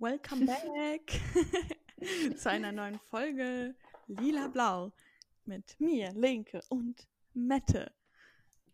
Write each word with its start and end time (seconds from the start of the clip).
Welcome 0.00 0.46
back 0.46 1.20
zu 2.36 2.48
einer 2.48 2.70
neuen 2.70 3.00
Folge 3.00 3.74
Lila 4.06 4.46
Blau 4.46 4.92
mit 5.44 5.74
mir, 5.80 6.12
Linke 6.12 6.60
und 6.68 7.08
Mette. 7.34 7.90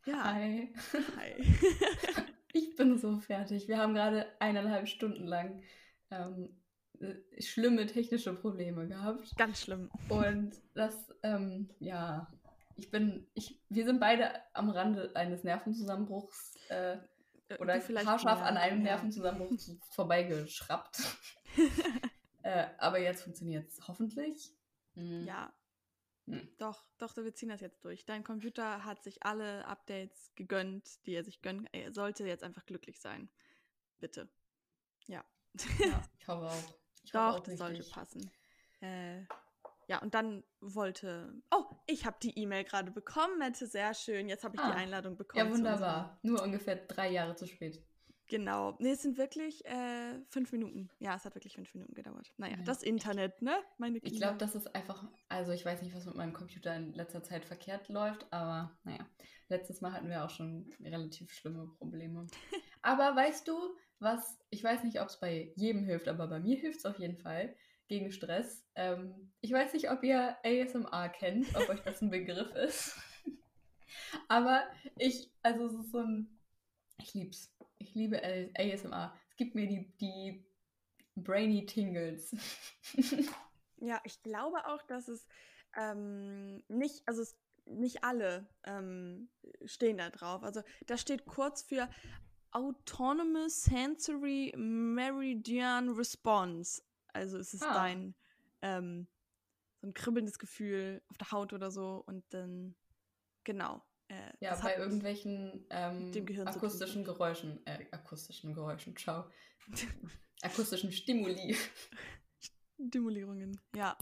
Ja. 0.04 0.34
Hi. 0.34 0.70
Hi. 1.16 1.42
ich 2.52 2.76
bin 2.76 2.98
so 2.98 3.16
fertig. 3.20 3.68
Wir 3.68 3.78
haben 3.78 3.94
gerade 3.94 4.26
eineinhalb 4.38 4.86
Stunden 4.86 5.26
lang 5.26 5.62
ähm, 6.10 6.60
äh, 7.00 7.14
schlimme 7.40 7.86
technische 7.86 8.34
Probleme 8.34 8.86
gehabt. 8.86 9.34
Ganz 9.38 9.62
schlimm. 9.62 9.90
Und 10.10 10.60
das, 10.74 11.10
ähm, 11.22 11.70
ja, 11.80 12.30
ich 12.76 12.90
bin, 12.90 13.26
ich, 13.32 13.62
wir 13.70 13.86
sind 13.86 13.98
beide 13.98 14.30
am 14.52 14.68
Rande 14.68 15.10
eines 15.14 15.42
Nervenzusammenbruchs. 15.42 16.52
Äh, 16.68 16.98
oder 17.60 17.74
haarscharf 17.74 18.42
an 18.42 18.56
einem 18.56 18.78
ja. 18.78 18.92
Nervenzusammenbruch 18.92 19.58
vorbeigeschraubt. 19.90 20.98
äh, 22.42 22.66
aber 22.78 22.98
jetzt 22.98 23.22
funktioniert 23.22 23.68
es 23.68 23.86
hoffentlich. 23.86 24.52
Mhm. 24.94 25.24
Ja. 25.24 25.52
Mhm. 26.26 26.48
Doch, 26.58 26.84
doch, 26.98 27.16
wir 27.16 27.34
ziehen 27.34 27.50
das 27.50 27.60
jetzt 27.60 27.84
durch. 27.84 28.06
Dein 28.06 28.24
Computer 28.24 28.84
hat 28.84 29.02
sich 29.02 29.22
alle 29.24 29.66
Updates 29.66 30.32
gegönnt, 30.36 31.04
die 31.06 31.14
er 31.14 31.24
sich 31.24 31.42
gönnt. 31.42 31.68
Er 31.72 31.92
sollte 31.92 32.26
jetzt 32.26 32.42
einfach 32.42 32.64
glücklich 32.64 33.00
sein. 33.00 33.28
Bitte. 33.98 34.28
Ja. 35.06 35.24
Ja, 35.78 36.02
ich 36.18 36.28
hoffe 36.28 36.46
auch. 36.46 36.74
Ich 37.02 37.12
doch, 37.12 37.20
hoffe 37.20 37.38
auch 37.38 37.40
das 37.40 37.58
sollte 37.58 37.84
passen. 37.90 38.30
Äh, 38.80 39.22
ja, 39.88 40.00
und 40.00 40.14
dann 40.14 40.44
wollte. 40.60 41.34
Oh, 41.50 41.64
ich 41.86 42.06
habe 42.06 42.16
die 42.22 42.38
E-Mail 42.38 42.64
gerade 42.64 42.90
bekommen, 42.90 43.38
Mette, 43.38 43.66
sehr 43.66 43.94
schön. 43.94 44.28
Jetzt 44.28 44.44
habe 44.44 44.56
ich 44.56 44.62
ah, 44.62 44.70
die 44.70 44.76
Einladung 44.76 45.16
bekommen. 45.16 45.46
Ja, 45.46 45.52
wunderbar. 45.52 46.18
Nur 46.22 46.42
ungefähr 46.42 46.76
drei 46.76 47.10
Jahre 47.10 47.34
zu 47.36 47.46
spät. 47.46 47.84
Genau. 48.28 48.74
Nee, 48.78 48.92
es 48.92 49.02
sind 49.02 49.18
wirklich 49.18 49.64
äh, 49.66 50.18
fünf 50.28 50.50
Minuten. 50.52 50.88
Ja, 50.98 51.14
es 51.14 51.24
hat 51.24 51.34
wirklich 51.34 51.54
fünf 51.54 51.74
Minuten 51.74 51.94
gedauert. 51.94 52.32
Naja, 52.38 52.56
ja. 52.56 52.62
das 52.64 52.82
Internet, 52.82 53.42
ne? 53.42 53.54
Meine 53.76 54.00
Kinder. 54.00 54.14
Ich 54.14 54.20
glaube, 54.20 54.38
das 54.38 54.54
ist 54.54 54.74
einfach. 54.74 55.04
Also, 55.28 55.52
ich 55.52 55.64
weiß 55.64 55.82
nicht, 55.82 55.94
was 55.94 56.06
mit 56.06 56.14
meinem 56.14 56.32
Computer 56.32 56.74
in 56.74 56.94
letzter 56.94 57.22
Zeit 57.22 57.44
verkehrt 57.44 57.88
läuft, 57.88 58.26
aber 58.32 58.76
naja. 58.84 59.06
Letztes 59.48 59.82
Mal 59.82 59.92
hatten 59.92 60.08
wir 60.08 60.24
auch 60.24 60.30
schon 60.30 60.72
relativ 60.80 61.30
schlimme 61.32 61.66
Probleme. 61.78 62.26
aber 62.82 63.14
weißt 63.14 63.46
du, 63.46 63.76
was. 63.98 64.38
Ich 64.48 64.64
weiß 64.64 64.84
nicht, 64.84 65.00
ob 65.02 65.08
es 65.08 65.20
bei 65.20 65.52
jedem 65.56 65.84
hilft, 65.84 66.08
aber 66.08 66.26
bei 66.26 66.40
mir 66.40 66.56
hilft 66.56 66.78
es 66.78 66.86
auf 66.86 66.98
jeden 66.98 67.18
Fall 67.18 67.54
gegen 67.88 68.10
Stress. 68.10 68.64
Ähm, 68.74 69.32
ich 69.40 69.52
weiß 69.52 69.72
nicht, 69.74 69.90
ob 69.90 70.02
ihr 70.02 70.36
ASMR 70.44 71.08
kennt, 71.08 71.54
ob 71.56 71.68
euch 71.68 71.80
das 71.80 72.00
ein 72.00 72.10
Begriff 72.10 72.54
ist. 72.54 72.96
Aber 74.28 74.62
ich, 74.96 75.30
also 75.42 75.66
es 75.66 75.74
ist 75.74 75.92
so 75.92 75.98
ein, 75.98 76.38
ich 76.98 77.14
lieb's. 77.14 77.54
Ich 77.78 77.94
liebe 77.94 78.20
ASMR. 78.56 79.14
Es 79.30 79.36
gibt 79.36 79.54
mir 79.54 79.66
die, 79.66 79.92
die 80.00 80.44
Brainy 81.16 81.66
Tingles. 81.66 82.34
ja, 83.76 84.00
ich 84.04 84.22
glaube 84.22 84.66
auch, 84.66 84.82
dass 84.82 85.08
es 85.08 85.26
ähm, 85.76 86.62
nicht, 86.68 87.02
also 87.06 87.22
es, 87.22 87.36
nicht 87.66 88.04
alle 88.04 88.46
ähm, 88.64 89.28
stehen 89.64 89.98
da 89.98 90.10
drauf. 90.10 90.42
Also 90.42 90.62
da 90.86 90.96
steht 90.96 91.26
kurz 91.26 91.62
für 91.62 91.88
Autonomous 92.52 93.64
Sensory 93.64 94.52
Meridian 94.56 95.90
Response. 95.90 96.82
Also 97.14 97.38
es 97.38 97.54
ist 97.54 97.62
ah. 97.62 97.72
dein 97.72 98.14
ähm, 98.60 99.06
so 99.80 99.86
ein 99.86 99.94
kribbelndes 99.94 100.38
Gefühl 100.38 101.02
auf 101.08 101.16
der 101.16 101.30
Haut 101.30 101.52
oder 101.52 101.70
so 101.70 102.02
und 102.06 102.24
dann 102.30 102.74
genau. 103.44 103.82
Äh, 104.08 104.32
ja, 104.40 104.54
bei 104.56 104.76
irgendwelchen 104.76 105.66
ähm, 105.70 106.12
akustischen 106.46 107.04
Geräuschen, 107.04 107.64
äh, 107.66 107.86
akustischen 107.90 108.52
Geräuschen, 108.52 108.96
ciao. 108.96 109.30
akustischen 110.42 110.92
Stimuli. 110.92 111.56
Stimulierungen, 112.88 113.58
ja. 113.74 113.96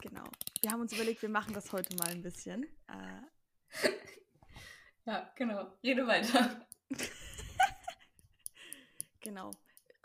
Genau. 0.00 0.24
Wir 0.60 0.70
haben 0.70 0.80
uns 0.80 0.92
überlegt, 0.92 1.22
wir 1.22 1.30
machen 1.30 1.54
das 1.54 1.72
heute 1.72 1.96
mal 1.96 2.08
ein 2.08 2.20
bisschen. 2.20 2.64
Äh, 2.88 3.22
ja, 5.06 5.32
genau. 5.36 5.78
Rede 5.82 6.06
weiter. 6.06 6.66
genau 9.20 9.50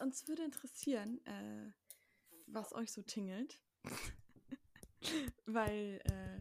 uns 0.01 0.27
würde 0.27 0.43
interessieren, 0.43 1.25
äh, 1.25 1.71
was 2.47 2.73
euch 2.73 2.91
so 2.91 3.01
tingelt. 3.01 3.59
Weil 5.45 6.01
äh, 6.05 6.37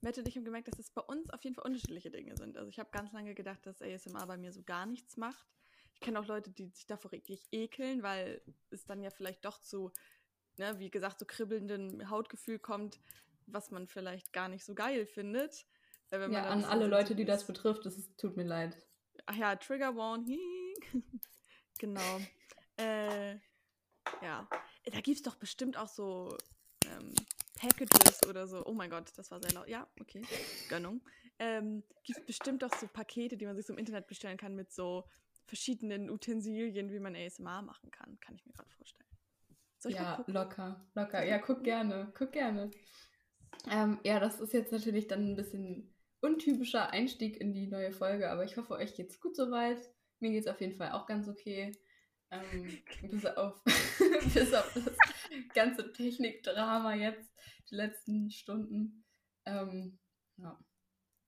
Matt 0.00 0.18
und 0.18 0.26
ich 0.26 0.36
haben 0.36 0.44
gemerkt, 0.44 0.68
dass 0.68 0.78
es 0.78 0.90
bei 0.90 1.02
uns 1.02 1.30
auf 1.30 1.42
jeden 1.44 1.54
Fall 1.54 1.64
unterschiedliche 1.64 2.10
Dinge 2.10 2.36
sind. 2.36 2.56
Also 2.56 2.68
ich 2.68 2.78
habe 2.78 2.90
ganz 2.90 3.12
lange 3.12 3.34
gedacht, 3.34 3.64
dass 3.66 3.82
ASMR 3.82 4.26
bei 4.26 4.36
mir 4.36 4.52
so 4.52 4.62
gar 4.62 4.86
nichts 4.86 5.16
macht. 5.16 5.46
Ich 5.94 6.00
kenne 6.00 6.18
auch 6.18 6.26
Leute, 6.26 6.50
die 6.50 6.68
sich 6.68 6.86
davor 6.86 7.12
richtig 7.12 7.46
ekeln, 7.52 8.02
weil 8.02 8.40
es 8.70 8.86
dann 8.86 9.02
ja 9.02 9.10
vielleicht 9.10 9.44
doch 9.44 9.60
zu, 9.60 9.92
ne, 10.56 10.78
wie 10.78 10.90
gesagt, 10.90 11.18
so 11.18 11.26
kribbelnden 11.26 12.08
Hautgefühl 12.08 12.58
kommt, 12.58 12.98
was 13.46 13.70
man 13.70 13.86
vielleicht 13.86 14.32
gar 14.32 14.48
nicht 14.48 14.64
so 14.64 14.74
geil 14.74 15.06
findet. 15.06 15.66
Äh, 16.10 16.30
ja, 16.30 16.44
an 16.44 16.64
alle 16.64 16.86
Leute, 16.86 17.14
die 17.14 17.26
das 17.26 17.46
betrifft, 17.46 17.84
es 17.86 18.16
tut 18.16 18.36
mir 18.36 18.44
leid. 18.44 18.76
Ach 19.26 19.36
ja, 19.36 19.54
Trigger 19.56 19.94
Warning. 19.94 20.74
genau. 21.78 22.20
Äh, 22.80 23.34
ja. 24.22 24.48
Da 24.84 25.00
gibt 25.00 25.16
es 25.16 25.22
doch 25.22 25.36
bestimmt 25.36 25.76
auch 25.76 25.88
so 25.88 26.36
ähm, 26.86 27.14
Packages 27.58 28.26
oder 28.28 28.46
so. 28.46 28.64
Oh 28.64 28.72
mein 28.72 28.90
Gott, 28.90 29.12
das 29.16 29.30
war 29.30 29.40
sehr 29.40 29.52
laut. 29.52 29.68
Ja, 29.68 29.86
okay. 30.00 30.22
Gönnung. 30.68 31.02
Ähm, 31.38 31.82
gibt 32.04 32.18
es 32.18 32.26
bestimmt 32.26 32.64
auch 32.64 32.74
so 32.74 32.86
Pakete, 32.86 33.36
die 33.36 33.46
man 33.46 33.56
sich 33.56 33.66
so 33.66 33.72
im 33.72 33.78
Internet 33.78 34.06
bestellen 34.06 34.36
kann 34.36 34.54
mit 34.54 34.72
so 34.72 35.04
verschiedenen 35.46 36.10
Utensilien, 36.10 36.92
wie 36.92 37.00
man 37.00 37.16
ASMR 37.16 37.62
machen 37.62 37.90
kann. 37.90 38.18
Kann 38.20 38.36
ich 38.36 38.46
mir 38.46 38.52
gerade 38.52 38.70
vorstellen. 38.70 39.10
ja, 39.88 40.24
locker, 40.26 40.86
locker. 40.94 41.24
Ja, 41.24 41.38
guck 41.38 41.64
gerne, 41.64 42.12
guck 42.16 42.32
gerne. 42.32 42.70
Ähm, 43.70 43.98
ja, 44.04 44.20
das 44.20 44.40
ist 44.40 44.52
jetzt 44.52 44.72
natürlich 44.72 45.06
dann 45.08 45.32
ein 45.32 45.36
bisschen 45.36 45.94
untypischer 46.20 46.90
Einstieg 46.90 47.40
in 47.40 47.52
die 47.52 47.66
neue 47.66 47.92
Folge, 47.92 48.30
aber 48.30 48.44
ich 48.44 48.56
hoffe, 48.56 48.74
euch 48.74 48.94
geht's 48.94 49.20
gut 49.20 49.36
soweit. 49.36 49.78
Mir 50.20 50.30
geht's 50.30 50.46
auf 50.46 50.60
jeden 50.60 50.76
Fall 50.76 50.92
auch 50.92 51.06
ganz 51.06 51.28
okay. 51.28 51.72
Ähm, 52.30 52.82
bis, 53.10 53.26
auf, 53.26 53.62
bis 54.34 54.54
auf 54.54 54.72
das 54.74 54.96
ganze 55.54 55.92
Technikdrama 55.92 56.94
jetzt, 56.94 57.30
die 57.70 57.74
letzten 57.74 58.30
Stunden. 58.30 59.04
Ähm, 59.44 59.98
ja. 60.36 60.58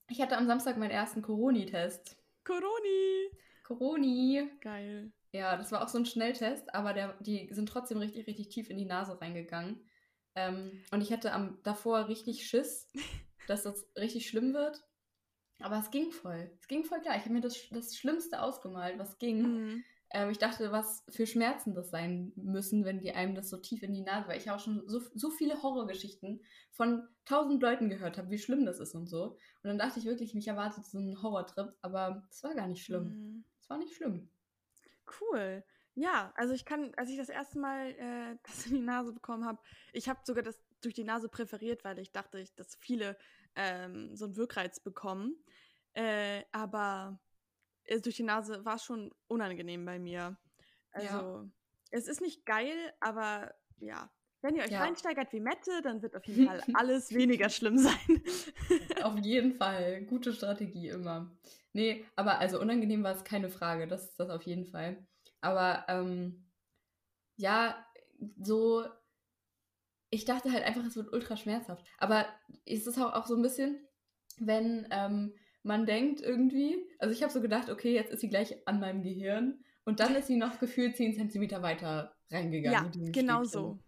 Ich 0.08 0.20
hatte 0.20 0.36
am 0.36 0.46
Samstag 0.46 0.76
meinen 0.76 0.90
ersten 0.90 1.22
Coroni-Test. 1.22 2.16
Coroni! 2.44 3.30
Coroni! 3.64 4.50
Geil. 4.60 5.12
Ja, 5.32 5.56
das 5.56 5.72
war 5.72 5.82
auch 5.82 5.88
so 5.88 5.98
ein 5.98 6.06
Schnelltest, 6.06 6.74
aber 6.74 6.92
der, 6.92 7.14
die 7.20 7.48
sind 7.52 7.68
trotzdem 7.68 7.98
richtig, 7.98 8.26
richtig 8.26 8.50
tief 8.50 8.68
in 8.68 8.76
die 8.76 8.84
Nase 8.84 9.18
reingegangen. 9.20 9.88
Ähm, 10.34 10.82
und 10.90 11.00
ich 11.00 11.12
hatte 11.12 11.32
am, 11.32 11.58
davor 11.62 12.08
richtig 12.08 12.46
Schiss, 12.46 12.90
dass 13.48 13.62
das 13.62 13.86
richtig 13.96 14.28
schlimm 14.28 14.54
wird. 14.54 14.82
Aber 15.60 15.78
es 15.78 15.90
ging 15.90 16.10
voll. 16.10 16.50
Es 16.60 16.68
ging 16.68 16.84
voll 16.84 17.00
klar. 17.00 17.16
Ich 17.16 17.22
habe 17.22 17.34
mir 17.34 17.40
das, 17.40 17.56
das 17.70 17.96
Schlimmste 17.96 18.42
ausgemalt, 18.42 18.98
was 18.98 19.18
ging. 19.18 19.42
Mhm. 19.42 19.84
Ähm, 20.14 20.30
ich 20.30 20.38
dachte, 20.38 20.72
was 20.72 21.04
für 21.08 21.26
Schmerzen 21.26 21.74
das 21.74 21.90
sein 21.90 22.32
müssen, 22.36 22.84
wenn 22.84 23.00
die 23.00 23.12
einem 23.12 23.34
das 23.34 23.48
so 23.48 23.56
tief 23.56 23.82
in 23.82 23.94
die 23.94 24.02
Nase, 24.02 24.28
weil 24.28 24.38
ich 24.38 24.50
auch 24.50 24.60
schon 24.60 24.82
so, 24.86 25.00
so 25.14 25.30
viele 25.30 25.62
Horrorgeschichten 25.62 26.42
von 26.70 27.08
tausend 27.24 27.62
Leuten 27.62 27.88
gehört 27.88 28.18
habe, 28.18 28.30
wie 28.30 28.38
schlimm 28.38 28.66
das 28.66 28.78
ist 28.78 28.94
und 28.94 29.06
so. 29.06 29.38
Und 29.62 29.68
dann 29.68 29.78
dachte 29.78 29.98
ich 29.98 30.04
wirklich, 30.04 30.34
mich 30.34 30.48
erwartet 30.48 30.84
so 30.84 30.98
ein 30.98 31.22
Horrortrip, 31.22 31.74
aber 31.80 32.26
es 32.30 32.42
war 32.42 32.54
gar 32.54 32.66
nicht 32.66 32.84
schlimm. 32.84 33.04
Mhm. 33.04 33.44
Es 33.60 33.70
war 33.70 33.78
nicht 33.78 33.94
schlimm. 33.94 34.28
Cool. 35.20 35.64
Ja, 35.94 36.32
also 36.36 36.54
ich 36.54 36.64
kann, 36.64 36.92
als 36.96 37.10
ich 37.10 37.16
das 37.16 37.28
erste 37.28 37.58
Mal 37.58 37.90
äh, 37.92 38.36
das 38.42 38.66
in 38.66 38.74
die 38.74 38.82
Nase 38.82 39.12
bekommen 39.12 39.44
habe, 39.44 39.62
ich 39.92 40.08
habe 40.08 40.20
sogar 40.24 40.42
das 40.42 40.58
durch 40.82 40.94
die 40.94 41.04
Nase 41.04 41.28
präferiert, 41.28 41.84
weil 41.84 41.98
ich 41.98 42.12
dachte, 42.12 42.44
dass 42.56 42.76
viele 42.80 43.16
ähm, 43.54 44.14
so 44.16 44.26
einen 44.26 44.36
Wirkreiz 44.36 44.80
bekommen. 44.80 45.36
Äh, 45.94 46.42
aber 46.52 47.20
äh, 47.84 48.00
durch 48.00 48.16
die 48.16 48.22
Nase 48.22 48.64
war 48.64 48.78
schon 48.78 49.12
unangenehm 49.26 49.84
bei 49.84 49.98
mir. 49.98 50.36
Also, 50.92 51.08
ja. 51.08 51.44
es 51.90 52.08
ist 52.08 52.20
nicht 52.20 52.44
geil, 52.46 52.92
aber 53.00 53.54
ja. 53.78 54.10
Wenn 54.42 54.56
ihr 54.56 54.64
euch 54.64 54.72
ja. 54.72 54.80
reinsteigert 54.80 55.32
wie 55.32 55.40
Mette, 55.40 55.82
dann 55.82 56.02
wird 56.02 56.16
auf 56.16 56.24
jeden 56.26 56.46
Fall 56.46 56.62
alles 56.74 57.14
weniger 57.14 57.48
schlimm 57.48 57.78
sein. 57.78 58.22
auf 59.02 59.16
jeden 59.18 59.54
Fall. 59.54 60.02
Gute 60.04 60.32
Strategie 60.32 60.88
immer. 60.88 61.30
Nee, 61.72 62.04
aber 62.16 62.38
also 62.38 62.60
unangenehm 62.60 63.04
war 63.04 63.14
es 63.14 63.24
keine 63.24 63.48
Frage. 63.48 63.86
Das 63.86 64.04
ist 64.04 64.18
das 64.18 64.30
auf 64.30 64.42
jeden 64.42 64.66
Fall. 64.66 65.06
Aber 65.40 65.84
ähm, 65.88 66.50
ja, 67.36 67.86
so. 68.36 68.84
Ich 70.10 70.26
dachte 70.26 70.52
halt 70.52 70.64
einfach, 70.64 70.84
es 70.84 70.96
wird 70.96 71.12
ultra 71.12 71.36
schmerzhaft. 71.36 71.86
Aber 71.96 72.26
ist 72.66 72.86
es 72.86 72.98
auch, 72.98 73.14
auch 73.14 73.26
so 73.26 73.34
ein 73.34 73.42
bisschen, 73.42 73.80
wenn 74.38 74.86
ähm, 74.90 75.34
man 75.62 75.86
denkt 75.86 76.20
irgendwie, 76.20 76.84
also 76.98 77.12
ich 77.14 77.22
habe 77.22 77.32
so 77.32 77.40
gedacht, 77.40 77.70
okay, 77.70 77.94
jetzt 77.94 78.12
ist 78.12 78.20
sie 78.20 78.28
gleich 78.28 78.66
an 78.66 78.80
meinem 78.80 79.02
Gehirn 79.02 79.64
und 79.84 80.00
dann 80.00 80.14
ist 80.14 80.26
sie 80.26 80.36
noch 80.36 80.58
gefühlt 80.58 80.96
10 80.96 81.14
Zentimeter 81.14 81.62
weiter 81.62 82.16
reingegangen. 82.30 82.92
Ja, 82.92 83.10
genau 83.10 83.44
so. 83.44 83.78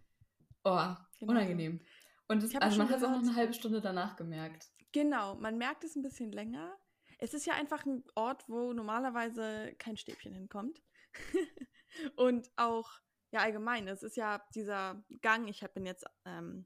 Oh, 0.63 0.71
genau 1.19 1.31
unangenehm. 1.31 1.81
Und 2.27 2.43
das, 2.43 2.55
also 2.55 2.77
man 2.77 2.89
hat 2.89 2.97
es 2.97 3.03
auch 3.03 3.11
noch 3.11 3.21
eine 3.21 3.35
halbe 3.35 3.53
Stunde 3.53 3.81
danach 3.81 4.15
gemerkt. 4.15 4.71
Genau, 4.91 5.35
man 5.35 5.57
merkt 5.57 5.83
es 5.83 5.95
ein 5.95 6.01
bisschen 6.01 6.31
länger. 6.31 6.75
Es 7.19 7.33
ist 7.33 7.45
ja 7.45 7.53
einfach 7.53 7.85
ein 7.85 8.03
Ort, 8.15 8.49
wo 8.49 8.73
normalerweise 8.73 9.73
kein 9.77 9.97
Stäbchen 9.97 10.33
hinkommt. 10.33 10.81
und 12.15 12.49
auch, 12.55 12.89
ja, 13.31 13.41
allgemein, 13.41 13.87
es 13.87 14.03
ist 14.03 14.17
ja 14.17 14.41
dieser 14.53 15.03
Gang, 15.21 15.47
ich 15.47 15.61
bin 15.73 15.85
jetzt 15.85 16.05
ähm, 16.25 16.65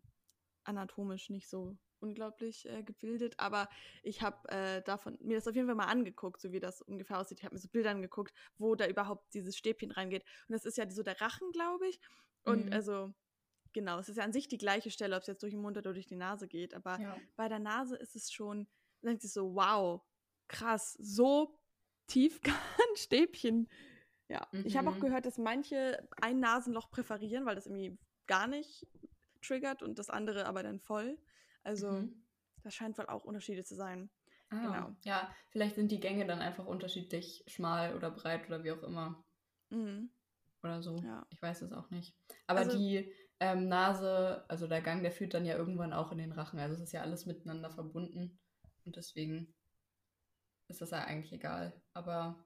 anatomisch 0.63 1.29
nicht 1.29 1.49
so 1.49 1.77
unglaublich 2.01 2.67
äh, 2.69 2.83
gebildet, 2.83 3.35
aber 3.37 3.69
ich 4.03 4.21
habe 4.21 4.49
äh, 4.49 4.81
davon 4.83 5.17
mir 5.21 5.37
das 5.37 5.47
auf 5.47 5.55
jeden 5.55 5.67
Fall 5.67 5.75
mal 5.75 5.85
angeguckt, 5.85 6.41
so 6.41 6.51
wie 6.51 6.59
das 6.59 6.81
ungefähr 6.81 7.19
aussieht. 7.19 7.39
Ich 7.39 7.45
habe 7.45 7.55
mir 7.55 7.59
so 7.59 7.67
Bilder 7.67 7.91
angeguckt, 7.91 8.33
wo 8.57 8.75
da 8.75 8.87
überhaupt 8.87 9.33
dieses 9.33 9.57
Stäbchen 9.57 9.91
reingeht. 9.91 10.23
Und 10.47 10.53
das 10.53 10.65
ist 10.65 10.77
ja 10.77 10.89
so 10.89 11.03
der 11.03 11.19
Rachen, 11.21 11.51
glaube 11.51 11.87
ich. 11.87 11.99
Und 12.43 12.67
mhm. 12.67 12.73
also 12.73 13.13
genau, 13.73 13.99
es 13.99 14.09
ist 14.09 14.17
ja 14.17 14.23
an 14.23 14.33
sich 14.33 14.47
die 14.47 14.57
gleiche 14.57 14.91
Stelle, 14.91 15.15
ob 15.15 15.21
es 15.21 15.27
jetzt 15.27 15.43
durch 15.43 15.53
den 15.53 15.61
Mund 15.61 15.77
oder 15.77 15.93
durch 15.93 16.07
die 16.07 16.15
Nase 16.15 16.47
geht. 16.47 16.73
Aber 16.73 16.99
ja. 16.99 17.17
bei 17.35 17.47
der 17.47 17.59
Nase 17.59 17.95
ist 17.95 18.15
es 18.15 18.31
schon, 18.31 18.67
dann 19.01 19.09
denkt 19.09 19.21
sich 19.21 19.33
so, 19.33 19.55
wow, 19.55 20.01
krass, 20.47 20.93
so 20.99 21.59
tief 22.07 22.41
kann 22.41 22.55
ein 22.55 22.95
Stäbchen. 22.95 23.69
Ja, 24.27 24.47
mhm. 24.51 24.65
ich 24.65 24.77
habe 24.77 24.89
auch 24.89 24.99
gehört, 24.99 25.25
dass 25.25 25.37
manche 25.37 26.07
ein 26.21 26.39
Nasenloch 26.39 26.89
präferieren, 26.91 27.45
weil 27.45 27.55
das 27.55 27.65
irgendwie 27.65 27.97
gar 28.27 28.47
nicht 28.47 28.87
triggert 29.41 29.81
und 29.81 29.97
das 29.97 30.09
andere 30.09 30.45
aber 30.45 30.63
dann 30.63 30.79
voll. 30.79 31.17
Also, 31.63 31.91
mhm. 31.91 32.25
das 32.63 32.73
scheint 32.73 32.97
wohl 32.97 33.07
auch 33.07 33.23
Unterschiede 33.23 33.63
zu 33.63 33.75
sein. 33.75 34.09
Ah, 34.49 34.59
genau. 34.61 34.95
Ja, 35.03 35.33
vielleicht 35.51 35.75
sind 35.75 35.91
die 35.91 35.99
Gänge 35.99 36.25
dann 36.25 36.39
einfach 36.39 36.65
unterschiedlich 36.65 37.43
schmal 37.47 37.95
oder 37.95 38.09
breit 38.09 38.47
oder 38.47 38.63
wie 38.63 38.71
auch 38.71 38.83
immer. 38.83 39.23
Mhm. 39.69 40.09
Oder 40.63 40.81
so. 40.81 40.97
Ja. 40.97 41.25
Ich 41.29 41.41
weiß 41.41 41.61
es 41.61 41.71
auch 41.71 41.89
nicht. 41.89 42.15
Aber 42.47 42.59
also, 42.59 42.77
die 42.77 43.13
ähm, 43.39 43.67
Nase, 43.67 44.43
also 44.49 44.67
der 44.67 44.81
Gang, 44.81 45.01
der 45.03 45.11
führt 45.11 45.33
dann 45.33 45.45
ja 45.45 45.55
irgendwann 45.55 45.93
auch 45.93 46.11
in 46.11 46.17
den 46.17 46.31
Rachen. 46.31 46.59
Also 46.59 46.75
es 46.75 46.81
ist 46.81 46.91
ja 46.91 47.01
alles 47.01 47.25
miteinander 47.25 47.69
verbunden. 47.69 48.39
Und 48.85 48.95
deswegen 48.95 49.53
ist 50.67 50.81
das 50.81 50.91
ja 50.91 51.03
eigentlich 51.03 51.31
egal. 51.31 51.81
Aber 51.93 52.45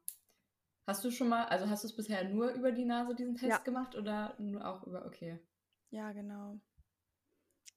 hast 0.85 1.03
du 1.03 1.11
schon 1.11 1.29
mal, 1.29 1.45
also 1.45 1.69
hast 1.69 1.83
du 1.83 1.87
es 1.87 1.95
bisher 1.95 2.23
nur 2.29 2.51
über 2.51 2.71
die 2.71 2.85
Nase 2.85 3.15
diesen 3.15 3.35
Test 3.35 3.49
ja. 3.49 3.57
gemacht 3.59 3.95
oder 3.95 4.35
nur 4.39 4.67
auch 4.67 4.85
über, 4.85 5.05
okay. 5.05 5.39
Ja, 5.89 6.11
genau. 6.11 6.59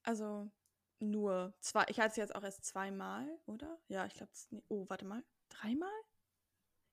Also 0.03 0.50
nur 1.01 1.55
zwei, 1.61 1.85
ich 1.89 1.99
hatte 2.01 2.11
es 2.11 2.17
jetzt 2.17 2.35
auch 2.35 2.43
erst 2.43 2.65
zweimal, 2.65 3.27
oder? 3.47 3.79
Ja, 3.89 4.07
ich 4.07 4.15
glaube, 4.15 4.33
oh, 4.69 4.87
warte 4.89 5.05
mal, 5.05 5.23
dreimal? 5.49 5.91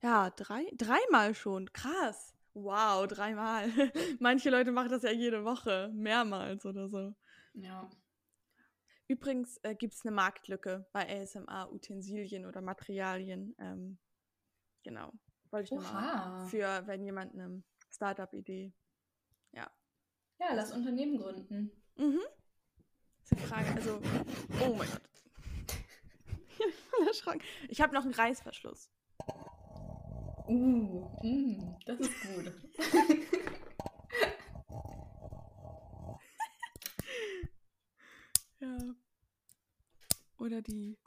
Ja, 0.01 0.29
drei, 0.31 0.65
dreimal 0.73 1.33
schon, 1.33 1.71
krass. 1.71 2.35
Wow, 2.53 3.07
dreimal. 3.07 3.67
Manche 4.19 4.49
Leute 4.49 4.71
machen 4.71 4.89
das 4.89 5.03
ja 5.03 5.11
jede 5.11 5.43
Woche, 5.43 5.89
mehrmals 5.93 6.65
oder 6.65 6.89
so. 6.89 7.13
Ja. 7.53 7.89
Übrigens 9.07 9.57
äh, 9.63 9.75
gibt 9.75 9.93
es 9.93 10.05
eine 10.05 10.15
Marktlücke 10.15 10.87
bei 10.91 11.21
ASMR-Utensilien 11.21 12.45
oder 12.45 12.61
Materialien. 12.61 13.55
Ähm, 13.59 13.97
genau. 14.83 15.11
Wollte 15.51 15.65
ich 15.65 15.71
nochmal 15.71 16.47
für, 16.47 16.87
wenn 16.87 17.03
jemand 17.03 17.33
eine 17.33 17.63
Startup-Idee. 17.91 18.73
Ja. 19.51 19.69
Ja, 20.39 20.53
lass 20.53 20.71
Unternehmen 20.71 21.17
gründen. 21.17 21.71
Mhm. 21.95 22.21
Eine 23.33 23.41
Frage. 23.47 23.73
Also, 23.73 23.99
oh 24.61 24.75
mein 24.75 24.87
Gott. 24.87 25.01
ich 27.11 27.25
bin 27.25 27.41
Ich 27.69 27.81
habe 27.81 27.95
noch 27.95 28.03
einen 28.03 28.13
Reißverschluss. 28.13 28.91
Uh, 30.47 31.09
mm, 31.23 31.75
das 31.87 31.99
ist 31.99 32.13
gut. 32.21 32.53
ja. 38.59 38.77
Oder 40.37 40.61
die. 40.61 40.99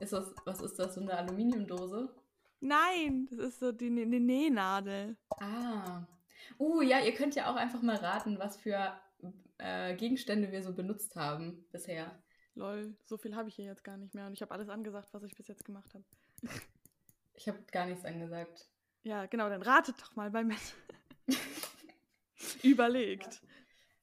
Ist 0.00 0.12
das, 0.12 0.34
was 0.44 0.60
ist 0.60 0.78
das, 0.78 0.96
so 0.96 1.00
eine 1.00 1.16
Aluminiumdose? 1.16 2.14
Nein, 2.60 3.26
das 3.30 3.38
ist 3.38 3.60
so 3.60 3.72
die, 3.72 3.88
die 3.88 4.20
Nähnadel. 4.20 5.16
Ah. 5.40 6.02
Uh, 6.58 6.82
ja, 6.82 7.00
ihr 7.00 7.14
könnt 7.14 7.34
ja 7.36 7.50
auch 7.50 7.56
einfach 7.56 7.80
mal 7.80 7.96
raten, 7.96 8.38
was 8.38 8.58
für 8.58 9.00
äh, 9.58 9.94
Gegenstände 9.96 10.50
wir 10.50 10.62
so 10.62 10.72
benutzt 10.72 11.16
haben 11.16 11.66
bisher. 11.70 12.22
Lol, 12.54 12.96
so 13.04 13.16
viel 13.16 13.36
habe 13.36 13.48
ich 13.48 13.54
hier 13.54 13.66
jetzt 13.66 13.84
gar 13.84 13.96
nicht 13.96 14.14
mehr 14.14 14.26
und 14.26 14.32
ich 14.32 14.42
habe 14.42 14.52
alles 14.52 14.68
angesagt, 14.68 15.12
was 15.12 15.22
ich 15.22 15.34
bis 15.34 15.48
jetzt 15.48 15.64
gemacht 15.64 15.94
habe. 15.94 16.04
Ich 17.34 17.48
habe 17.48 17.58
gar 17.70 17.86
nichts 17.86 18.04
angesagt. 18.04 18.68
Ja, 19.02 19.26
genau, 19.26 19.48
dann 19.48 19.62
ratet 19.62 20.00
doch 20.00 20.16
mal 20.16 20.30
bei 20.30 20.42
mir. 20.42 20.56
Überlegt. 22.62 23.34
Ja. 23.34 23.48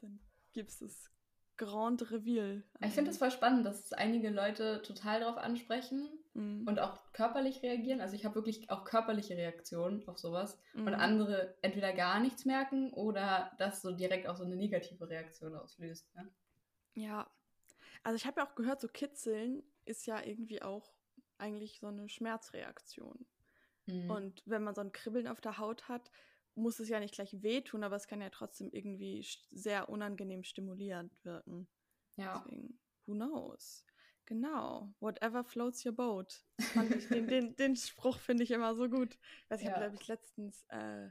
Dann 0.02 0.20
gibt 0.54 0.70
es 0.70 0.80
das 0.80 1.12
Grand 1.58 2.12
Reveal. 2.12 2.64
Ich 2.82 2.94
finde 2.94 3.12
es 3.12 3.18
voll 3.18 3.32
spannend, 3.32 3.66
dass 3.66 3.92
einige 3.94 4.30
Leute 4.30 4.82
total 4.84 5.20
darauf 5.20 5.38
ansprechen 5.38 6.08
mhm. 6.36 6.68
und 6.68 6.80
auch 6.80 7.00
körperlich 7.14 7.64
reagieren. 7.64 8.02
Also 8.02 8.16
ich 8.16 8.26
habe 8.26 8.36
wirklich 8.36 8.70
auch 8.70 8.84
körperliche 8.84 9.36
Reaktionen 9.36 10.08
auf 10.08 10.20
sowas. 10.20 10.60
Mhm. 10.74 10.88
Und 10.88 10.94
andere 10.94 11.56
entweder 11.62 11.94
gar 11.94 12.20
nichts 12.20 12.46
merken 12.46 12.94
oder 12.94 13.52
das 13.58 13.82
so 13.82 13.92
direkt 13.92 14.28
auch 14.28 14.36
so 14.36 14.44
eine 14.44 14.56
negative 14.56 15.10
Reaktion 15.10 15.56
auslöst. 15.56 16.14
Ne? 16.16 16.30
Ja. 16.94 17.30
Also 18.04 18.18
ich 18.18 18.26
habe 18.28 18.42
ja 18.42 18.48
auch 18.48 18.56
gehört, 18.56 18.82
so 18.82 18.88
Kitzeln 18.88 19.64
ist 19.86 20.06
ja 20.06 20.24
irgendwie 20.24 20.62
auch 20.62 20.94
eigentlich 21.38 21.80
so 21.80 21.88
eine 21.88 22.08
Schmerzreaktion. 22.08 23.26
Mhm. 23.88 24.10
Und 24.10 24.44
wenn 24.46 24.64
man 24.64 24.76
so 24.76 24.82
ein 24.82 24.92
Kribbeln 24.92 25.28
auf 25.28 25.42
der 25.42 25.58
Haut 25.58 25.90
hat, 25.90 26.12
muss 26.56 26.80
es 26.80 26.88
ja 26.88 27.00
nicht 27.00 27.14
gleich 27.14 27.42
wehtun, 27.44 27.84
aber 27.84 27.98
es 27.98 28.08
kann 28.08 28.22
ja 28.22 28.30
trotzdem 28.30 28.70
irgendwie 28.72 29.26
sehr 29.52 29.90
unangenehm 29.90 30.44
stimulierend 30.44 31.14
wirken. 31.26 31.68
Ja. 32.16 32.42
Deswegen, 32.46 32.80
who 33.06 33.14
knows? 33.14 33.86
Genau. 34.26 34.94
Whatever 35.00 35.44
floats 35.44 35.86
your 35.86 35.94
boat. 35.94 36.44
Ich, 36.58 37.08
den, 37.10 37.28
den, 37.28 37.56
den, 37.58 37.76
Spruch 37.76 38.20
finde 38.20 38.44
ich 38.44 38.52
immer 38.52 38.76
so 38.76 38.90
gut. 38.90 39.18
Weiß 39.50 39.62
ich 39.62 39.68
ja. 39.68 39.74
habe, 39.74 39.82
glaube 39.82 39.98
ich, 40.02 40.08
letztens. 40.08 40.66
Äh, 40.70 41.10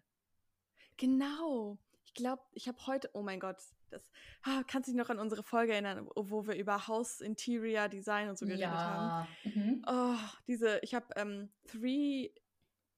genau. 0.96 1.78
Ich 2.04 2.14
glaube, 2.14 2.42
ich 2.52 2.66
habe 2.68 2.86
heute. 2.86 3.10
Oh 3.12 3.22
mein 3.22 3.40
Gott. 3.40 3.58
Das, 3.90 4.10
ah, 4.42 4.62
kannst 4.66 4.88
du 4.88 4.92
dich 4.92 4.98
noch 4.98 5.10
an 5.10 5.20
unsere 5.20 5.44
Folge 5.44 5.72
erinnern, 5.72 6.08
wo 6.16 6.46
wir 6.46 6.56
über 6.56 6.88
House 6.88 7.20
Interior 7.20 7.88
Design 7.88 8.28
und 8.28 8.38
so 8.38 8.46
geredet 8.46 8.62
ja. 8.62 8.72
haben? 8.72 9.28
Mhm. 9.44 9.84
Oh, 9.86 10.18
diese. 10.48 10.80
Ich 10.82 10.94
habe 10.94 11.06
ähm, 11.14 11.52
Three 11.66 12.32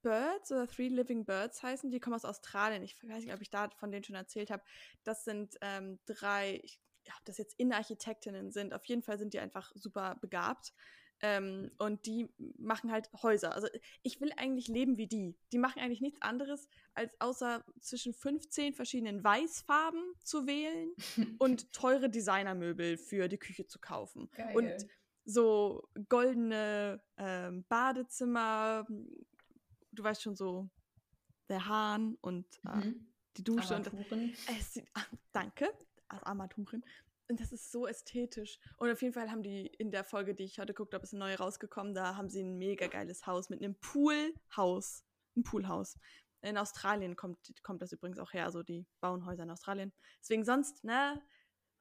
Birds 0.00 0.52
oder 0.52 0.66
Three 0.66 0.88
Living 0.88 1.26
Birds 1.26 1.62
heißen. 1.62 1.90
Die 1.90 2.00
kommen 2.00 2.14
aus 2.14 2.24
Australien. 2.24 2.82
Ich 2.82 2.96
weiß 3.02 3.24
nicht, 3.24 3.34
ob 3.34 3.42
ich 3.42 3.50
da 3.50 3.68
von 3.70 3.90
denen 3.90 4.04
schon 4.04 4.16
erzählt 4.16 4.50
habe. 4.50 4.62
Das 5.04 5.24
sind 5.24 5.56
ähm, 5.60 5.98
drei, 6.06 6.60
ich, 6.62 6.80
ob 7.16 7.24
das 7.24 7.38
jetzt 7.38 7.58
Innenarchitektinnen 7.58 8.50
sind. 8.50 8.74
Auf 8.74 8.84
jeden 8.86 9.02
Fall 9.02 9.18
sind 9.18 9.34
die 9.34 9.38
einfach 9.38 9.72
super 9.74 10.16
begabt. 10.20 10.72
Ähm, 11.22 11.70
und 11.78 12.04
die 12.04 12.28
machen 12.58 12.92
halt 12.92 13.10
Häuser. 13.22 13.54
Also 13.54 13.68
ich 14.02 14.20
will 14.20 14.32
eigentlich 14.36 14.68
leben 14.68 14.98
wie 14.98 15.06
die. 15.06 15.34
Die 15.52 15.58
machen 15.58 15.80
eigentlich 15.80 16.02
nichts 16.02 16.20
anderes, 16.20 16.68
als 16.94 17.18
außer 17.20 17.64
zwischen 17.80 18.12
15 18.12 18.74
verschiedenen 18.74 19.24
Weißfarben 19.24 20.02
zu 20.22 20.46
wählen 20.46 20.90
und 21.38 21.72
teure 21.72 22.10
Designermöbel 22.10 22.98
für 22.98 23.28
die 23.28 23.38
Küche 23.38 23.66
zu 23.66 23.78
kaufen. 23.78 24.28
Geil. 24.32 24.56
Und 24.56 24.86
so 25.24 25.88
goldene 26.08 27.02
ähm, 27.16 27.64
Badezimmer, 27.68 28.86
du 29.92 30.02
weißt 30.02 30.22
schon 30.22 30.36
so, 30.36 30.68
der 31.48 31.66
Hahn 31.66 32.16
und 32.20 32.46
äh, 32.64 32.76
mhm. 32.76 33.06
die 33.36 33.44
Dusche. 33.44 33.76
Und 33.76 33.86
äh, 33.86 33.90
danke, 35.32 35.66
also 35.66 35.84
Armaturen. 36.08 36.84
Und 37.28 37.40
das 37.40 37.52
ist 37.52 37.72
so 37.72 37.86
ästhetisch. 37.86 38.58
Und 38.76 38.90
auf 38.90 39.02
jeden 39.02 39.14
Fall 39.14 39.30
haben 39.30 39.42
die 39.42 39.66
in 39.66 39.90
der 39.90 40.04
Folge, 40.04 40.34
die 40.34 40.44
ich 40.44 40.58
heute 40.58 40.72
geguckt 40.72 40.94
habe, 40.94 41.02
ist 41.02 41.12
eine 41.12 41.24
neue 41.24 41.38
rausgekommen, 41.38 41.94
da 41.94 42.16
haben 42.16 42.28
sie 42.28 42.42
ein 42.42 42.56
mega 42.58 42.86
geiles 42.86 43.26
Haus 43.26 43.50
mit 43.50 43.62
einem 43.62 43.74
Poolhaus. 43.76 45.04
Ein 45.36 45.42
Poolhaus. 45.42 45.98
In 46.42 46.56
Australien 46.56 47.16
kommt, 47.16 47.38
kommt 47.64 47.82
das 47.82 47.92
übrigens 47.92 48.18
auch 48.18 48.32
her, 48.32 48.44
also 48.44 48.62
die 48.62 48.86
bauen 49.00 49.26
Häuser 49.26 49.42
in 49.42 49.50
Australien. 49.50 49.92
Deswegen 50.20 50.44
sonst, 50.44 50.84
ne, 50.84 51.20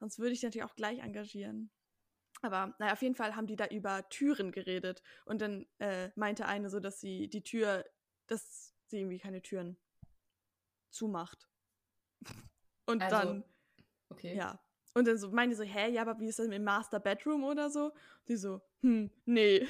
sonst 0.00 0.18
würde 0.18 0.32
ich 0.32 0.42
natürlich 0.42 0.64
auch 0.64 0.74
gleich 0.74 0.98
engagieren. 0.98 1.70
Aber 2.42 2.74
naja, 2.78 2.92
auf 2.92 3.02
jeden 3.02 3.14
Fall 3.14 3.36
haben 3.36 3.46
die 3.46 3.56
da 3.56 3.66
über 3.66 4.08
Türen 4.08 4.50
geredet. 4.50 5.02
Und 5.24 5.40
dann 5.40 5.66
äh, 5.78 6.10
meinte 6.16 6.46
eine 6.46 6.68
so, 6.68 6.80
dass 6.80 7.00
sie 7.00 7.28
die 7.28 7.42
Tür 7.42 7.84
dass 8.26 8.74
sie 8.86 8.98
irgendwie 8.98 9.18
keine 9.18 9.42
Türen 9.42 9.76
zumacht. 10.90 11.48
Und 12.86 13.02
also, 13.02 13.16
dann, 13.16 13.44
okay. 14.10 14.36
ja. 14.36 14.60
Und 14.94 15.06
dann 15.06 15.18
so 15.18 15.30
meinte 15.30 15.54
so, 15.56 15.62
hä, 15.62 15.90
ja, 15.90 16.02
aber 16.02 16.18
wie 16.20 16.28
ist 16.28 16.38
das 16.38 16.46
im 16.46 16.64
Master 16.64 16.98
Bedroom 17.00 17.44
oder 17.44 17.68
so? 17.68 17.86
Und 17.86 18.28
die 18.28 18.36
so, 18.36 18.62
hm, 18.80 19.10
nee. 19.26 19.66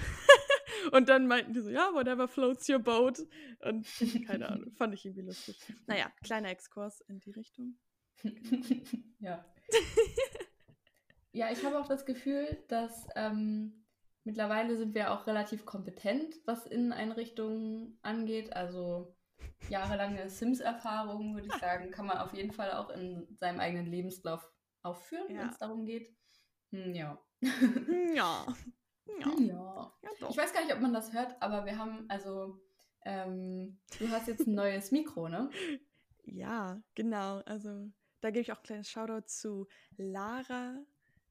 und 0.92 1.08
dann 1.08 1.26
meinten 1.26 1.52
die 1.52 1.60
so, 1.60 1.70
ja, 1.70 1.90
whatever 1.92 2.28
floats 2.28 2.68
your 2.68 2.78
boat. 2.78 3.18
Und 3.60 3.86
keine 4.26 4.48
Ahnung, 4.48 4.72
fand 4.76 4.94
ich 4.94 5.04
irgendwie 5.04 5.26
lustig. 5.26 5.58
Naja, 5.86 6.12
kleiner 6.22 6.50
Exkurs 6.50 7.00
in 7.08 7.18
die 7.18 7.32
Richtung. 7.32 7.76
ja. 9.18 9.44
ja, 11.32 11.50
ich 11.50 11.64
habe 11.64 11.80
auch 11.80 11.88
das 11.88 12.06
Gefühl, 12.06 12.62
dass 12.68 13.08
ähm, 13.16 13.86
Mittlerweile 14.26 14.76
sind 14.76 14.92
wir 14.96 15.12
auch 15.12 15.28
relativ 15.28 15.64
kompetent, 15.64 16.34
was 16.46 16.66
Inneneinrichtungen 16.66 17.96
angeht. 18.02 18.52
Also 18.54 19.15
jahrelange 19.68 20.28
Sims-Erfahrung, 20.28 21.34
würde 21.34 21.48
ich 21.48 21.54
sagen, 21.60 21.90
kann 21.90 22.06
man 22.06 22.18
auf 22.18 22.32
jeden 22.34 22.52
Fall 22.52 22.72
auch 22.72 22.90
in 22.90 23.26
seinem 23.36 23.60
eigenen 23.60 23.86
Lebenslauf 23.86 24.50
aufführen, 24.82 25.26
ja. 25.30 25.40
wenn 25.40 25.48
es 25.48 25.58
darum 25.58 25.84
geht. 25.84 26.14
Hm, 26.70 26.94
ja. 26.94 27.18
ja. 28.14 28.46
Ja. 29.20 29.32
ja. 29.38 29.92
ja 30.02 30.28
ich 30.30 30.36
weiß 30.36 30.52
gar 30.52 30.64
nicht, 30.64 30.74
ob 30.74 30.80
man 30.80 30.92
das 30.92 31.12
hört, 31.12 31.40
aber 31.40 31.64
wir 31.64 31.78
haben 31.78 32.06
also 32.08 32.60
ähm, 33.06 33.78
Du 33.98 34.10
hast 34.10 34.26
jetzt 34.26 34.46
ein 34.46 34.54
neues 34.54 34.90
Mikro, 34.90 35.28
ne? 35.28 35.48
Ja, 36.28 36.82
genau. 36.96 37.38
Also 37.46 37.88
da 38.20 38.30
gebe 38.30 38.40
ich 38.40 38.50
auch 38.50 38.56
ein 38.56 38.64
kleines 38.64 38.90
Shoutout 38.90 39.28
zu 39.28 39.68
Lara. 39.96 40.84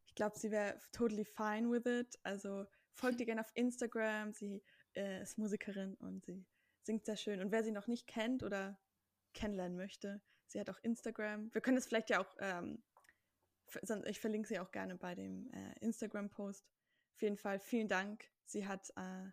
Ich 0.06 0.16
glaube, 0.16 0.40
sie 0.40 0.52
wäre 0.52 0.80
totally 0.94 1.26
fine 1.26 1.70
with 1.70 1.86
it. 1.86 2.18
Also 2.24 2.66
folgt 2.94 3.20
ihr 3.20 3.26
gerne 3.26 3.42
auf 3.42 3.52
Instagram. 3.56 4.32
Sie 4.32 4.64
äh, 4.94 5.22
ist 5.22 5.38
Musikerin 5.38 5.96
und 5.96 6.24
sie 6.24 6.46
singt 6.86 7.06
sehr 7.06 7.18
schön. 7.18 7.42
Und 7.42 7.52
wer 7.52 7.64
sie 7.64 7.72
noch 7.72 7.88
nicht 7.88 8.08
kennt 8.08 8.44
oder 8.44 8.80
kennenlernen 9.34 9.78
möchte, 9.78 10.22
sie 10.48 10.60
hat 10.60 10.70
auch 10.70 10.80
Instagram. 10.84 11.54
Wir 11.54 11.62
können 11.62 11.78
es 11.78 11.88
vielleicht 11.88 12.10
ja 12.10 12.22
auch, 12.22 12.36
ähm, 12.40 12.84
ich 14.06 14.20
verlinke 14.20 14.48
sie 14.48 14.60
auch 14.60 14.72
gerne 14.72 14.96
bei 14.96 15.16
dem 15.16 15.52
äh, 15.52 15.80
Instagram-Post. 15.80 16.66
Auf 17.16 17.22
jeden 17.22 17.38
Fall 17.38 17.60
vielen 17.60 17.88
Dank. 17.88 18.30
Sie 18.46 18.68
hat 18.68 18.90
äh, 18.96 19.30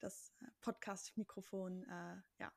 das 0.00 0.32
Podcast-Mikrofon, 0.60 1.84
äh, 1.84 2.16
ja, 2.40 2.52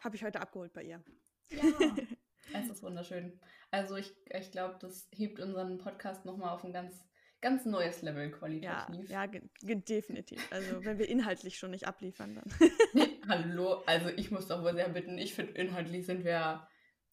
habe 0.00 0.16
ich 0.16 0.24
heute 0.24 0.40
abgeholt 0.40 0.72
bei 0.72 0.82
ihr. 0.82 1.04
Ja, 1.48 1.62
es 2.54 2.70
ist 2.70 2.82
wunderschön. 2.82 3.40
Also 3.70 3.96
ich, 3.96 4.14
ich 4.30 4.50
glaube, 4.50 4.76
das 4.80 5.08
hebt 5.12 5.40
unseren 5.40 5.78
Podcast 5.78 6.24
nochmal 6.24 6.50
auf 6.50 6.64
ein 6.64 6.72
ganz, 6.72 7.04
ganz 7.40 7.64
neues 7.64 8.02
Level 8.02 8.30
qualitativ. 8.30 9.08
Ja, 9.08 9.24
ja 9.24 9.74
definitiv. 9.74 10.40
Also 10.50 10.80
wenn 10.84 10.98
wir 10.98 11.08
inhaltlich 11.08 11.58
schon 11.58 11.70
nicht 11.70 11.86
abliefern, 11.86 12.34
dann. 12.34 13.08
Hallo, 13.28 13.82
also 13.86 14.08
ich 14.10 14.30
muss 14.30 14.48
doch 14.48 14.62
wohl 14.62 14.74
sehr 14.74 14.88
bitten, 14.88 15.18
ich 15.18 15.34
finde, 15.34 15.52
inhaltlich 15.52 16.06
sind 16.06 16.24
wir, 16.24 16.66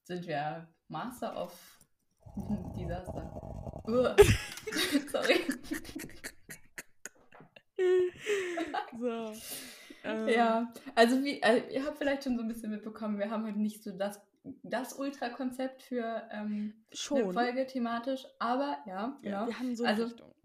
sind 0.03 0.27
wir 0.27 0.68
Master 0.88 1.42
of 1.42 1.80
Disaster. 2.77 3.32
Sorry. 5.12 5.39
so. 9.00 9.34
Ähm. 10.03 10.27
Ja, 10.27 10.74
also 10.96 11.24
wie, 11.24 11.42
also 11.42 11.65
ihr 11.70 11.86
habt 11.86 11.98
vielleicht 11.98 12.24
schon 12.24 12.36
so 12.36 12.42
ein 12.42 12.48
bisschen 12.48 12.72
mitbekommen, 12.72 13.20
wir 13.20 13.30
haben 13.30 13.46
heute 13.46 13.60
nicht 13.60 13.84
so 13.84 13.92
das, 13.92 14.22
das 14.63 14.93
Ultra-Konzept 14.93 15.83
für 15.83 16.27
ähm, 16.31 16.85
eine 17.12 17.33
Folge 17.33 17.65
thematisch, 17.65 18.25
aber 18.39 18.77
ja, 18.85 19.19
ja, 19.21 19.31
ja. 19.31 19.47
wir 19.47 19.59
haben 19.59 19.75
so 19.75 19.83
eine 19.83 19.93
also, 19.93 20.03
Richtung. 20.05 20.35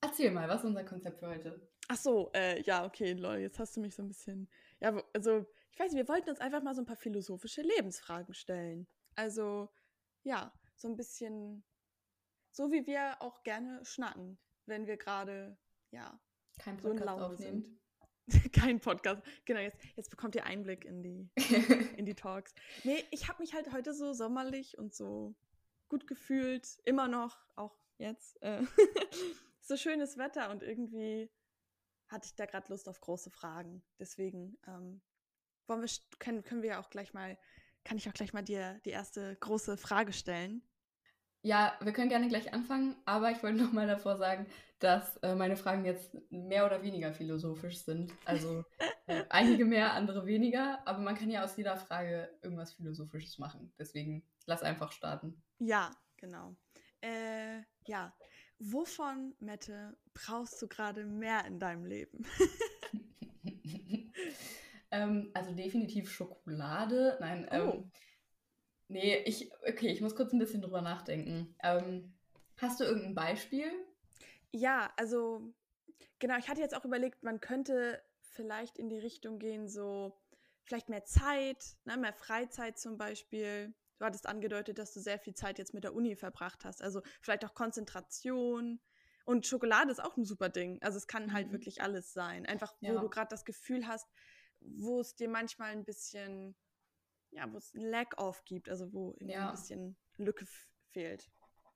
Erzähl 0.00 0.30
mal, 0.30 0.48
was 0.48 0.60
ist 0.60 0.66
unser 0.66 0.84
Konzept 0.84 1.20
für 1.20 1.28
heute? 1.28 1.68
Ach 1.88 1.96
so, 1.96 2.30
äh, 2.34 2.62
ja, 2.62 2.84
okay, 2.84 3.12
lol, 3.12 3.38
jetzt 3.38 3.58
hast 3.58 3.76
du 3.76 3.80
mich 3.80 3.94
so 3.94 4.02
ein 4.02 4.08
bisschen, 4.08 4.48
ja, 4.80 5.02
also, 5.12 5.46
ich 5.70 5.78
weiß 5.78 5.92
nicht, 5.92 6.00
wir 6.00 6.08
wollten 6.08 6.30
uns 6.30 6.40
einfach 6.40 6.62
mal 6.62 6.74
so 6.74 6.82
ein 6.82 6.86
paar 6.86 6.96
philosophische 6.96 7.62
Lebensfragen 7.62 8.34
stellen. 8.34 8.86
Also, 9.14 9.68
ja, 10.22 10.52
so 10.74 10.88
ein 10.88 10.96
bisschen, 10.96 11.64
so 12.50 12.70
wie 12.72 12.86
wir 12.86 13.20
auch 13.20 13.42
gerne 13.42 13.84
schnacken, 13.84 14.38
wenn 14.66 14.86
wir 14.86 14.96
gerade, 14.96 15.58
ja, 15.90 16.18
kein 16.58 16.76
Podcast 16.76 17.18
so 17.18 17.24
aufnehmen. 17.24 17.62
Sind. 17.62 17.81
Kein 18.52 18.80
Podcast. 18.80 19.22
Genau, 19.44 19.60
jetzt, 19.60 19.78
jetzt 19.96 20.10
bekommt 20.10 20.34
ihr 20.34 20.44
Einblick 20.44 20.84
in 20.84 21.02
die, 21.02 21.30
in 21.96 22.06
die 22.06 22.14
Talks. 22.14 22.54
Nee, 22.84 23.04
ich 23.10 23.28
habe 23.28 23.42
mich 23.42 23.54
halt 23.54 23.72
heute 23.72 23.94
so 23.94 24.12
sommerlich 24.12 24.78
und 24.78 24.94
so 24.94 25.34
gut 25.88 26.06
gefühlt. 26.06 26.78
Immer 26.84 27.08
noch, 27.08 27.38
auch 27.56 27.76
jetzt. 27.98 28.40
Äh, 28.42 28.62
so 29.60 29.76
schönes 29.76 30.16
Wetter 30.18 30.50
und 30.50 30.62
irgendwie 30.62 31.30
hatte 32.08 32.26
ich 32.26 32.34
da 32.34 32.46
gerade 32.46 32.68
Lust 32.68 32.88
auf 32.88 33.00
große 33.00 33.30
Fragen. 33.30 33.82
Deswegen 33.98 34.58
ähm, 34.66 35.00
wollen 35.66 35.82
wir, 35.82 35.88
können, 36.18 36.42
können 36.42 36.62
wir 36.62 36.70
ja 36.70 36.80
auch 36.80 36.90
gleich 36.90 37.14
mal, 37.14 37.38
kann 37.84 37.96
ich 37.96 38.08
auch 38.08 38.14
gleich 38.14 38.32
mal 38.32 38.42
dir 38.42 38.80
die 38.84 38.90
erste 38.90 39.36
große 39.36 39.76
Frage 39.76 40.12
stellen. 40.12 40.62
Ja, 41.44 41.76
wir 41.80 41.92
können 41.92 42.08
gerne 42.08 42.28
gleich 42.28 42.52
anfangen, 42.52 42.94
aber 43.04 43.32
ich 43.32 43.42
wollte 43.42 43.58
noch 43.62 43.72
mal 43.72 43.86
davor 43.86 44.16
sagen, 44.16 44.46
dass 44.78 45.16
äh, 45.18 45.34
meine 45.34 45.56
Fragen 45.56 45.84
jetzt 45.84 46.16
mehr 46.30 46.66
oder 46.66 46.82
weniger 46.82 47.12
philosophisch 47.12 47.78
sind. 47.84 48.12
Also 48.24 48.64
äh, 49.06 49.24
einige 49.28 49.64
mehr, 49.64 49.92
andere 49.92 50.24
weniger, 50.26 50.86
aber 50.86 51.00
man 51.00 51.16
kann 51.16 51.30
ja 51.30 51.44
aus 51.44 51.56
jeder 51.56 51.76
Frage 51.76 52.30
irgendwas 52.42 52.72
Philosophisches 52.72 53.38
machen. 53.38 53.72
Deswegen 53.78 54.24
lass 54.46 54.62
einfach 54.62 54.92
starten. 54.92 55.42
Ja, 55.58 55.90
genau. 56.16 56.56
Äh, 57.00 57.62
ja, 57.86 58.14
wovon, 58.58 59.34
Mette, 59.40 59.96
brauchst 60.14 60.60
du 60.62 60.68
gerade 60.68 61.04
mehr 61.04 61.44
in 61.46 61.58
deinem 61.58 61.84
Leben? 61.84 62.24
ähm, 64.90 65.30
also 65.34 65.52
definitiv 65.54 66.10
Schokolade. 66.10 67.16
Nein, 67.20 67.48
oh. 67.50 67.54
ähm, 67.54 67.90
Nee, 68.92 69.22
ich, 69.24 69.50
okay, 69.66 69.88
ich 69.88 70.02
muss 70.02 70.14
kurz 70.14 70.34
ein 70.34 70.38
bisschen 70.38 70.60
drüber 70.60 70.82
nachdenken. 70.82 71.54
Ähm, 71.62 72.12
hast 72.58 72.78
du 72.78 72.84
irgendein 72.84 73.14
Beispiel? 73.14 73.70
Ja, 74.50 74.92
also, 74.98 75.54
genau, 76.18 76.36
ich 76.36 76.48
hatte 76.48 76.60
jetzt 76.60 76.76
auch 76.76 76.84
überlegt, 76.84 77.22
man 77.22 77.40
könnte 77.40 78.02
vielleicht 78.20 78.78
in 78.78 78.90
die 78.90 78.98
Richtung 78.98 79.38
gehen, 79.38 79.66
so 79.66 80.20
vielleicht 80.64 80.90
mehr 80.90 81.06
Zeit, 81.06 81.64
ne, 81.84 81.96
mehr 81.96 82.12
Freizeit 82.12 82.78
zum 82.78 82.98
Beispiel. 82.98 83.74
Du 83.98 84.04
hattest 84.04 84.26
angedeutet, 84.26 84.78
dass 84.78 84.92
du 84.92 85.00
sehr 85.00 85.18
viel 85.18 85.34
Zeit 85.34 85.58
jetzt 85.58 85.72
mit 85.72 85.84
der 85.84 85.94
Uni 85.94 86.14
verbracht 86.14 86.66
hast. 86.66 86.82
Also 86.82 87.00
vielleicht 87.22 87.46
auch 87.46 87.54
Konzentration. 87.54 88.78
Und 89.24 89.46
Schokolade 89.46 89.90
ist 89.90 90.04
auch 90.04 90.18
ein 90.18 90.26
super 90.26 90.50
Ding. 90.50 90.82
Also 90.82 90.98
es 90.98 91.06
kann 91.06 91.32
halt 91.32 91.48
mhm. 91.48 91.52
wirklich 91.52 91.80
alles 91.80 92.12
sein. 92.12 92.44
Einfach, 92.44 92.74
wo 92.80 92.92
ja. 92.92 93.00
du 93.00 93.08
gerade 93.08 93.28
das 93.30 93.46
Gefühl 93.46 93.86
hast, 93.86 94.06
wo 94.60 95.00
es 95.00 95.14
dir 95.14 95.30
manchmal 95.30 95.70
ein 95.70 95.84
bisschen 95.84 96.54
ja, 97.32 97.50
wo 97.52 97.56
es 97.56 97.74
ein 97.74 97.82
Lag-Off 97.82 98.44
gibt, 98.44 98.68
also 98.68 98.92
wo 98.92 99.16
ja. 99.20 99.46
ein 99.46 99.52
bisschen 99.52 99.96
Lücke 100.16 100.46
fehlt. 100.90 101.30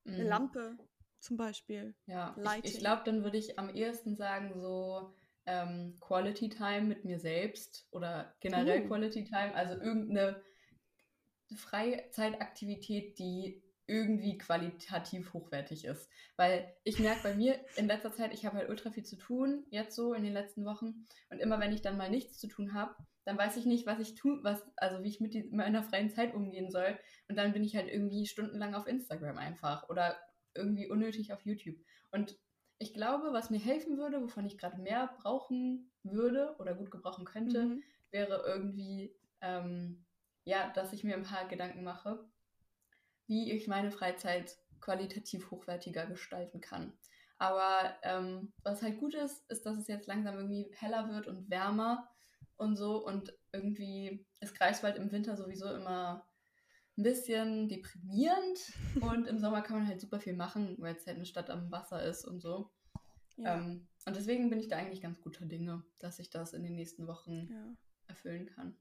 Mhm. 0.05 0.15
Eine 0.15 0.25
Lampe 0.25 0.79
zum 1.19 1.37
Beispiel. 1.37 1.95
Ja, 2.07 2.35
Lighting. 2.39 2.65
ich, 2.65 2.75
ich 2.75 2.81
glaube, 2.81 3.03
dann 3.05 3.25
würde 3.25 3.39
ich 3.39 3.59
am 3.59 3.75
ehesten 3.75 4.15
sagen, 4.17 4.61
so 4.61 5.15
ähm, 5.47 5.97
Quality 6.01 6.51
Time 6.51 6.83
mit 6.83 7.05
mir 7.05 7.19
selbst 7.19 7.87
oder 7.91 8.35
generell 8.41 8.85
uh. 8.85 8.89
Quality 8.89 9.25
Time, 9.25 9.55
also 9.55 9.75
irgendeine 9.75 10.43
Freizeitaktivität, 11.55 13.19
die 13.19 13.63
irgendwie 13.87 14.37
qualitativ 14.37 15.33
hochwertig 15.33 15.85
ist. 15.85 16.09
Weil 16.37 16.75
ich 16.83 16.99
merke 16.99 17.23
bei 17.23 17.35
mir 17.35 17.59
in 17.77 17.87
letzter 17.87 18.13
Zeit, 18.13 18.35
ich 18.35 18.45
habe 18.45 18.59
halt 18.59 18.69
ultra 18.69 18.91
viel 18.91 19.05
zu 19.05 19.17
tun, 19.17 19.65
jetzt 19.71 19.95
so 19.95 20.13
in 20.13 20.25
den 20.25 20.33
letzten 20.33 20.65
Wochen. 20.65 21.07
Und 21.31 21.39
immer 21.39 21.61
wenn 21.61 21.73
ich 21.73 21.83
dann 21.83 21.97
mal 21.97 22.11
nichts 22.11 22.39
zu 22.39 22.49
tun 22.49 22.75
habe, 22.75 22.97
dann 23.27 23.37
weiß 23.37 23.57
ich 23.57 23.67
nicht, 23.67 23.87
was 23.87 23.99
ich 23.99 24.15
tue, 24.15 24.39
was, 24.45 24.65
also 24.77 25.03
wie 25.03 25.09
ich 25.09 25.21
mit 25.21 25.35
die, 25.35 25.51
meiner 25.51 25.83
freien 25.83 26.11
Zeit 26.11 26.33
umgehen 26.33 26.71
soll. 26.71 26.97
Und 27.29 27.37
dann 27.37 27.53
bin 27.53 27.65
ich 27.65 27.75
halt 27.75 27.89
irgendwie 27.89 28.25
stundenlang 28.25 28.75
auf 28.75 28.87
Instagram 28.87 29.37
einfach 29.37 29.89
oder 29.89 30.17
irgendwie 30.55 30.89
unnötig 30.89 31.33
auf 31.33 31.45
YouTube. 31.45 31.77
Und 32.13 32.39
ich 32.79 32.95
glaube, 32.95 33.33
was 33.33 33.51
mir 33.51 33.59
helfen 33.59 33.99
würde, 33.99 34.23
wovon 34.23 34.47
ich 34.47 34.59
gerade 34.59 34.81
mehr 34.81 35.13
brauchen 35.21 35.91
würde 36.05 36.55
oder 36.61 36.75
gut 36.75 36.93
gebrauchen 36.93 37.25
könnte, 37.25 37.65
mhm. 37.65 37.83
wäre 38.13 38.45
irgendwie, 38.47 39.13
ähm, 39.41 40.07
ja, 40.45 40.71
dass 40.75 40.93
ich 40.93 41.03
mir 41.03 41.17
ein 41.17 41.25
paar 41.25 41.49
Gedanken 41.49 41.83
mache, 41.83 42.25
wie 43.27 43.51
ich 43.51 43.67
meine 43.67 43.91
Freizeit 43.91 44.57
qualitativ 44.81 45.51
hochwertiger 45.51 46.07
gestalten 46.07 46.61
kann. 46.61 46.97
Aber 47.39 47.97
ähm, 48.05 48.53
was 48.63 48.83
halt 48.83 49.01
gut 49.01 49.15
ist, 49.15 49.51
ist, 49.51 49.67
dass 49.67 49.77
es 49.79 49.89
jetzt 49.89 50.07
langsam 50.07 50.37
irgendwie 50.37 50.71
heller 50.77 51.09
wird 51.11 51.27
und 51.27 51.51
wärmer 51.51 52.09
und 52.57 52.77
so. 52.77 53.05
Und 53.05 53.37
irgendwie 53.53 54.27
ist 54.41 54.55
Greifswald 54.55 54.97
im 54.97 55.11
Winter 55.13 55.37
sowieso 55.37 55.73
immer 55.75 56.27
ein 56.97 57.03
bisschen 57.03 57.69
deprimierend. 57.69 58.73
und 59.01 59.27
im 59.27 59.39
Sommer 59.39 59.63
kann 59.63 59.79
man 59.79 59.89
halt 59.89 60.01
super 60.01 60.21
viel 60.21 60.35
machen, 60.35 60.77
weil 60.79 60.97
es 60.97 61.07
halt 61.07 61.17
eine 61.17 61.27
Stadt 61.27 61.51
am 61.51 61.71
Wasser 61.71 62.03
ist 62.03 62.25
und 62.25 62.41
so. 62.41 62.71
Ja. 63.37 63.57
Ähm, 63.57 63.87
und 64.07 64.17
deswegen 64.17 64.51
bin 64.51 64.61
ich 64.61 64.69
da 64.69 64.77
eigentlich 64.77 65.03
ganz 65.03 65.21
guter 65.21 65.45
Dinge, 65.47 65.85
dass 65.99 66.19
ich 66.19 66.31
das 66.31 66.53
in 66.53 66.63
den 66.63 66.75
nächsten 66.75 67.07
Wochen 67.07 67.49
ja. 67.51 67.77
erfüllen 68.07 68.47
kann. 68.47 68.77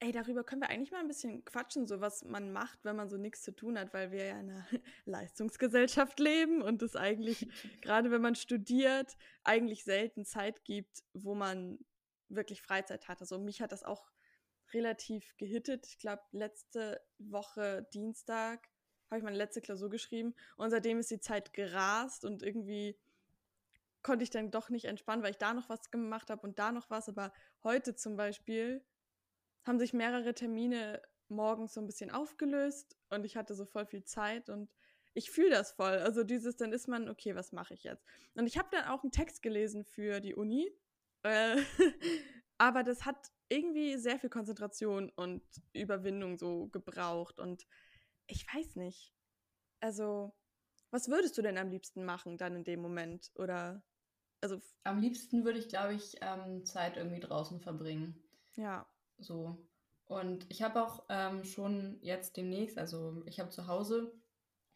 Ey, 0.00 0.12
darüber 0.12 0.42
können 0.42 0.60
wir 0.60 0.70
eigentlich 0.70 0.90
mal 0.90 1.00
ein 1.00 1.08
bisschen 1.08 1.44
quatschen, 1.44 1.86
so 1.86 2.00
was 2.00 2.24
man 2.24 2.52
macht, 2.52 2.84
wenn 2.84 2.96
man 2.96 3.08
so 3.08 3.16
nichts 3.16 3.42
zu 3.42 3.52
tun 3.52 3.78
hat, 3.78 3.94
weil 3.94 4.10
wir 4.10 4.26
ja 4.26 4.40
in 4.40 4.50
einer 4.50 4.66
Leistungsgesellschaft 5.06 6.18
leben 6.18 6.62
und 6.62 6.82
es 6.82 6.96
eigentlich, 6.96 7.46
gerade 7.80 8.10
wenn 8.10 8.20
man 8.20 8.34
studiert, 8.34 9.16
eigentlich 9.44 9.84
selten 9.84 10.24
Zeit 10.24 10.64
gibt, 10.64 11.04
wo 11.14 11.34
man 11.34 11.78
wirklich 12.36 12.62
Freizeit 12.62 13.08
hat. 13.08 13.20
Also 13.20 13.38
mich 13.38 13.60
hat 13.60 13.72
das 13.72 13.82
auch 13.82 14.10
relativ 14.72 15.36
gehittet. 15.36 15.86
Ich 15.86 15.98
glaube, 15.98 16.22
letzte 16.32 17.00
Woche 17.18 17.86
Dienstag 17.92 18.68
habe 19.10 19.18
ich 19.18 19.24
meine 19.24 19.36
letzte 19.36 19.60
Klausur 19.60 19.90
geschrieben 19.90 20.34
und 20.56 20.70
seitdem 20.70 20.98
ist 20.98 21.10
die 21.10 21.20
Zeit 21.20 21.52
gerast 21.52 22.24
und 22.24 22.42
irgendwie 22.42 22.98
konnte 24.02 24.22
ich 24.22 24.30
dann 24.30 24.50
doch 24.50 24.70
nicht 24.70 24.84
entspannen, 24.84 25.22
weil 25.22 25.30
ich 25.30 25.38
da 25.38 25.54
noch 25.54 25.68
was 25.68 25.90
gemacht 25.90 26.30
habe 26.30 26.42
und 26.46 26.58
da 26.58 26.72
noch 26.72 26.90
was. 26.90 27.08
Aber 27.08 27.32
heute 27.62 27.94
zum 27.94 28.16
Beispiel 28.16 28.84
haben 29.64 29.78
sich 29.78 29.92
mehrere 29.92 30.34
Termine 30.34 31.00
morgens 31.28 31.74
so 31.74 31.80
ein 31.80 31.86
bisschen 31.86 32.10
aufgelöst 32.10 32.96
und 33.10 33.24
ich 33.24 33.36
hatte 33.36 33.54
so 33.54 33.64
voll 33.64 33.86
viel 33.86 34.04
Zeit 34.04 34.48
und 34.48 34.70
ich 35.14 35.30
fühle 35.30 35.50
das 35.50 35.72
voll. 35.72 35.98
Also 35.98 36.24
dieses, 36.24 36.56
dann 36.56 36.72
ist 36.72 36.88
man, 36.88 37.08
okay, 37.08 37.34
was 37.34 37.52
mache 37.52 37.74
ich 37.74 37.84
jetzt? 37.84 38.04
Und 38.34 38.46
ich 38.46 38.58
habe 38.58 38.68
dann 38.72 38.88
auch 38.88 39.02
einen 39.02 39.12
Text 39.12 39.42
gelesen 39.42 39.84
für 39.84 40.20
die 40.20 40.34
Uni 40.34 40.70
äh, 41.24 41.56
aber 42.58 42.82
das 42.82 43.04
hat 43.04 43.30
irgendwie 43.48 43.96
sehr 43.96 44.18
viel 44.18 44.30
Konzentration 44.30 45.10
und 45.16 45.42
Überwindung 45.72 46.38
so 46.38 46.68
gebraucht. 46.68 47.38
Und 47.38 47.66
ich 48.26 48.46
weiß 48.52 48.76
nicht. 48.76 49.12
Also, 49.80 50.34
was 50.90 51.08
würdest 51.08 51.36
du 51.36 51.42
denn 51.42 51.58
am 51.58 51.70
liebsten 51.70 52.04
machen 52.04 52.38
dann 52.38 52.56
in 52.56 52.64
dem 52.64 52.80
Moment? 52.80 53.30
Oder 53.34 53.82
also. 54.40 54.60
Am 54.84 55.00
liebsten 55.00 55.44
würde 55.44 55.58
ich, 55.58 55.68
glaube 55.68 55.94
ich, 55.94 56.16
ähm, 56.20 56.64
Zeit 56.64 56.96
irgendwie 56.96 57.20
draußen 57.20 57.60
verbringen. 57.60 58.22
Ja. 58.56 58.86
So. 59.18 59.66
Und 60.06 60.46
ich 60.50 60.62
habe 60.62 60.82
auch 60.82 61.04
ähm, 61.08 61.44
schon 61.44 61.98
jetzt 62.02 62.36
demnächst, 62.36 62.78
also 62.78 63.22
ich 63.26 63.40
habe 63.40 63.50
zu 63.50 63.66
Hause 63.66 64.12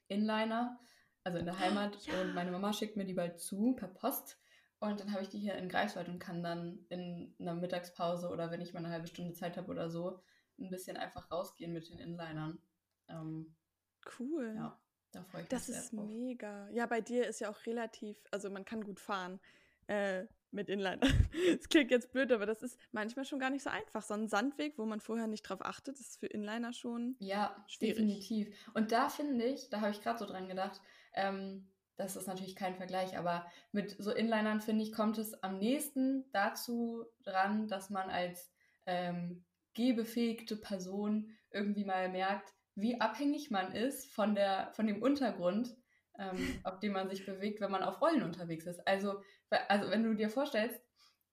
Inliner, 0.08 0.78
also 1.22 1.38
in 1.38 1.44
der 1.44 1.58
Heimat, 1.58 2.06
ja. 2.06 2.20
und 2.22 2.34
meine 2.34 2.50
Mama 2.50 2.72
schickt 2.72 2.96
mir 2.96 3.04
die 3.04 3.14
bald 3.14 3.38
zu 3.38 3.74
per 3.74 3.88
Post. 3.88 4.38
Und 4.80 5.00
dann 5.00 5.12
habe 5.12 5.22
ich 5.22 5.28
die 5.28 5.38
hier 5.38 5.54
in 5.54 5.68
Greifswald 5.68 6.08
und 6.08 6.18
kann 6.20 6.42
dann 6.42 6.84
in 6.88 7.34
einer 7.40 7.54
Mittagspause 7.54 8.28
oder 8.28 8.50
wenn 8.50 8.60
ich 8.60 8.72
mal 8.72 8.78
eine 8.84 8.90
halbe 8.90 9.08
Stunde 9.08 9.32
Zeit 9.32 9.56
habe 9.56 9.70
oder 9.70 9.90
so, 9.90 10.20
ein 10.58 10.70
bisschen 10.70 10.96
einfach 10.96 11.30
rausgehen 11.30 11.72
mit 11.72 11.88
den 11.88 11.98
Inlinern. 11.98 12.58
Ähm, 13.08 13.56
cool. 14.18 14.52
Ja, 14.56 14.80
da 15.12 15.22
freue 15.24 15.42
ich 15.42 15.50
mich 15.50 15.58
Das 15.60 15.68
ist 15.68 15.92
drauf. 15.92 16.08
mega. 16.08 16.68
Ja, 16.70 16.86
bei 16.86 17.00
dir 17.00 17.26
ist 17.26 17.40
ja 17.40 17.50
auch 17.50 17.66
relativ, 17.66 18.16
also 18.30 18.50
man 18.50 18.64
kann 18.64 18.84
gut 18.84 19.00
fahren. 19.00 19.40
Äh, 19.86 20.26
mit 20.50 20.68
Inliner. 20.68 21.00
Das 21.58 21.68
klingt 21.68 21.90
jetzt 21.90 22.12
blöd, 22.12 22.30
aber 22.32 22.46
das 22.46 22.62
ist 22.62 22.78
manchmal 22.92 23.24
schon 23.24 23.38
gar 23.38 23.50
nicht 23.50 23.62
so 23.62 23.70
einfach. 23.70 24.02
So 24.02 24.14
ein 24.14 24.28
Sandweg, 24.28 24.76
wo 24.76 24.84
man 24.84 25.00
vorher 25.00 25.26
nicht 25.26 25.42
drauf 25.42 25.60
achtet, 25.62 25.98
ist 25.98 26.18
für 26.18 26.26
Inliner 26.26 26.72
schon 26.72 27.16
ja, 27.20 27.64
schwierig. 27.68 27.96
definitiv. 27.96 28.70
Und 28.74 28.92
da 28.92 29.08
finde 29.08 29.44
ich, 29.44 29.70
da 29.70 29.80
habe 29.80 29.90
ich 29.90 30.02
gerade 30.02 30.18
so 30.18 30.26
dran 30.26 30.48
gedacht, 30.48 30.80
ähm, 31.14 31.68
das 31.98 32.16
ist 32.16 32.28
natürlich 32.28 32.56
kein 32.56 32.76
Vergleich, 32.76 33.18
aber 33.18 33.50
mit 33.72 33.96
so 33.98 34.12
Inlinern, 34.12 34.60
finde 34.60 34.84
ich, 34.84 34.92
kommt 34.92 35.18
es 35.18 35.42
am 35.42 35.58
nächsten 35.58 36.30
dazu 36.32 37.04
dran, 37.24 37.68
dass 37.68 37.90
man 37.90 38.08
als 38.08 38.50
ähm, 38.86 39.44
gehbefähigte 39.74 40.56
Person 40.56 41.36
irgendwie 41.50 41.84
mal 41.84 42.08
merkt, 42.08 42.54
wie 42.76 43.00
abhängig 43.00 43.50
man 43.50 43.72
ist 43.72 44.12
von, 44.12 44.36
der, 44.36 44.70
von 44.74 44.86
dem 44.86 45.02
Untergrund, 45.02 45.76
ähm, 46.18 46.36
auf 46.64 46.78
dem 46.78 46.92
man 46.92 47.10
sich 47.10 47.26
bewegt, 47.26 47.60
wenn 47.60 47.72
man 47.72 47.82
auf 47.82 48.00
Rollen 48.00 48.22
unterwegs 48.22 48.66
ist. 48.66 48.86
Also, 48.86 49.20
also 49.50 49.90
wenn 49.90 50.04
du 50.04 50.14
dir 50.14 50.30
vorstellst, 50.30 50.80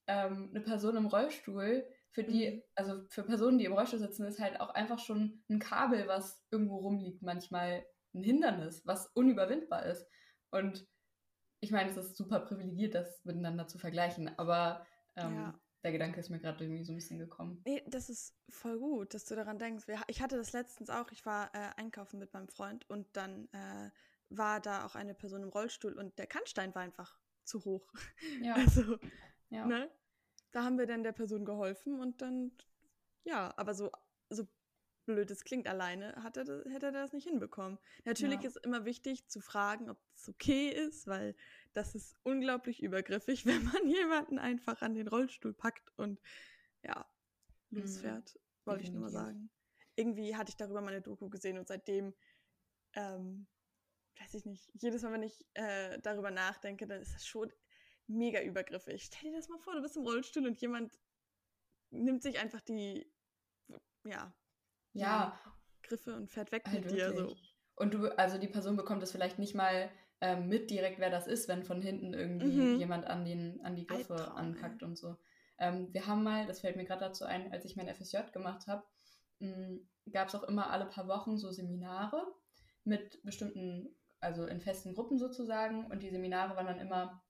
ähm, 0.08 0.50
eine 0.52 0.62
Person 0.62 0.98
im 0.98 1.06
Rollstuhl, 1.06 1.86
für 2.10 2.24
die, 2.24 2.50
mhm. 2.50 2.62
also 2.76 3.04
für 3.10 3.24
Personen, 3.24 3.60
die 3.60 3.66
im 3.66 3.74
Rollstuhl 3.74 4.00
sitzen, 4.00 4.26
ist 4.26 4.40
halt 4.40 4.60
auch 4.62 4.70
einfach 4.70 5.00
schon 5.00 5.44
ein 5.50 5.60
Kabel, 5.60 6.08
was 6.08 6.44
irgendwo 6.50 6.78
rumliegt, 6.78 7.22
manchmal 7.22 7.86
ein 8.16 8.24
Hindernis, 8.24 8.82
was 8.86 9.08
unüberwindbar 9.08 9.86
ist. 9.86 10.08
Und 10.56 10.88
ich 11.60 11.72
meine, 11.72 11.90
es 11.90 11.98
ist 11.98 12.16
super 12.16 12.40
privilegiert, 12.40 12.96
das 12.96 13.24
miteinander 13.26 13.68
zu 13.68 13.78
vergleichen, 13.78 14.30
aber 14.38 14.86
ähm, 15.16 15.36
ja. 15.36 15.60
der 15.84 15.92
Gedanke 15.92 16.20
ist 16.20 16.30
mir 16.30 16.40
gerade 16.40 16.64
irgendwie 16.64 16.84
so 16.84 16.94
ein 16.94 16.96
bisschen 16.96 17.20
gekommen. 17.20 17.62
Nee, 17.66 17.84
das 17.88 18.10
ist 18.10 18.36
voll 18.50 18.80
gut, 18.80 19.14
dass 19.14 19.26
du 19.26 19.36
daran 19.36 19.58
denkst. 19.58 19.86
Ich 20.08 20.22
hatte 20.22 20.38
das 20.38 20.54
letztens 20.54 20.90
auch, 20.90 21.12
ich 21.12 21.26
war 21.26 21.54
äh, 21.54 21.72
einkaufen 21.78 22.20
mit 22.20 22.34
meinem 22.34 22.48
Freund 22.48 22.90
und 22.90 23.08
dann 23.18 23.50
äh, 23.52 23.90
war 24.30 24.60
da 24.60 24.86
auch 24.86 24.96
eine 24.96 25.14
Person 25.14 25.44
im 25.44 25.50
Rollstuhl 25.50 25.94
und 25.94 26.18
der 26.18 26.28
Kannstein 26.28 26.74
war 26.76 26.82
einfach 26.82 27.18
zu 27.44 27.64
hoch. 27.66 27.92
Ja. 28.42 28.56
Also, 28.66 28.98
ja. 29.50 29.66
ne? 29.66 29.90
Da 30.52 30.64
haben 30.64 30.78
wir 30.78 30.88
dann 30.88 31.04
der 31.04 31.12
Person 31.12 31.46
geholfen 31.46 32.00
und 32.00 32.22
dann, 32.22 32.52
ja, 33.24 33.54
aber 33.58 33.74
so, 33.74 33.92
so 34.30 34.48
blöd 35.06 35.30
es 35.32 35.44
klingt, 35.44 35.68
alleine 35.68 36.16
hat 36.24 36.38
er, 36.38 36.46
hätte 36.70 36.88
er 36.88 36.92
das 36.92 37.14
nicht 37.14 37.28
hinbekommen. 37.28 37.80
Natürlich 38.04 38.42
ja. 38.42 38.48
ist 38.48 38.58
immer 38.58 38.86
wichtig 38.86 39.28
zu 39.28 39.40
fragen, 39.40 39.90
ob 39.90 39.98
es 40.14 40.28
okay 40.28 40.70
ist, 40.70 41.08
weil 41.08 41.36
das 41.74 41.96
ist 41.96 42.16
unglaublich 42.24 42.82
übergriffig, 42.82 43.46
wenn 43.46 43.64
man 43.64 43.88
jemanden 43.88 44.40
einfach 44.40 44.82
an 44.82 44.94
den 44.94 45.08
Rollstuhl 45.08 45.54
packt 45.54 45.92
und 45.98 46.20
ja, 46.84 47.06
losfährt, 47.70 48.36
mhm. 48.36 48.40
wollte 48.66 48.84
ich 48.84 48.92
nur 48.92 49.02
mal 49.02 49.10
sagen. 49.10 49.50
Irgendwie 49.96 50.36
hatte 50.36 50.50
ich 50.50 50.58
darüber 50.58 50.82
meine 50.82 51.02
Doku 51.02 51.30
gesehen 51.30 51.58
und 51.58 51.68
seitdem, 51.68 52.14
ähm, 52.94 53.48
weiß 54.20 54.34
ich 54.34 54.46
nicht, 54.46 54.70
jedes 54.74 55.04
Mal, 55.04 55.14
wenn 55.14 55.24
ich 55.24 55.46
äh, 55.54 56.00
darüber 56.02 56.32
nachdenke, 56.32 56.86
dann 56.88 57.02
ist 57.02 57.14
das 57.14 57.26
schon 57.26 57.52
mega 58.08 58.42
übergriffig. 58.42 59.04
Stell 59.04 59.32
dir 59.32 59.38
das 59.38 59.50
mal 59.50 59.60
vor, 59.60 59.76
du 59.76 59.82
bist 59.82 59.96
im 59.96 60.04
Rollstuhl 60.04 60.46
und 60.46 60.60
jemand 60.60 61.00
nimmt 61.92 62.22
sich 62.24 62.40
einfach 62.40 62.62
die, 62.62 63.10
ja, 64.04 64.34
ja. 64.96 65.40
Griffe 65.84 66.16
und 66.16 66.30
fährt 66.30 66.52
weg 66.52 66.64
halt 66.66 66.86
mit 66.86 66.92
dir. 66.92 67.14
So. 67.14 67.36
Und 67.76 67.94
du, 67.94 68.08
also 68.18 68.38
die 68.38 68.48
Person 68.48 68.76
bekommt 68.76 69.04
es 69.04 69.12
vielleicht 69.12 69.38
nicht 69.38 69.54
mal 69.54 69.90
ähm, 70.22 70.48
mit 70.48 70.72
direkt, 70.72 71.00
wer 71.00 71.10
das 71.10 71.28
ist, 71.28 71.48
wenn 71.48 71.64
von 71.64 71.82
hinten 71.82 72.14
irgendwie 72.14 72.62
mhm. 72.62 72.80
jemand 72.80 73.06
an, 73.06 73.26
den, 73.26 73.62
an 73.64 73.76
die 73.76 73.86
Griffe 73.86 74.14
Albtraum, 74.14 74.38
anpackt 74.38 74.84
und 74.84 74.98
so. 74.98 75.18
Ähm, 75.60 75.94
wir 75.94 76.08
haben 76.08 76.24
mal, 76.24 76.46
das 76.48 76.62
fällt 76.62 76.76
mir 76.78 76.86
gerade 76.86 77.02
dazu 77.02 77.26
ein, 77.26 77.52
als 77.52 77.66
ich 77.66 77.76
mein 77.76 77.94
FSJ 77.94 78.32
gemacht 78.34 78.68
habe, 78.68 78.84
hm, 79.40 79.88
gab 80.12 80.30
es 80.30 80.36
auch 80.36 80.44
immer 80.44 80.70
alle 80.70 80.86
paar 80.86 81.08
Wochen 81.08 81.38
so 81.38 81.52
Seminare 81.52 82.26
mit 82.84 83.22
bestimmten, 83.24 83.96
also 84.20 84.46
in 84.46 84.62
festen 84.62 84.94
Gruppen 84.94 85.18
sozusagen. 85.18 85.86
Und 85.88 86.02
die 86.02 86.10
Seminare 86.10 86.56
waren 86.56 86.68
dann 86.68 86.80
immer 86.80 87.22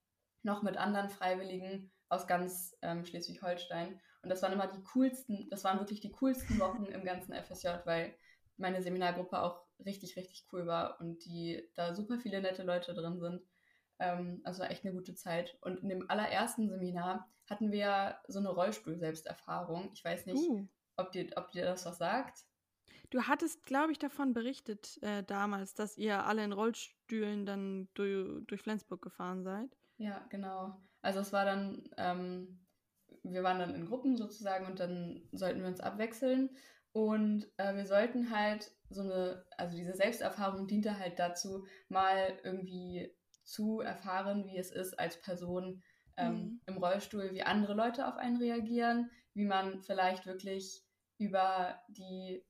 noch 0.43 0.61
mit 0.61 0.77
anderen 0.77 1.09
Freiwilligen 1.09 1.91
aus 2.09 2.27
ganz 2.27 2.77
ähm, 2.81 3.05
Schleswig-Holstein. 3.05 3.99
Und 4.25 4.29
das 4.29 4.41
waren 4.41 4.53
immer 4.53 4.65
die 4.65 4.81
coolsten, 4.81 5.47
das 5.51 5.63
waren 5.63 5.77
wirklich 5.77 5.99
die 5.99 6.11
coolsten 6.11 6.57
Wochen 6.59 6.85
im 6.85 7.05
ganzen 7.05 7.31
FSJ, 7.31 7.67
weil 7.85 8.15
meine 8.57 8.81
Seminargruppe 8.81 9.39
auch 9.39 9.61
richtig, 9.85 10.17
richtig 10.17 10.47
cool 10.51 10.65
war 10.65 10.99
und 10.99 11.23
die 11.25 11.61
da 11.75 11.93
super 11.93 12.17
viele 12.17 12.41
nette 12.41 12.63
Leute 12.63 12.95
drin 12.95 13.19
sind. 13.19 13.43
Ähm, 13.99 14.41
also 14.43 14.63
echt 14.63 14.83
eine 14.83 14.95
gute 14.95 15.13
Zeit. 15.13 15.55
Und 15.61 15.81
in 15.81 15.89
dem 15.89 16.09
allerersten 16.09 16.67
Seminar 16.67 17.29
hatten 17.47 17.71
wir 17.71 18.17
so 18.27 18.39
eine 18.39 18.49
Rollstuhl-Selbsterfahrung. 18.49 19.91
Ich 19.93 20.03
weiß 20.03 20.25
nicht, 20.25 20.49
uh. 20.49 20.67
ob, 20.97 21.11
dir, 21.11 21.29
ob 21.35 21.51
dir 21.51 21.63
das 21.63 21.85
was 21.85 21.99
sagt. 21.99 22.45
Du 23.11 23.21
hattest, 23.27 23.63
glaube 23.67 23.91
ich, 23.91 23.99
davon 23.99 24.33
berichtet 24.33 24.97
äh, 25.03 25.23
damals, 25.23 25.75
dass 25.75 25.99
ihr 25.99 26.25
alle 26.25 26.43
in 26.43 26.51
Rollstühlen 26.51 27.45
dann 27.45 27.89
durch, 27.93 28.43
durch 28.47 28.63
Flensburg 28.63 29.03
gefahren 29.03 29.43
seid. 29.43 29.77
Ja, 29.97 30.25
genau. 30.31 30.81
Also 31.03 31.19
es 31.19 31.31
war 31.31 31.45
dann 31.45 31.87
ähm, 31.97 32.64
wir 33.31 33.43
waren 33.43 33.59
dann 33.59 33.75
in 33.75 33.85
Gruppen 33.85 34.17
sozusagen 34.17 34.65
und 34.65 34.79
dann 34.79 35.27
sollten 35.31 35.61
wir 35.61 35.67
uns 35.67 35.79
abwechseln. 35.79 36.49
Und 36.91 37.47
äh, 37.57 37.75
wir 37.75 37.85
sollten 37.85 38.31
halt 38.31 38.71
so 38.89 39.01
eine, 39.01 39.45
also 39.57 39.75
diese 39.75 39.93
Selbsterfahrung 39.93 40.67
diente 40.67 40.97
halt 40.97 41.19
dazu, 41.19 41.65
mal 41.89 42.37
irgendwie 42.43 43.13
zu 43.43 43.81
erfahren, 43.81 44.45
wie 44.45 44.57
es 44.57 44.71
ist 44.71 44.97
als 44.97 45.19
Person 45.19 45.83
ähm, 46.17 46.33
mhm. 46.33 46.61
im 46.67 46.77
Rollstuhl, 46.77 47.31
wie 47.31 47.43
andere 47.43 47.73
Leute 47.73 48.07
auf 48.07 48.17
einen 48.17 48.37
reagieren, 48.37 49.11
wie 49.33 49.45
man 49.45 49.81
vielleicht 49.81 50.25
wirklich 50.25 50.83
über 51.17 51.79
die 51.89 52.43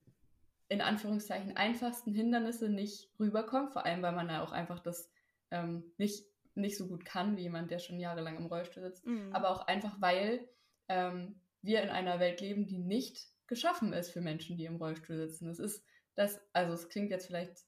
in 0.68 0.82
Anführungszeichen 0.82 1.56
einfachsten 1.58 2.14
Hindernisse 2.14 2.70
nicht 2.70 3.10
rüberkommt, 3.20 3.74
vor 3.74 3.86
allem 3.86 4.02
weil 4.02 4.14
man 4.14 4.30
ja 4.30 4.44
auch 4.44 4.52
einfach 4.52 4.80
das 4.80 5.12
ähm, 5.52 5.84
nicht, 5.98 6.26
nicht 6.56 6.78
so 6.78 6.88
gut 6.88 7.06
kann 7.06 7.38
wie 7.38 7.44
jemand, 7.44 7.70
der 7.70 7.80
schon 7.80 8.00
jahrelang 8.00 8.38
im 8.38 8.48
Rollstuhl 8.48 8.84
sitzt, 8.84 9.06
mhm. 9.06 9.34
aber 9.34 9.50
auch 9.50 9.68
einfach 9.68 10.02
weil 10.02 10.48
ähm, 10.88 11.40
wir 11.62 11.82
in 11.82 11.90
einer 11.90 12.20
Welt 12.20 12.42
leben, 12.42 12.68
die 12.68 12.78
nicht 12.78 13.28
geschaffen 13.48 13.94
ist 13.94 14.12
für 14.12 14.22
Menschen, 14.22 14.58
die 14.58 14.66
im 14.66 14.78
Rollstuhl 14.78 15.18
sitzen. 15.18 15.50
Es 15.50 15.60
ist 15.60 15.84
das, 16.16 16.40
also 16.54 16.74
es 16.74 16.90
klingt 16.90 17.12
jetzt 17.12 17.28
vielleicht 17.28 17.66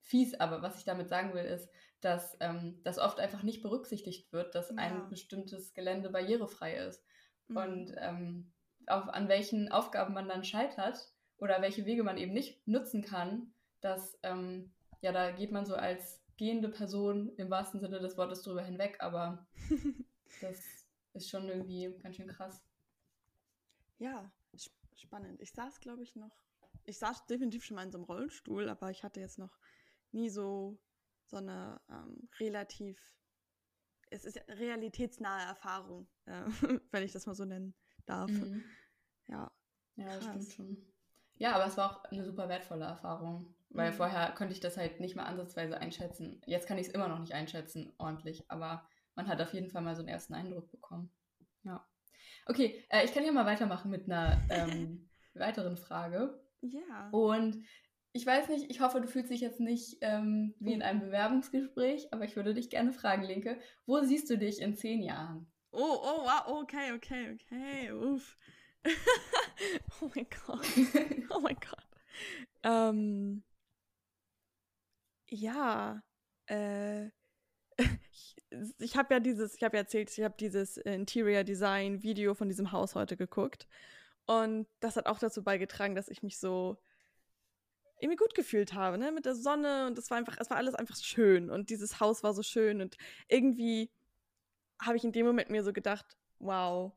fies, 0.00 0.34
aber 0.34 0.62
was 0.62 0.78
ich 0.78 0.84
damit 0.84 1.08
sagen 1.08 1.34
will, 1.34 1.44
ist, 1.44 1.68
dass 2.00 2.36
ähm, 2.40 2.80
das 2.84 2.98
oft 2.98 3.18
einfach 3.18 3.42
nicht 3.42 3.62
berücksichtigt 3.62 4.32
wird, 4.32 4.54
dass 4.54 4.68
ja. 4.68 4.76
ein 4.76 5.08
bestimmtes 5.08 5.72
Gelände 5.72 6.10
barrierefrei 6.10 6.76
ist. 6.76 7.02
Mhm. 7.48 7.56
Und 7.56 7.94
ähm, 7.98 8.52
auf, 8.86 9.08
an 9.08 9.28
welchen 9.28 9.72
Aufgaben 9.72 10.14
man 10.14 10.28
dann 10.28 10.44
scheitert 10.44 10.98
oder 11.38 11.62
welche 11.62 11.86
Wege 11.86 12.04
man 12.04 12.18
eben 12.18 12.32
nicht 12.32 12.66
nutzen 12.68 13.02
kann, 13.02 13.52
dass, 13.80 14.18
ähm, 14.22 14.72
ja, 15.00 15.12
da 15.12 15.30
geht 15.30 15.52
man 15.52 15.66
so 15.66 15.74
als 15.74 16.22
gehende 16.36 16.68
Person 16.68 17.32
im 17.36 17.50
wahrsten 17.50 17.80
Sinne 17.80 18.00
des 18.00 18.16
Wortes 18.16 18.42
drüber 18.42 18.62
hinweg, 18.62 18.96
aber 19.00 19.46
das 20.40 20.83
ist 21.14 21.30
schon 21.30 21.48
irgendwie 21.48 21.90
ganz 22.02 22.16
schön 22.16 22.28
krass. 22.28 22.62
Ja, 23.98 24.30
spannend. 24.96 25.40
Ich 25.40 25.52
saß, 25.52 25.80
glaube 25.80 26.02
ich, 26.02 26.16
noch. 26.16 26.36
Ich 26.84 26.98
saß 26.98 27.26
definitiv 27.26 27.64
schon 27.64 27.76
mal 27.76 27.84
in 27.84 27.92
so 27.92 27.98
einem 27.98 28.04
Rollstuhl, 28.04 28.68
aber 28.68 28.90
ich 28.90 29.04
hatte 29.04 29.20
jetzt 29.20 29.38
noch 29.38 29.56
nie 30.12 30.28
so, 30.28 30.78
so 31.26 31.36
eine 31.36 31.80
ähm, 31.88 32.28
relativ. 32.38 32.98
Es 34.10 34.24
ist 34.24 34.38
realitätsnahe 34.48 35.46
Erfahrung, 35.46 36.06
äh, 36.26 36.44
wenn 36.90 37.02
ich 37.02 37.12
das 37.12 37.26
mal 37.26 37.34
so 37.34 37.44
nennen 37.44 37.74
darf. 38.06 38.30
Mhm. 38.30 38.64
Ja. 39.28 39.50
Ja, 39.96 40.06
das 40.06 40.24
stimmt 40.24 40.52
schon. 40.52 40.94
Ja, 41.36 41.54
aber 41.54 41.66
es 41.66 41.76
war 41.76 41.90
auch 41.90 42.04
eine 42.04 42.24
super 42.24 42.48
wertvolle 42.48 42.84
Erfahrung, 42.84 43.54
weil 43.70 43.90
mhm. 43.90 43.96
vorher 43.96 44.32
konnte 44.32 44.52
ich 44.52 44.60
das 44.60 44.76
halt 44.76 45.00
nicht 45.00 45.16
mal 45.16 45.24
ansatzweise 45.24 45.78
einschätzen. 45.78 46.40
Jetzt 46.46 46.66
kann 46.66 46.78
ich 46.78 46.88
es 46.88 46.92
immer 46.92 47.08
noch 47.08 47.18
nicht 47.18 47.32
einschätzen, 47.32 47.92
ordentlich, 47.98 48.50
aber 48.50 48.86
man 49.14 49.28
hat 49.28 49.40
auf 49.40 49.52
jeden 49.54 49.70
Fall 49.70 49.82
mal 49.82 49.94
so 49.94 50.00
einen 50.00 50.08
ersten 50.08 50.34
Eindruck 50.34 50.70
bekommen. 50.70 51.10
Ja. 51.62 51.86
Okay, 52.46 52.84
äh, 52.90 53.04
ich 53.04 53.12
kann 53.12 53.24
ja 53.24 53.32
mal 53.32 53.46
weitermachen 53.46 53.90
mit 53.90 54.04
einer 54.04 54.42
ähm, 54.50 55.08
weiteren 55.34 55.76
Frage. 55.76 56.40
Ja. 56.60 57.08
Und 57.10 57.64
ich 58.12 58.24
weiß 58.24 58.48
nicht, 58.48 58.70
ich 58.70 58.80
hoffe, 58.80 59.00
du 59.00 59.08
fühlst 59.08 59.30
dich 59.30 59.40
jetzt 59.40 59.60
nicht 59.60 59.98
ähm, 60.00 60.54
wie 60.60 60.72
in 60.72 60.82
einem 60.82 61.00
Bewerbungsgespräch, 61.00 62.12
aber 62.12 62.24
ich 62.24 62.36
würde 62.36 62.54
dich 62.54 62.70
gerne 62.70 62.92
fragen, 62.92 63.24
Linke, 63.24 63.58
wo 63.86 64.00
siehst 64.02 64.30
du 64.30 64.38
dich 64.38 64.60
in 64.60 64.76
zehn 64.76 65.02
Jahren? 65.02 65.50
Oh, 65.72 65.98
oh, 66.00 66.22
wow, 66.22 66.62
okay, 66.62 66.92
okay, 66.92 67.34
okay, 67.34 67.92
uff. 67.92 68.36
oh 70.00 70.10
mein 70.14 70.26
Gott. 70.46 70.66
Oh 71.30 71.40
mein 71.40 71.56
Gott. 71.56 71.88
Ähm, 72.62 73.42
ja, 75.28 76.00
äh, 76.46 77.10
ich, 77.78 78.36
ich 78.78 78.96
habe 78.96 79.14
ja 79.14 79.20
dieses, 79.20 79.54
ich 79.54 79.62
habe 79.62 79.76
ja 79.76 79.82
erzählt, 79.82 80.10
ich 80.10 80.24
habe 80.24 80.34
dieses 80.38 80.76
Interior 80.76 81.44
Design 81.44 82.02
Video 82.02 82.34
von 82.34 82.48
diesem 82.48 82.72
Haus 82.72 82.94
heute 82.94 83.16
geguckt. 83.16 83.66
Und 84.26 84.66
das 84.80 84.96
hat 84.96 85.06
auch 85.06 85.18
dazu 85.18 85.42
beigetragen, 85.42 85.94
dass 85.94 86.08
ich 86.08 86.22
mich 86.22 86.38
so 86.38 86.78
irgendwie 88.00 88.16
gut 88.16 88.34
gefühlt 88.34 88.74
habe, 88.74 88.98
ne? 88.98 89.12
Mit 89.12 89.24
der 89.24 89.34
Sonne 89.34 89.86
und 89.86 89.98
es 89.98 90.10
war 90.10 90.18
einfach, 90.18 90.36
es 90.38 90.50
war 90.50 90.56
alles 90.56 90.74
einfach 90.74 90.96
schön 90.96 91.50
und 91.50 91.70
dieses 91.70 92.00
Haus 92.00 92.22
war 92.22 92.34
so 92.34 92.42
schön 92.42 92.80
und 92.80 92.96
irgendwie 93.28 93.90
habe 94.80 94.96
ich 94.96 95.04
in 95.04 95.12
dem 95.12 95.26
Moment 95.26 95.50
mir 95.50 95.62
so 95.62 95.72
gedacht, 95.72 96.16
wow, 96.38 96.92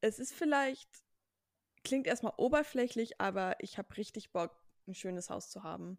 es 0.00 0.18
ist 0.18 0.34
vielleicht, 0.34 0.88
klingt 1.84 2.06
erstmal 2.06 2.34
oberflächlich, 2.36 3.20
aber 3.20 3.56
ich 3.60 3.78
habe 3.78 3.96
richtig 3.96 4.32
Bock, 4.32 4.54
ein 4.86 4.94
schönes 4.94 5.30
Haus 5.30 5.50
zu 5.50 5.62
haben. 5.62 5.98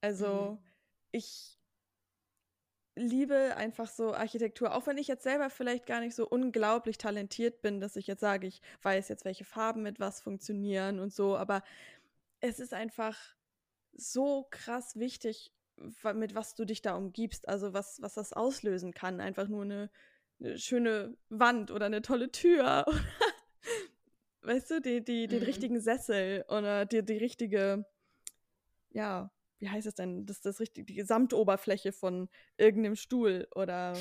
Also 0.00 0.58
mhm. 0.60 0.66
ich 1.12 1.58
liebe 2.96 3.54
einfach 3.56 3.88
so 3.88 4.14
Architektur, 4.14 4.74
auch 4.74 4.86
wenn 4.86 4.98
ich 4.98 5.06
jetzt 5.06 5.22
selber 5.22 5.50
vielleicht 5.50 5.86
gar 5.86 6.00
nicht 6.00 6.16
so 6.16 6.26
unglaublich 6.26 6.98
talentiert 6.98 7.60
bin, 7.60 7.78
dass 7.78 7.94
ich 7.96 8.06
jetzt 8.06 8.20
sage, 8.20 8.46
ich 8.46 8.62
weiß 8.82 9.08
jetzt, 9.08 9.24
welche 9.24 9.44
Farben 9.44 9.82
mit 9.82 10.00
was 10.00 10.20
funktionieren 10.20 10.98
und 10.98 11.12
so, 11.12 11.36
aber 11.36 11.62
es 12.40 12.58
ist 12.58 12.72
einfach 12.72 13.16
so 13.92 14.46
krass 14.50 14.96
wichtig, 14.96 15.52
mit 16.14 16.34
was 16.34 16.54
du 16.54 16.64
dich 16.64 16.80
da 16.80 16.96
umgibst, 16.96 17.48
also 17.48 17.74
was, 17.74 18.00
was 18.00 18.14
das 18.14 18.32
auslösen 18.32 18.94
kann. 18.94 19.20
Einfach 19.20 19.46
nur 19.46 19.62
eine, 19.62 19.90
eine 20.40 20.58
schöne 20.58 21.16
Wand 21.28 21.70
oder 21.70 21.86
eine 21.86 22.02
tolle 22.02 22.32
Tür 22.32 22.86
oder, 22.88 23.04
weißt 24.42 24.70
du, 24.70 24.80
die, 24.80 25.04
die, 25.04 25.26
den 25.26 25.40
mhm. 25.40 25.46
richtigen 25.46 25.80
Sessel 25.80 26.44
oder 26.48 26.86
die, 26.86 27.04
die 27.04 27.18
richtige, 27.18 27.84
ja, 28.90 29.30
wie 29.58 29.68
heißt 29.68 29.86
es 29.86 29.94
denn, 29.94 30.26
das 30.26 30.40
das 30.40 30.60
richtig, 30.60 30.86
die 30.86 30.94
Gesamtoberfläche 30.94 31.92
von 31.92 32.28
irgendeinem 32.56 32.96
Stuhl 32.96 33.48
oder 33.54 33.94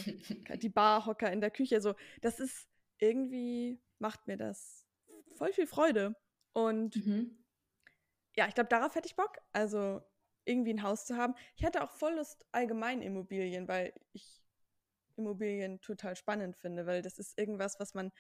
die 0.61 0.69
Barhocker 0.69 1.31
in 1.31 1.41
der 1.41 1.51
Küche. 1.51 1.81
So, 1.81 1.95
das 2.21 2.39
ist 2.39 2.67
irgendwie, 2.99 3.81
macht 3.99 4.27
mir 4.27 4.37
das 4.37 4.85
voll 5.35 5.53
viel 5.53 5.67
Freude. 5.67 6.15
Und 6.53 6.95
mhm. 6.95 7.43
ja, 8.35 8.47
ich 8.47 8.55
glaube, 8.55 8.69
darauf 8.69 8.95
hätte 8.95 9.07
ich 9.07 9.15
Bock. 9.15 9.37
Also 9.51 10.01
irgendwie 10.45 10.73
ein 10.73 10.83
Haus 10.83 11.05
zu 11.05 11.17
haben. 11.17 11.35
Ich 11.55 11.63
hätte 11.63 11.83
auch 11.83 11.91
voll 11.91 12.15
Lust 12.15 12.45
allgemein 12.51 13.01
Immobilien, 13.01 13.67
weil 13.67 13.93
ich 14.13 14.43
Immobilien 15.15 15.81
total 15.81 16.15
spannend 16.15 16.55
finde, 16.55 16.85
weil 16.85 17.01
das 17.01 17.17
ist 17.17 17.37
irgendwas, 17.37 17.79
was 17.79 17.93
man, 17.93 18.11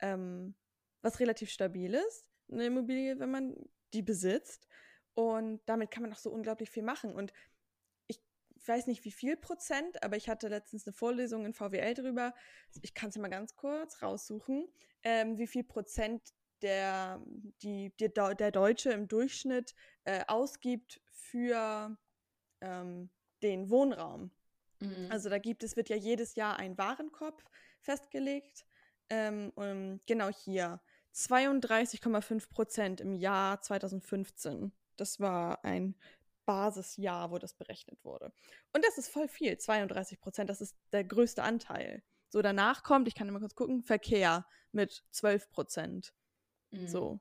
ähm, 0.00 0.54
was 1.02 1.20
relativ 1.20 1.50
stabil 1.50 1.94
ist, 1.94 2.26
eine 2.50 2.66
Immobilie, 2.66 3.18
wenn 3.18 3.30
man 3.30 3.56
die 3.92 4.02
besitzt. 4.02 4.66
Und 5.14 5.60
damit 5.66 5.90
kann 5.90 6.02
man 6.02 6.12
auch 6.12 6.18
so 6.18 6.30
unglaublich 6.30 6.70
viel 6.70 6.82
machen. 6.82 7.14
Und 7.14 7.32
ich 8.06 8.20
weiß 8.66 8.86
nicht, 8.86 9.04
wie 9.04 9.12
viel 9.12 9.36
Prozent, 9.36 10.02
aber 10.02 10.16
ich 10.16 10.28
hatte 10.28 10.48
letztens 10.48 10.86
eine 10.86 10.94
Vorlesung 10.94 11.44
in 11.46 11.54
VWL 11.54 11.94
drüber. 11.94 12.34
Ich 12.82 12.94
kann 12.94 13.10
es 13.10 13.16
mal 13.16 13.28
ganz 13.28 13.54
kurz 13.54 14.02
raussuchen, 14.02 14.68
ähm, 15.02 15.38
wie 15.38 15.46
viel 15.46 15.64
Prozent 15.64 16.32
der, 16.62 17.22
die, 17.62 17.92
die, 18.00 18.08
der 18.08 18.50
Deutsche 18.50 18.90
im 18.90 19.06
Durchschnitt 19.06 19.74
äh, 20.04 20.24
ausgibt 20.26 21.00
für 21.10 21.96
ähm, 22.60 23.10
den 23.42 23.68
Wohnraum. 23.70 24.30
Mhm. 24.80 25.08
Also 25.10 25.28
da 25.28 25.38
gibt 25.38 25.62
es, 25.62 25.76
wird 25.76 25.88
ja 25.88 25.96
jedes 25.96 26.34
Jahr 26.34 26.58
ein 26.58 26.78
Warenkorb 26.78 27.44
festgelegt. 27.80 28.64
Ähm, 29.10 29.52
genau 30.06 30.30
hier 30.30 30.80
32,5 31.14 32.50
Prozent 32.50 33.00
im 33.00 33.12
Jahr 33.12 33.60
2015. 33.60 34.72
Das 34.96 35.20
war 35.20 35.64
ein 35.64 35.94
Basisjahr, 36.46 37.30
wo 37.30 37.38
das 37.38 37.54
berechnet 37.54 38.04
wurde. 38.04 38.32
Und 38.72 38.84
das 38.84 38.98
ist 38.98 39.08
voll 39.08 39.28
viel, 39.28 39.56
32 39.56 40.20
Prozent, 40.20 40.50
das 40.50 40.60
ist 40.60 40.76
der 40.92 41.04
größte 41.04 41.42
Anteil. 41.42 42.02
So 42.28 42.42
danach 42.42 42.82
kommt, 42.82 43.08
ich 43.08 43.14
kann 43.14 43.28
immer 43.28 43.40
kurz 43.40 43.54
gucken, 43.54 43.82
Verkehr 43.82 44.46
mit 44.72 45.04
12 45.10 45.50
Prozent. 45.50 46.12
Mhm. 46.70 46.88
So. 46.88 47.20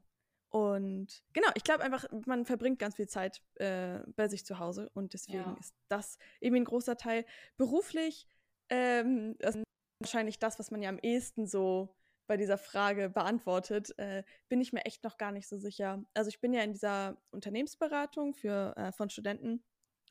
Und 0.49 1.23
genau, 1.33 1.47
ich 1.55 1.63
glaube 1.63 1.83
einfach, 1.83 2.05
man 2.25 2.45
verbringt 2.45 2.77
ganz 2.77 2.95
viel 2.95 3.07
Zeit 3.07 3.41
äh, 3.55 3.99
bei 4.15 4.27
sich 4.27 4.45
zu 4.45 4.59
Hause 4.59 4.89
und 4.93 5.13
deswegen 5.13 5.39
ja. 5.39 5.57
ist 5.59 5.73
das 5.87 6.19
eben 6.41 6.55
ein 6.55 6.65
großer 6.65 6.95
Teil. 6.95 7.25
Beruflich 7.57 8.27
ähm, 8.69 9.35
ist 9.39 9.63
wahrscheinlich 9.99 10.37
das, 10.37 10.59
was 10.59 10.69
man 10.69 10.81
ja 10.83 10.89
am 10.89 10.99
ehesten 10.99 11.47
so 11.47 11.95
bei 12.33 12.37
dieser 12.37 12.57
Frage 12.57 13.11
beantwortet, 13.11 13.93
äh, 13.99 14.23
bin 14.49 14.59
ich 14.59 14.73
mir 14.73 14.85
echt 14.85 15.03
noch 15.03 15.19
gar 15.19 15.31
nicht 15.31 15.47
so 15.47 15.55
sicher. 15.59 16.03
Also 16.15 16.29
ich 16.29 16.41
bin 16.41 16.51
ja 16.51 16.63
in 16.63 16.71
dieser 16.71 17.15
Unternehmensberatung 17.29 18.33
für, 18.33 18.73
äh, 18.75 18.91
von 18.91 19.11
Studenten 19.11 19.63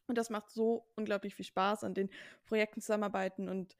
und 0.06 0.16
das 0.16 0.30
macht 0.30 0.48
so 0.48 0.86
unglaublich 0.94 1.34
viel 1.34 1.44
Spaß, 1.44 1.82
an 1.82 1.94
den 1.94 2.10
Projekten 2.44 2.80
zusammenarbeiten 2.80 3.48
und 3.48 3.76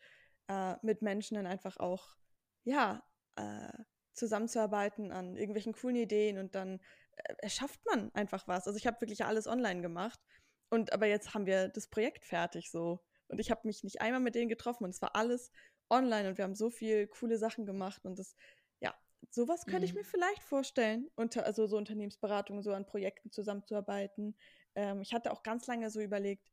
äh, 0.49 0.75
mit 0.83 1.03
Menschen 1.03 1.37
dann 1.37 1.47
einfach 1.47 1.77
auch, 1.77 2.17
ja, 2.65 3.05
äh, 3.37 3.73
zusammenzuarbeiten 4.13 5.13
an 5.13 5.37
irgendwelchen 5.37 5.73
coolen 5.73 5.95
Ideen 5.95 6.39
und 6.39 6.57
dann 6.57 6.81
äh, 7.15 7.35
erschafft 7.39 7.79
man 7.87 8.13
einfach 8.13 8.49
was. 8.49 8.67
Also 8.67 8.77
ich 8.77 8.89
habe 8.89 9.01
wirklich 9.01 9.25
alles 9.25 9.47
online 9.47 9.83
gemacht 9.83 10.19
und 10.69 10.93
aber 10.93 11.07
jetzt 11.07 11.33
haben 11.33 11.47
wir 11.47 11.69
das 11.69 11.87
Projekt 11.87 12.25
fertig 12.25 12.73
so 12.73 13.05
und 13.29 13.39
ich 13.39 13.53
habe 13.53 13.61
mich 13.69 13.85
nicht 13.85 14.01
einmal 14.01 14.21
mit 14.21 14.35
denen 14.35 14.49
getroffen 14.49 14.83
und 14.83 14.91
es 14.91 15.01
war 15.01 15.15
alles 15.15 15.53
online 15.93 16.29
und 16.29 16.39
wir 16.39 16.45
haben 16.45 16.55
so 16.55 16.71
viel 16.71 17.07
coole 17.07 17.39
Sachen 17.39 17.67
gemacht 17.67 18.05
und 18.05 18.19
das, 18.19 18.35
ja, 18.81 18.95
sowas 19.31 19.65
könnte 19.65 19.81
mhm. 19.81 19.85
ich 19.85 19.95
mir 19.95 20.05
vielleicht 20.05 20.43
vorstellen, 20.43 21.09
unter, 21.15 21.47
also 21.47 21.67
so 21.67 21.77
Unternehmensberatung, 21.77 22.63
so 22.63 22.73
an 22.73 22.87
Projekten 22.87 23.31
zusammenzuarbeiten. 23.31 24.37
Ähm, 24.75 25.03
ich 25.03 25.15
hatte 25.15 25.31
auch 25.31 25.43
ganz 25.43 25.67
lange 25.67 25.91
so 25.91 26.01
überlegt, 26.01 26.51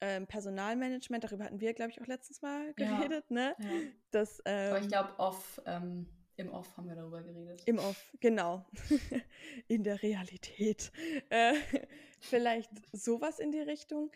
ähm, 0.00 0.26
Personalmanagement, 0.26 1.22
darüber 1.22 1.44
hatten 1.44 1.60
wir, 1.60 1.74
glaube 1.74 1.92
ich, 1.92 2.02
auch 2.02 2.06
letztes 2.06 2.42
Mal 2.42 2.74
geredet, 2.74 3.24
ja. 3.28 3.34
ne? 3.34 3.56
Ja. 3.58 3.68
Das, 4.10 4.42
ähm, 4.44 4.70
Aber 4.70 4.80
ich 4.80 4.88
glaube, 4.88 5.10
off, 5.18 5.62
ähm, 5.64 6.08
im 6.36 6.52
Off 6.52 6.76
haben 6.76 6.88
wir 6.88 6.96
darüber 6.96 7.22
geredet. 7.22 7.62
Im 7.66 7.78
Off, 7.78 8.12
genau. 8.18 8.66
in 9.68 9.84
der 9.84 10.02
Realität. 10.02 10.90
Äh, 11.30 11.54
vielleicht 12.20 12.70
sowas 12.92 13.38
in 13.38 13.52
die 13.52 13.60
Richtung. 13.60 14.10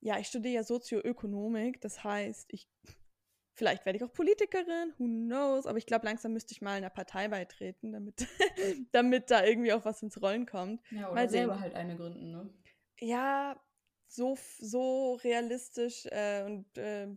Ja, 0.00 0.18
ich 0.18 0.26
studiere 0.26 0.54
ja 0.54 0.62
Sozioökonomik, 0.64 1.80
das 1.80 2.02
heißt, 2.02 2.52
ich 2.52 2.68
Vielleicht 3.58 3.84
werde 3.84 3.96
ich 3.96 4.04
auch 4.04 4.12
Politikerin, 4.12 4.94
who 4.98 5.06
knows. 5.06 5.66
Aber 5.66 5.78
ich 5.78 5.86
glaube, 5.86 6.06
langsam 6.06 6.32
müsste 6.32 6.52
ich 6.52 6.62
mal 6.62 6.76
einer 6.76 6.90
Partei 6.90 7.26
beitreten, 7.26 7.90
damit, 7.90 8.24
damit 8.92 9.32
da 9.32 9.44
irgendwie 9.44 9.72
auch 9.72 9.84
was 9.84 10.00
ins 10.00 10.22
Rollen 10.22 10.46
kommt. 10.46 10.80
Ja, 10.92 11.06
oder 11.06 11.14
mal 11.14 11.28
selber 11.28 11.58
halt 11.58 11.74
eine 11.74 11.96
gründen, 11.96 12.30
ne? 12.30 12.54
Ja, 13.00 13.60
so, 14.06 14.38
so 14.60 15.14
realistisch 15.24 16.06
äh, 16.06 16.44
und 16.44 16.78
äh, 16.78 17.08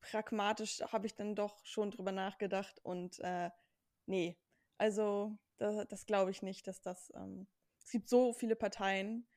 pragmatisch 0.00 0.80
habe 0.80 1.06
ich 1.06 1.14
dann 1.14 1.36
doch 1.36 1.64
schon 1.64 1.92
drüber 1.92 2.10
nachgedacht. 2.10 2.80
Und 2.82 3.20
äh, 3.20 3.50
nee, 4.06 4.36
also 4.78 5.38
das, 5.58 5.86
das 5.86 6.06
glaube 6.06 6.32
ich 6.32 6.42
nicht, 6.42 6.66
dass 6.66 6.80
das. 6.80 7.12
Ähm, 7.14 7.46
es 7.84 7.92
gibt 7.92 8.08
so 8.08 8.32
viele 8.32 8.56
Parteien, 8.56 9.28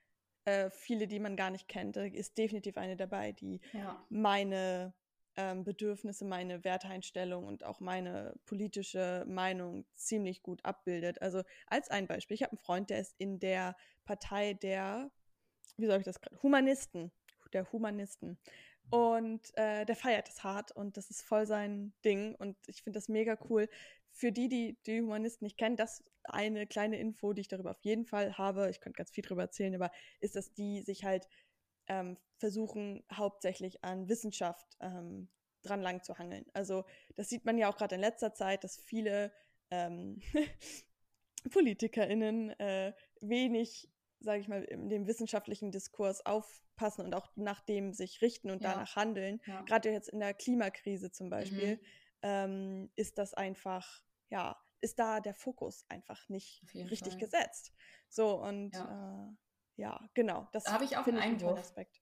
äh, 0.45 0.71
viele, 0.71 1.07
die 1.07 1.19
man 1.19 1.35
gar 1.35 1.51
nicht 1.51 1.67
kennt. 1.67 1.97
Da 1.97 2.03
ist 2.03 2.35
definitiv 2.35 2.77
eine 2.77 2.97
dabei, 2.97 3.31
die 3.31 3.61
ja. 3.73 4.03
meine 4.09 4.95
ähm, 5.37 5.63
Bedürfnisse, 5.63 6.25
meine 6.25 6.63
Werteinstellung 6.63 7.45
und 7.45 7.63
auch 7.63 7.79
meine 7.79 8.35
politische 8.45 9.23
Meinung 9.27 9.85
ziemlich 9.95 10.43
gut 10.43 10.65
abbildet. 10.65 11.21
Also 11.21 11.43
als 11.67 11.89
ein 11.89 12.07
Beispiel, 12.07 12.35
ich 12.35 12.43
habe 12.43 12.53
einen 12.53 12.59
Freund, 12.59 12.89
der 12.89 12.99
ist 12.99 13.15
in 13.17 13.39
der 13.39 13.75
Partei 14.05 14.53
der, 14.55 15.11
wie 15.77 15.85
soll 15.85 15.99
ich 15.99 16.05
das 16.05 16.19
gerade, 16.19 16.41
Humanisten, 16.41 17.11
der 17.53 17.71
Humanisten. 17.71 18.37
Und 18.89 19.55
äh, 19.57 19.85
der 19.85 19.95
feiert 19.95 20.29
es 20.29 20.43
hart 20.43 20.71
und 20.71 20.97
das 20.97 21.09
ist 21.09 21.21
voll 21.21 21.45
sein 21.45 21.93
Ding 22.05 22.35
und 22.35 22.55
ich 22.67 22.83
finde 22.83 22.97
das 22.97 23.09
mega 23.09 23.37
cool. 23.49 23.69
Für 24.11 24.31
die, 24.31 24.47
die 24.47 24.77
die 24.85 25.01
Humanisten 25.01 25.45
nicht 25.45 25.57
kennen, 25.57 25.75
das 25.75 26.03
eine 26.23 26.65
kleine 26.67 26.97
Info, 26.97 27.33
die 27.33 27.41
ich 27.41 27.47
darüber 27.49 27.71
auf 27.71 27.81
jeden 27.81 28.05
Fall 28.05 28.37
habe, 28.37 28.69
ich 28.69 28.79
könnte 28.79 28.97
ganz 28.97 29.11
viel 29.11 29.23
darüber 29.23 29.43
erzählen, 29.43 29.75
aber 29.75 29.91
ist, 30.21 30.35
dass 30.35 30.53
die 30.53 30.81
sich 30.81 31.03
halt 31.03 31.27
ähm, 31.87 32.17
versuchen 32.37 33.03
hauptsächlich 33.11 33.83
an 33.83 34.09
Wissenschaft 34.09 34.77
ähm, 34.79 35.29
dran 35.63 35.81
lang 35.81 36.03
zu 36.03 36.17
hangeln. 36.17 36.45
Also 36.53 36.85
das 37.15 37.29
sieht 37.29 37.45
man 37.45 37.57
ja 37.57 37.69
auch 37.69 37.77
gerade 37.77 37.95
in 37.95 38.01
letzter 38.01 38.33
Zeit, 38.33 38.63
dass 38.63 38.77
viele 38.77 39.31
ähm, 39.71 40.21
PolitikerInnen 41.51 42.51
äh, 42.59 42.93
wenig, 43.21 43.89
sage 44.19 44.41
ich 44.41 44.47
mal, 44.47 44.63
in 44.63 44.89
dem 44.89 45.07
wissenschaftlichen 45.07 45.71
Diskurs 45.71 46.25
aufpassen 46.25 47.05
und 47.05 47.13
auch 47.13 47.29
nach 47.35 47.61
dem 47.61 47.93
sich 47.93 48.21
richten 48.21 48.49
und 48.49 48.63
ja. 48.63 48.73
danach 48.73 48.95
handeln. 48.95 49.41
Ja. 49.45 49.61
Gerade 49.63 49.91
jetzt 49.91 50.09
in 50.09 50.19
der 50.19 50.33
Klimakrise 50.33 51.11
zum 51.11 51.29
Beispiel 51.29 51.75
mhm. 51.75 51.81
ähm, 52.21 52.91
ist 52.95 53.17
das 53.17 53.33
einfach, 53.33 54.01
ja, 54.29 54.57
ist 54.81 54.99
da 54.99 55.19
der 55.19 55.33
Fokus 55.33 55.85
einfach 55.89 56.29
nicht 56.29 56.63
richtig 56.75 57.13
Fall. 57.13 57.21
gesetzt. 57.21 57.73
So 58.09 58.41
und 58.41 58.75
ja. 58.75 59.27
Äh, 59.29 59.46
ja, 59.77 59.99
genau. 60.13 60.47
Das 60.51 60.65
da 60.65 60.73
habe 60.73 60.83
ich 60.83 60.97
auch 60.97 61.07
einen 61.07 61.19
Einwurf. 61.19 61.59
Aspekt. 61.59 62.01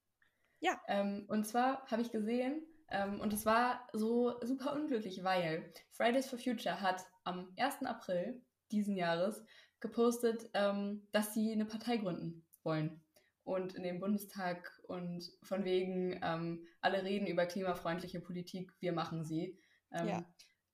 Ja. 0.59 0.81
Ähm, 0.88 1.25
und 1.27 1.45
zwar 1.45 1.85
habe 1.88 2.01
ich 2.01 2.11
gesehen, 2.11 2.65
ähm, 2.89 3.19
und 3.19 3.33
es 3.33 3.45
war 3.45 3.88
so 3.93 4.39
super 4.41 4.73
unglücklich, 4.73 5.23
weil 5.23 5.71
Fridays 5.91 6.27
for 6.27 6.39
Future 6.39 6.81
hat 6.81 7.03
am 7.23 7.53
1. 7.57 7.85
April 7.85 8.41
diesen 8.71 8.95
Jahres 8.95 9.43
gepostet, 9.79 10.49
ähm, 10.53 11.07
dass 11.11 11.33
sie 11.33 11.51
eine 11.51 11.65
Partei 11.65 11.97
gründen 11.97 12.45
wollen. 12.63 13.01
Und 13.43 13.75
in 13.75 13.83
den 13.83 13.99
Bundestag 13.99 14.71
und 14.88 15.23
von 15.43 15.65
wegen, 15.65 16.19
ähm, 16.23 16.65
alle 16.81 17.03
reden 17.03 17.27
über 17.27 17.45
klimafreundliche 17.45 18.19
Politik, 18.19 18.71
wir 18.79 18.91
machen 18.91 19.23
sie. 19.23 19.59
Ähm, 19.91 20.07
ja. 20.07 20.25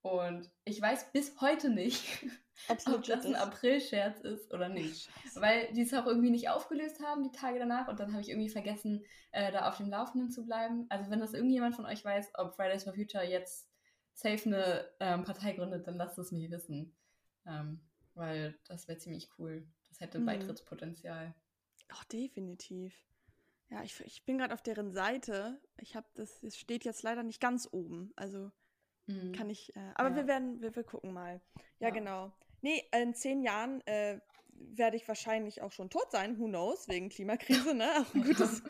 Und 0.02 0.50
ich 0.66 0.82
weiß 0.82 1.12
bis 1.12 1.40
heute 1.42 1.70
nicht, 1.70 2.04
ob 2.88 3.04
das 3.04 3.26
ein 3.26 3.36
April-Scherz 3.36 4.20
ist 4.22 4.52
oder 4.52 4.68
nicht. 4.68 5.10
Ach, 5.16 5.42
Weil 5.42 5.72
die 5.74 5.82
es 5.82 5.94
auch 5.94 6.08
irgendwie 6.08 6.32
nicht 6.32 6.50
aufgelöst 6.50 7.02
haben, 7.04 7.24
die 7.24 7.32
Tage 7.32 7.60
danach. 7.60 7.88
Und 7.88 8.00
dann 8.00 8.12
habe 8.12 8.22
ich 8.22 8.30
irgendwie 8.30 8.50
vergessen, 8.50 9.06
äh, 9.32 9.52
da 9.52 9.70
auf 9.70 9.78
dem 9.78 9.90
Laufenden 9.90 10.32
zu 10.32 10.46
bleiben. 10.46 10.88
Also 10.90 11.12
wenn 11.12 11.20
das 11.20 11.34
irgendjemand 11.34 11.76
von 11.76 11.86
euch 11.86 12.04
weiß, 12.04 12.32
ob 12.36 12.56
Fridays 12.56 12.84
for 12.84 12.94
Future 12.94 13.24
jetzt 13.24 13.70
safe 14.14 14.46
eine 14.46 14.90
ähm, 15.00 15.24
Partei 15.24 15.54
gründet, 15.54 15.88
dann 15.88 15.96
lasst 15.96 16.18
es 16.18 16.32
mich 16.32 16.50
wissen. 16.50 16.96
Ähm, 17.46 17.82
weil 18.16 18.60
das 18.68 18.88
wäre 18.88 18.98
ziemlich 18.98 19.30
cool. 19.38 19.68
Das 19.90 20.00
hätte 20.00 20.20
mhm. 20.20 20.26
Beitrittspotenzial. 20.26 21.36
Ach, 21.90 22.04
definitiv. 22.06 22.96
Ja, 23.70 23.84
ich, 23.84 24.00
ich 24.02 24.26
bin 24.26 24.40
gerade 24.40 24.54
auf 24.54 24.62
deren 24.62 24.92
Seite. 24.92 25.62
Ich 25.78 25.96
habe 25.96 26.08
das, 26.16 26.42
es 26.44 26.58
steht 26.58 26.86
jetzt 26.86 27.04
leider 27.04 27.24
nicht 27.24 27.40
ganz 27.40 27.70
oben. 27.72 28.12
Also 28.16 28.52
mhm. 29.08 29.32
kann 29.34 29.50
ich, 29.50 29.76
äh, 29.76 29.80
aber 29.96 30.10
ja. 30.10 30.16
wir 30.18 30.28
werden, 30.28 30.62
wir, 30.62 30.76
wir 30.76 30.84
gucken 30.84 31.14
mal. 31.14 31.42
Ja, 31.80 31.88
ja, 31.88 31.90
genau. 31.90 32.32
Nee, 32.62 32.84
in 32.94 33.14
zehn 33.14 33.42
Jahren 33.42 33.82
äh, 33.88 34.20
werde 34.54 34.96
ich 34.96 35.08
wahrscheinlich 35.08 35.62
auch 35.62 35.72
schon 35.72 35.90
tot 35.90 36.12
sein. 36.12 36.38
Who 36.40 36.46
knows? 36.46 36.88
Wegen 36.88 37.10
Klimakrise, 37.10 37.74
ne? 37.74 37.90
Auch 38.00 38.14
ein 38.14 38.24
gutes. 38.24 38.62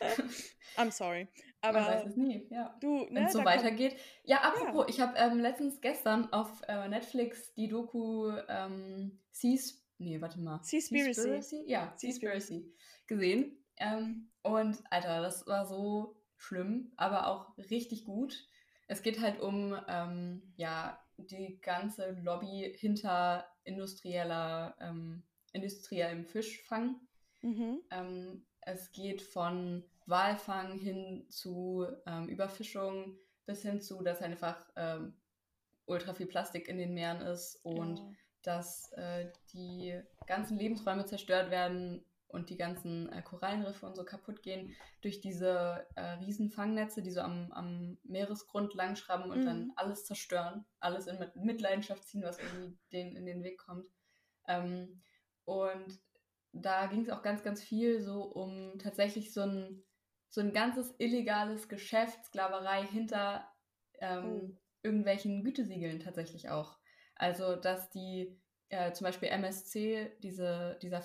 I'm 0.76 0.90
sorry. 0.90 1.28
Aber 1.60 1.80
Man 1.80 1.88
weiß 1.88 2.06
es 2.06 2.16
nie, 2.16 2.46
ja. 2.50 2.76
Du, 2.80 3.04
ne, 3.04 3.08
Wenn 3.12 3.26
es 3.26 3.32
so 3.32 3.44
weitergeht. 3.44 3.96
Ja, 4.24 4.38
apropos, 4.38 4.86
ja. 4.86 4.88
ich 4.88 5.00
habe 5.00 5.16
ähm, 5.16 5.38
letztens 5.38 5.80
gestern 5.80 6.32
auf 6.32 6.62
äh, 6.66 6.88
Netflix 6.88 7.54
die 7.54 7.68
Doku 7.68 8.32
ähm, 8.48 9.20
Seas 9.30 9.84
nee, 9.98 10.20
warte 10.20 10.40
mal. 10.40 10.60
Seaspiracy. 10.62 11.14
Seaspiracy? 11.14 11.64
Ja, 11.66 11.94
Seaspiracy 11.96 12.74
gesehen. 13.06 13.64
Ähm, 13.76 14.30
und 14.42 14.82
Alter, 14.90 15.22
das 15.22 15.46
war 15.46 15.66
so 15.66 16.16
schlimm, 16.36 16.92
aber 16.96 17.28
auch 17.28 17.56
richtig 17.58 18.04
gut. 18.04 18.46
Es 18.86 19.02
geht 19.02 19.20
halt 19.20 19.40
um 19.40 19.76
ähm, 19.88 20.42
ja, 20.56 20.98
die 21.16 21.60
ganze 21.60 22.12
Lobby 22.22 22.74
hinter 22.76 23.46
industrieller, 23.64 24.76
ähm, 24.80 25.22
industriellem 25.52 26.24
Fischfang. 26.24 27.00
Mhm. 27.42 27.80
Ähm, 27.90 28.46
es 28.60 28.92
geht 28.92 29.22
von 29.22 29.84
Walfang 30.06 30.78
hin 30.78 31.26
zu 31.28 31.86
ähm, 32.06 32.28
Überfischung 32.28 33.16
bis 33.46 33.62
hin 33.62 33.80
zu, 33.80 34.02
dass 34.02 34.22
einfach 34.22 34.66
ähm, 34.76 35.14
ultra 35.86 36.14
viel 36.14 36.26
Plastik 36.26 36.68
in 36.68 36.78
den 36.78 36.94
Meeren 36.94 37.20
ist 37.20 37.60
und 37.62 37.98
ja. 37.98 38.12
dass 38.42 38.92
äh, 38.92 39.30
die 39.52 40.00
ganzen 40.26 40.58
Lebensräume 40.58 41.04
zerstört 41.04 41.50
werden 41.50 42.04
und 42.28 42.50
die 42.50 42.56
ganzen 42.56 43.10
äh, 43.12 43.22
Korallenriffe 43.22 43.86
und 43.86 43.94
so 43.96 44.04
kaputt 44.04 44.42
gehen 44.42 44.74
durch 45.02 45.20
diese 45.20 45.86
äh, 45.94 46.02
riesen 46.14 46.50
Fangnetze, 46.50 47.02
die 47.02 47.10
so 47.10 47.20
am, 47.20 47.52
am 47.52 47.98
Meeresgrund 48.02 48.74
langschrauben 48.74 49.30
und 49.30 49.40
mhm. 49.40 49.46
dann 49.46 49.72
alles 49.76 50.04
zerstören, 50.04 50.64
alles 50.80 51.06
in 51.06 51.18
Mitleidenschaft 51.36 52.04
ziehen, 52.04 52.22
was 52.22 52.38
irgendwie 52.38 52.76
denen 52.92 53.16
in 53.16 53.26
den 53.26 53.42
Weg 53.44 53.58
kommt. 53.58 53.86
Ähm, 54.48 55.02
und 55.44 56.00
da 56.52 56.86
ging 56.86 57.02
es 57.02 57.10
auch 57.10 57.22
ganz, 57.22 57.42
ganz 57.42 57.62
viel 57.62 58.00
so 58.00 58.22
um 58.22 58.78
tatsächlich 58.78 59.32
so 59.32 59.42
ein, 59.42 59.84
so 60.28 60.40
ein 60.40 60.52
ganzes 60.52 60.94
illegales 60.98 61.68
Geschäft, 61.68 62.24
Sklaverei 62.24 62.84
hinter 62.84 63.48
ähm, 64.00 64.24
mhm. 64.24 64.58
irgendwelchen 64.82 65.44
Gütesiegeln 65.44 66.00
tatsächlich 66.00 66.48
auch. 66.48 66.78
Also, 67.16 67.56
dass 67.56 67.90
die 67.90 68.40
äh, 68.68 68.92
zum 68.92 69.04
Beispiel 69.04 69.28
MSC, 69.28 70.16
diese, 70.20 70.78
dieser 70.82 71.02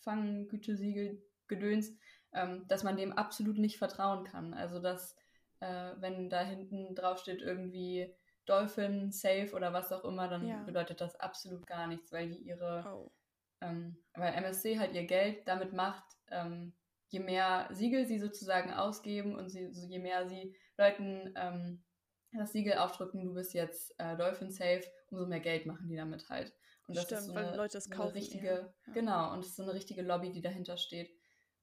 Fischfanggütesiegel 0.00 1.22
Gedöns, 1.48 1.96
ähm, 2.32 2.66
dass 2.68 2.84
man 2.84 2.96
dem 2.96 3.12
absolut 3.12 3.58
nicht 3.58 3.78
vertrauen 3.78 4.24
kann. 4.24 4.54
Also, 4.54 4.80
dass 4.80 5.16
äh, 5.60 5.92
wenn 5.98 6.30
da 6.30 6.42
hinten 6.42 6.94
drauf 6.94 7.18
steht 7.18 7.42
irgendwie 7.42 8.14
Dolphin, 8.46 9.12
Safe 9.12 9.50
oder 9.52 9.72
was 9.72 9.92
auch 9.92 10.04
immer, 10.04 10.28
dann 10.28 10.46
ja. 10.46 10.62
bedeutet 10.62 11.00
das 11.00 11.16
absolut 11.16 11.66
gar 11.66 11.86
nichts, 11.86 12.12
weil 12.12 12.28
die 12.28 12.38
ihre, 12.38 12.84
oh. 12.88 13.12
ähm, 13.60 13.96
weil 14.14 14.34
MSC 14.34 14.78
halt 14.78 14.94
ihr 14.94 15.04
Geld 15.04 15.46
damit 15.46 15.72
macht, 15.72 16.04
ähm, 16.30 16.72
je 17.08 17.20
mehr 17.20 17.68
Siegel 17.72 18.06
sie 18.06 18.18
sozusagen 18.18 18.72
ausgeben 18.72 19.34
und 19.36 19.50
sie, 19.50 19.72
so 19.72 19.86
je 19.86 19.98
mehr 19.98 20.28
sie 20.28 20.56
Leuten 20.78 21.34
ähm, 21.36 21.84
das 22.32 22.52
Siegel 22.52 22.74
aufdrücken, 22.74 23.24
du 23.24 23.34
bist 23.34 23.54
jetzt 23.54 23.92
äh, 23.98 24.16
Dolphin 24.16 24.52
Safe, 24.52 24.84
umso 25.10 25.26
mehr 25.26 25.40
Geld 25.40 25.66
machen 25.66 25.88
die 25.88 25.96
damit 25.96 26.28
halt. 26.28 26.54
Und 26.90 26.96
das 26.96 27.04
Stimmt, 27.04 27.20
ist 27.20 27.26
so 27.26 27.34
eine, 27.34 27.56
Leute 27.56 27.72
das 27.74 27.88
kaufen. 27.88 28.08
So 28.08 28.14
richtige, 28.14 28.72
ja. 28.86 28.92
Genau, 28.92 29.32
und 29.32 29.40
es 29.40 29.48
ist 29.48 29.56
so 29.56 29.62
eine 29.62 29.74
richtige 29.74 30.02
Lobby, 30.02 30.30
die 30.30 30.42
dahinter 30.42 30.76
steht. 30.76 31.10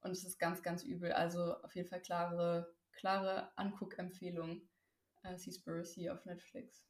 Und 0.01 0.11
es 0.11 0.23
ist 0.23 0.39
ganz, 0.39 0.63
ganz 0.63 0.83
übel. 0.83 1.11
Also 1.11 1.55
auf 1.63 1.75
jeden 1.75 1.87
Fall 1.87 2.01
klare, 2.01 2.73
klare 2.93 3.51
Anguckempfehlung. 3.57 4.67
Äh, 5.23 5.37
Seaspiracy 5.37 6.09
auf 6.09 6.25
Netflix. 6.25 6.85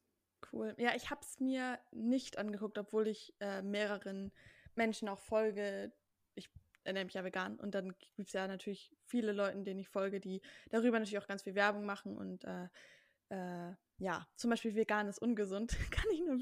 Cool. 0.52 0.76
Ja, 0.78 0.95
ich 0.95 1.10
habe 1.10 1.21
es 1.21 1.39
mir 1.39 1.80
nicht 1.91 2.38
angeguckt, 2.38 2.78
obwohl 2.78 3.08
ich 3.08 3.34
äh, 3.39 3.62
mehreren 3.62 4.32
Menschen 4.76 5.10
auch 5.10 5.19
folge. 5.19 5.91
Ich 6.36 6.50
ernähre 6.84 7.06
mich 7.06 7.15
ja 7.15 7.23
vegan 7.23 7.60
und 7.60 7.73
dann 7.73 7.97
gibt 8.15 8.28
es 8.28 8.34
ja 8.34 8.47
natürlich 8.47 8.95
viele 9.06 9.32
Leute, 9.32 9.62
denen 9.63 9.80
ich 9.80 9.89
folge, 9.89 10.19
die 10.19 10.41
darüber 10.69 11.00
natürlich 11.00 11.17
auch 11.17 11.28
ganz 11.28 11.43
viel 11.43 11.56
Werbung 11.56 11.86
machen 11.86 12.15
und 12.15 12.45
äh, 12.45 12.67
äh, 13.30 13.73
ja, 14.00 14.28
zum 14.36 14.52
Beispiel 14.52 14.76
vegan 14.76 15.08
ist 15.08 15.20
ungesund, 15.20 15.76
kann 15.92 16.06
ich 16.12 16.22
nur 16.22 16.40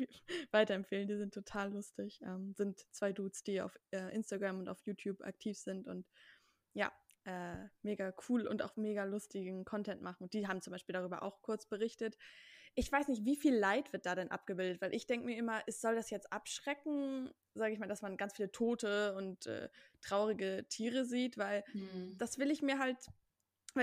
weiterempfehlen. 0.52 1.08
Die 1.08 1.18
sind 1.18 1.34
total 1.34 1.72
lustig. 1.72 2.20
Ähm, 2.22 2.54
sind 2.56 2.86
zwei 2.92 3.14
Dudes, 3.14 3.44
die 3.44 3.62
auf 3.62 3.78
äh, 3.92 4.14
Instagram 4.14 4.60
und 4.60 4.70
auf 4.70 4.82
YouTube 4.86 5.22
aktiv 5.22 5.58
sind 5.58 5.88
und 5.88 6.06
ja, 6.74 6.92
äh, 7.26 7.56
mega 7.82 8.14
cool 8.30 8.48
und 8.48 8.62
auch 8.62 8.76
mega 8.76 9.04
lustigen 9.06 9.66
Content 9.66 10.02
machen. 10.02 10.24
Und 10.24 10.34
die 10.34 10.48
haben 10.48 10.62
zum 10.62 10.72
Beispiel 10.72 10.94
darüber 10.94 11.24
auch 11.24 11.42
kurz 11.42 11.66
berichtet. 11.66 12.18
Ich 12.76 12.92
weiß 12.92 13.08
nicht, 13.08 13.24
wie 13.24 13.38
viel 13.38 13.56
Leid 13.56 13.94
wird 13.94 14.06
da 14.06 14.16
denn 14.16 14.32
abgebildet, 14.32 14.82
weil 14.82 14.94
ich 14.94 15.08
denke 15.08 15.26
mir 15.26 15.38
immer, 15.38 15.64
es 15.66 15.80
soll 15.80 15.96
das 15.96 16.10
jetzt 16.10 16.34
abschrecken, 16.34 17.32
sage 17.54 17.74
ich 17.74 17.80
mal, 17.80 17.88
dass 17.88 18.02
man 18.02 18.18
ganz 18.18 18.36
viele 18.36 18.52
tote 18.52 19.16
und 19.16 19.48
äh, 19.48 19.70
traurige 20.02 20.66
Tiere 20.68 21.06
sieht, 21.06 21.38
weil 21.38 21.64
hm. 21.72 22.18
das 22.18 22.38
will 22.38 22.52
ich 22.52 22.62
mir 22.62 22.80
halt 22.80 22.98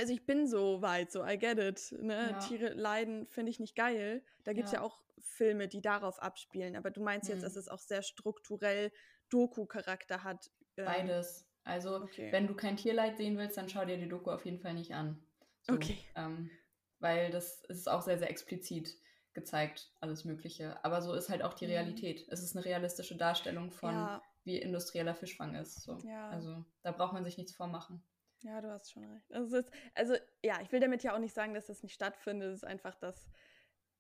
also 0.01 0.13
ich 0.13 0.25
bin 0.25 0.47
so 0.47 0.83
weit, 0.83 1.13
so 1.13 1.25
I 1.25 1.39
get 1.39 1.59
it. 1.59 1.95
Ne? 2.01 2.31
Ja. 2.31 2.39
Tiere 2.39 2.75
leiden 2.75 3.27
finde 3.27 3.51
ich 3.51 3.61
nicht 3.61 3.77
geil. 3.77 4.23
Da 4.45 4.53
gibt 4.53 4.67
es 4.67 4.73
ja. 4.73 4.81
ja. 4.81 4.85
auch 4.85 5.01
Filme, 5.19 5.69
die 5.69 5.81
darauf 5.81 6.21
abspielen. 6.21 6.77
Aber 6.77 6.91
du 6.91 7.03
meinst 7.03 7.29
mhm. 7.29 7.35
jetzt, 7.35 7.45
dass 7.45 7.57
es 7.57 7.69
auch 7.69 7.79
sehr 7.79 8.03
strukturell 8.03 8.93
Doku-Charakter 9.29 10.25
hat. 10.25 10.51
Ähm, 10.77 10.85
Beides. 10.87 11.47
Also 11.65 11.97
okay. 11.97 12.33
wenn 12.33 12.47
du 12.47 12.55
kein 12.55 12.77
Tierleid 12.77 13.17
sehen 13.17 13.37
willst, 13.39 13.57
dann 13.57 13.69
schau 13.69 13.85
dir 13.85 13.97
die 13.97 14.09
Doku 14.09 14.31
auf 14.31 14.45
jeden 14.45 14.59
Fall 14.59 14.75
nicht 14.75 14.95
an. 14.95 15.23
So, 15.63 15.75
okay. 15.75 15.99
Ähm, 16.17 16.51
weil 16.99 17.31
das 17.31 17.63
ist 17.65 17.89
auch 17.89 18.03
sehr, 18.03 18.19
sehr 18.19 18.31
explizit 18.31 18.97
gezeigt, 19.33 19.91
alles 20.01 20.25
Mögliche. 20.25 20.83
Aber 20.85 21.01
so 21.03 21.15
ist 21.15 21.29
halt 21.29 21.43
auch 21.43 21.55
die 21.55 21.67
mhm. 21.67 21.73
Realität. 21.73 22.27
Es 22.29 22.43
ist 22.43 22.57
eine 22.57 22.65
realistische 22.65 23.17
Darstellung 23.17 23.71
von, 23.71 23.95
ja. 23.95 24.23
wie 24.45 24.59
industrieller 24.59 25.15
Fischfang 25.15 25.55
ist. 25.55 25.83
So. 25.83 25.99
Also 26.31 26.65
da 26.83 26.93
braucht 26.93 27.13
man 27.13 27.25
sich 27.25 27.39
nichts 27.39 27.55
vormachen. 27.55 28.03
Ja, 28.43 28.61
du 28.61 28.71
hast 28.71 28.93
schon 28.93 29.05
recht. 29.05 29.33
Also, 29.33 29.59
ist, 29.59 29.71
also, 29.95 30.17
ja, 30.43 30.61
ich 30.63 30.73
will 30.73 30.81
damit 30.81 31.03
ja 31.03 31.15
auch 31.15 31.19
nicht 31.19 31.35
sagen, 31.35 31.55
dass 31.55 31.67
das 31.67 31.83
nicht 31.83 31.95
stattfindet. 31.95 32.51
Es 32.51 32.63
ist 32.63 32.65
einfach 32.65 32.95
das, 32.97 33.29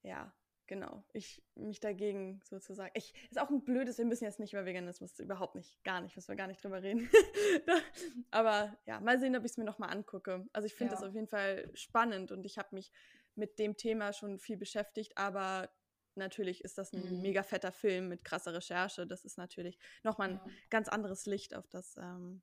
ja, 0.02 0.32
genau, 0.66 1.04
ich 1.12 1.42
mich 1.54 1.80
dagegen 1.80 2.40
sozusagen. 2.44 2.90
Ich, 2.94 3.14
ist 3.30 3.40
auch 3.40 3.50
ein 3.50 3.62
blödes, 3.62 3.98
wir 3.98 4.04
müssen 4.04 4.24
jetzt 4.24 4.40
nicht 4.40 4.52
über 4.52 4.64
Veganismus, 4.64 5.18
überhaupt 5.18 5.54
nicht, 5.54 5.82
gar 5.84 6.00
nicht, 6.00 6.16
müssen 6.16 6.28
wir 6.28 6.36
gar 6.36 6.46
nicht 6.46 6.62
drüber 6.62 6.82
reden. 6.82 7.10
Aber 8.30 8.76
ja, 8.86 9.00
mal 9.00 9.20
sehen, 9.20 9.36
ob 9.36 9.44
ich 9.44 9.52
es 9.52 9.58
mir 9.58 9.64
nochmal 9.64 9.90
angucke. 9.90 10.46
Also 10.52 10.66
ich 10.66 10.74
finde 10.74 10.94
ja. 10.94 11.00
das 11.00 11.08
auf 11.08 11.14
jeden 11.14 11.28
Fall 11.28 11.70
spannend 11.74 12.32
und 12.32 12.44
ich 12.46 12.58
habe 12.58 12.74
mich 12.74 12.90
mit 13.34 13.58
dem 13.58 13.76
Thema 13.76 14.12
schon 14.12 14.38
viel 14.38 14.56
beschäftigt, 14.56 15.16
aber 15.16 15.70
natürlich 16.14 16.64
ist 16.64 16.78
das 16.78 16.92
ein 16.92 17.16
mhm. 17.16 17.22
mega 17.22 17.42
fetter 17.42 17.72
Film 17.72 18.08
mit 18.08 18.24
krasser 18.24 18.54
Recherche. 18.54 19.06
Das 19.06 19.24
ist 19.24 19.38
natürlich 19.38 19.78
nochmal 20.02 20.30
ein 20.30 20.40
ja. 20.44 20.52
ganz 20.70 20.88
anderes 20.88 21.26
Licht 21.26 21.54
auf 21.54 21.68
das 21.68 21.96
ähm, 21.96 22.42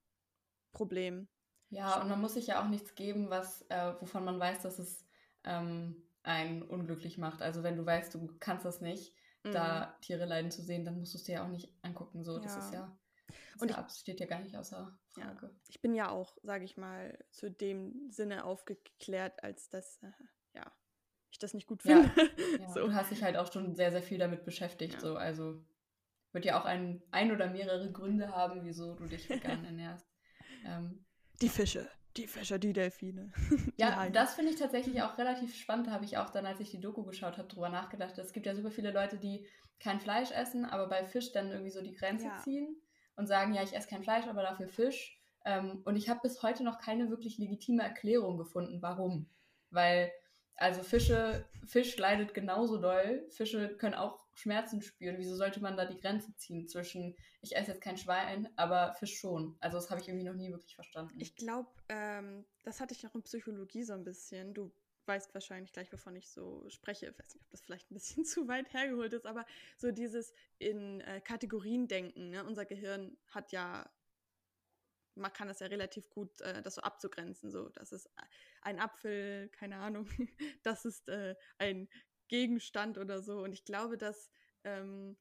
Problem. 0.71 1.27
Ja, 1.69 2.01
und 2.01 2.09
man 2.09 2.19
muss 2.19 2.33
sich 2.33 2.47
ja 2.47 2.63
auch 2.63 2.67
nichts 2.67 2.95
geben, 2.95 3.29
was, 3.29 3.61
äh, 3.69 3.93
wovon 3.99 4.25
man 4.25 4.39
weiß, 4.39 4.63
dass 4.63 4.79
es 4.79 5.05
ähm, 5.43 6.03
einen 6.23 6.63
unglücklich 6.63 7.17
macht. 7.17 7.41
Also 7.41 7.63
wenn 7.63 7.77
du 7.77 7.85
weißt, 7.85 8.13
du 8.13 8.27
kannst 8.39 8.65
das 8.65 8.81
nicht, 8.81 9.15
mhm. 9.43 9.51
da 9.51 9.97
Tiere 10.01 10.25
leiden 10.25 10.51
zu 10.51 10.61
sehen, 10.61 10.85
dann 10.85 10.99
musst 10.99 11.13
du 11.13 11.17
es 11.17 11.23
dir 11.23 11.35
ja 11.35 11.45
auch 11.45 11.49
nicht 11.49 11.71
angucken. 11.81 12.23
So, 12.23 12.39
das 12.39 12.55
ja. 12.55 12.59
ist 12.59 12.73
ja. 12.73 12.97
Das 13.53 13.61
und 13.61 13.71
ja, 13.71 13.85
ich, 13.87 13.95
steht 13.95 14.19
ja 14.19 14.25
gar 14.25 14.39
nicht 14.39 14.57
außer 14.57 14.97
Frage. 15.09 15.47
Ja. 15.47 15.51
Ich 15.67 15.81
bin 15.81 15.93
ja 15.93 16.09
auch, 16.09 16.37
sage 16.43 16.65
ich 16.65 16.77
mal, 16.77 17.17
zu 17.31 17.51
dem 17.51 18.09
Sinne 18.09 18.45
aufgeklärt, 18.45 19.43
als 19.43 19.69
dass, 19.69 20.01
äh, 20.01 20.11
ja, 20.55 20.71
ich 21.31 21.37
das 21.37 21.53
nicht 21.53 21.67
gut 21.67 21.83
finde. 21.83 22.11
Ja, 22.59 22.69
so. 22.73 22.87
Du 22.87 22.93
hast 22.93 23.11
dich 23.11 23.23
halt 23.23 23.37
auch 23.37 23.51
schon 23.51 23.75
sehr, 23.75 23.91
sehr 23.91 24.01
viel 24.01 24.17
damit 24.17 24.45
beschäftigt. 24.45 24.99
So, 24.99 25.15
also 25.15 25.63
wird 26.31 26.45
ja 26.45 26.59
auch 26.59 26.65
ein, 26.65 27.03
ein 27.11 27.31
oder 27.31 27.49
mehrere 27.49 27.91
Gründe 27.91 28.29
haben, 28.31 28.63
wieso 28.63 28.95
du 28.95 29.05
dich 29.05 29.29
vegan 29.29 29.63
ernährst. 29.65 30.07
Ähm, 30.65 31.05
die 31.41 31.49
Fische, 31.49 31.89
die 32.17 32.27
Fische, 32.27 32.59
die 32.59 32.73
Delfine. 32.73 33.31
ja, 33.77 34.05
die 34.05 34.11
das 34.11 34.35
finde 34.35 34.51
ich 34.51 34.59
tatsächlich 34.59 35.01
auch 35.01 35.17
relativ 35.17 35.55
spannend. 35.55 35.87
Da 35.87 35.91
habe 35.91 36.05
ich 36.05 36.17
auch 36.17 36.29
dann, 36.29 36.45
als 36.45 36.59
ich 36.59 36.71
die 36.71 36.79
Doku 36.79 37.03
geschaut 37.03 37.37
habe, 37.37 37.47
drüber 37.47 37.69
nachgedacht. 37.69 38.17
Es 38.17 38.33
gibt 38.33 38.45
ja 38.45 38.55
super 38.55 38.71
viele 38.71 38.91
Leute, 38.91 39.17
die 39.17 39.47
kein 39.79 39.99
Fleisch 39.99 40.31
essen, 40.31 40.65
aber 40.65 40.87
bei 40.87 41.05
Fisch 41.05 41.31
dann 41.31 41.51
irgendwie 41.51 41.71
so 41.71 41.81
die 41.81 41.93
Grenze 41.93 42.25
ja. 42.25 42.37
ziehen 42.37 42.81
und 43.15 43.27
sagen, 43.27 43.53
ja, 43.53 43.63
ich 43.63 43.75
esse 43.75 43.87
kein 43.87 44.03
Fleisch, 44.03 44.27
aber 44.27 44.41
dafür 44.41 44.67
Fisch. 44.67 45.21
Ähm, 45.45 45.81
und 45.85 45.95
ich 45.95 46.09
habe 46.09 46.19
bis 46.21 46.43
heute 46.43 46.63
noch 46.63 46.79
keine 46.79 47.09
wirklich 47.09 47.37
legitime 47.37 47.83
Erklärung 47.83 48.37
gefunden, 48.37 48.81
warum. 48.81 49.29
Weil 49.69 50.11
also 50.59 50.83
Fische, 50.83 51.45
Fisch 51.65 51.97
leidet 51.97 52.33
genauso 52.33 52.77
doll. 52.77 53.25
Fische 53.29 53.75
können 53.77 53.95
auch 53.95 54.25
Schmerzen 54.33 54.81
spüren. 54.81 55.17
Wieso 55.17 55.35
sollte 55.35 55.61
man 55.61 55.77
da 55.77 55.85
die 55.85 55.99
Grenze 55.99 56.35
ziehen 56.35 56.67
zwischen, 56.67 57.15
ich 57.41 57.55
esse 57.55 57.71
jetzt 57.71 57.81
kein 57.81 57.97
Schwein, 57.97 58.49
aber 58.55 58.93
Fisch 58.93 59.17
schon? 59.19 59.57
Also 59.59 59.77
das 59.77 59.89
habe 59.89 60.01
ich 60.01 60.07
irgendwie 60.07 60.27
noch 60.27 60.35
nie 60.35 60.51
wirklich 60.51 60.75
verstanden. 60.75 61.19
Ich 61.19 61.35
glaube, 61.35 61.69
ähm, 61.89 62.45
das 62.63 62.79
hatte 62.79 62.93
ich 62.93 63.05
auch 63.07 63.15
in 63.15 63.23
Psychologie 63.23 63.83
so 63.83 63.93
ein 63.93 64.03
bisschen. 64.03 64.53
Du 64.53 64.71
weißt 65.05 65.33
wahrscheinlich 65.33 65.73
gleich, 65.73 65.91
wovon 65.91 66.15
ich 66.15 66.29
so 66.29 66.63
spreche. 66.69 67.07
Ich 67.07 67.19
weiß 67.19 67.33
nicht, 67.33 67.43
ob 67.43 67.49
das 67.49 67.61
vielleicht 67.61 67.91
ein 67.91 67.95
bisschen 67.95 68.25
zu 68.25 68.47
weit 68.47 68.71
hergeholt 68.73 69.13
ist, 69.13 69.25
aber 69.25 69.45
so 69.77 69.91
dieses 69.91 70.33
in 70.57 71.01
äh, 71.01 71.19
Kategorien 71.21 71.87
denken. 71.87 72.29
Ne? 72.29 72.45
Unser 72.45 72.65
Gehirn 72.65 73.17
hat 73.27 73.51
ja, 73.51 73.89
man 75.19 75.33
kann 75.33 75.47
das 75.47 75.59
ja 75.59 75.67
relativ 75.67 76.09
gut, 76.09 76.41
äh, 76.41 76.61
das 76.61 76.75
so 76.75 76.81
abzugrenzen. 76.81 77.51
So, 77.51 77.69
das 77.69 77.91
ist 77.91 78.09
ein 78.61 78.79
Apfel, 78.79 79.49
keine 79.49 79.77
Ahnung, 79.77 80.07
das 80.63 80.85
ist 80.85 81.07
äh, 81.09 81.35
ein 81.57 81.89
Gegenstand 82.27 82.97
oder 82.97 83.21
so. 83.21 83.41
Und 83.41 83.53
ich 83.53 83.65
glaube, 83.65 83.97
dass 83.97 84.29
ähm, 84.63 85.17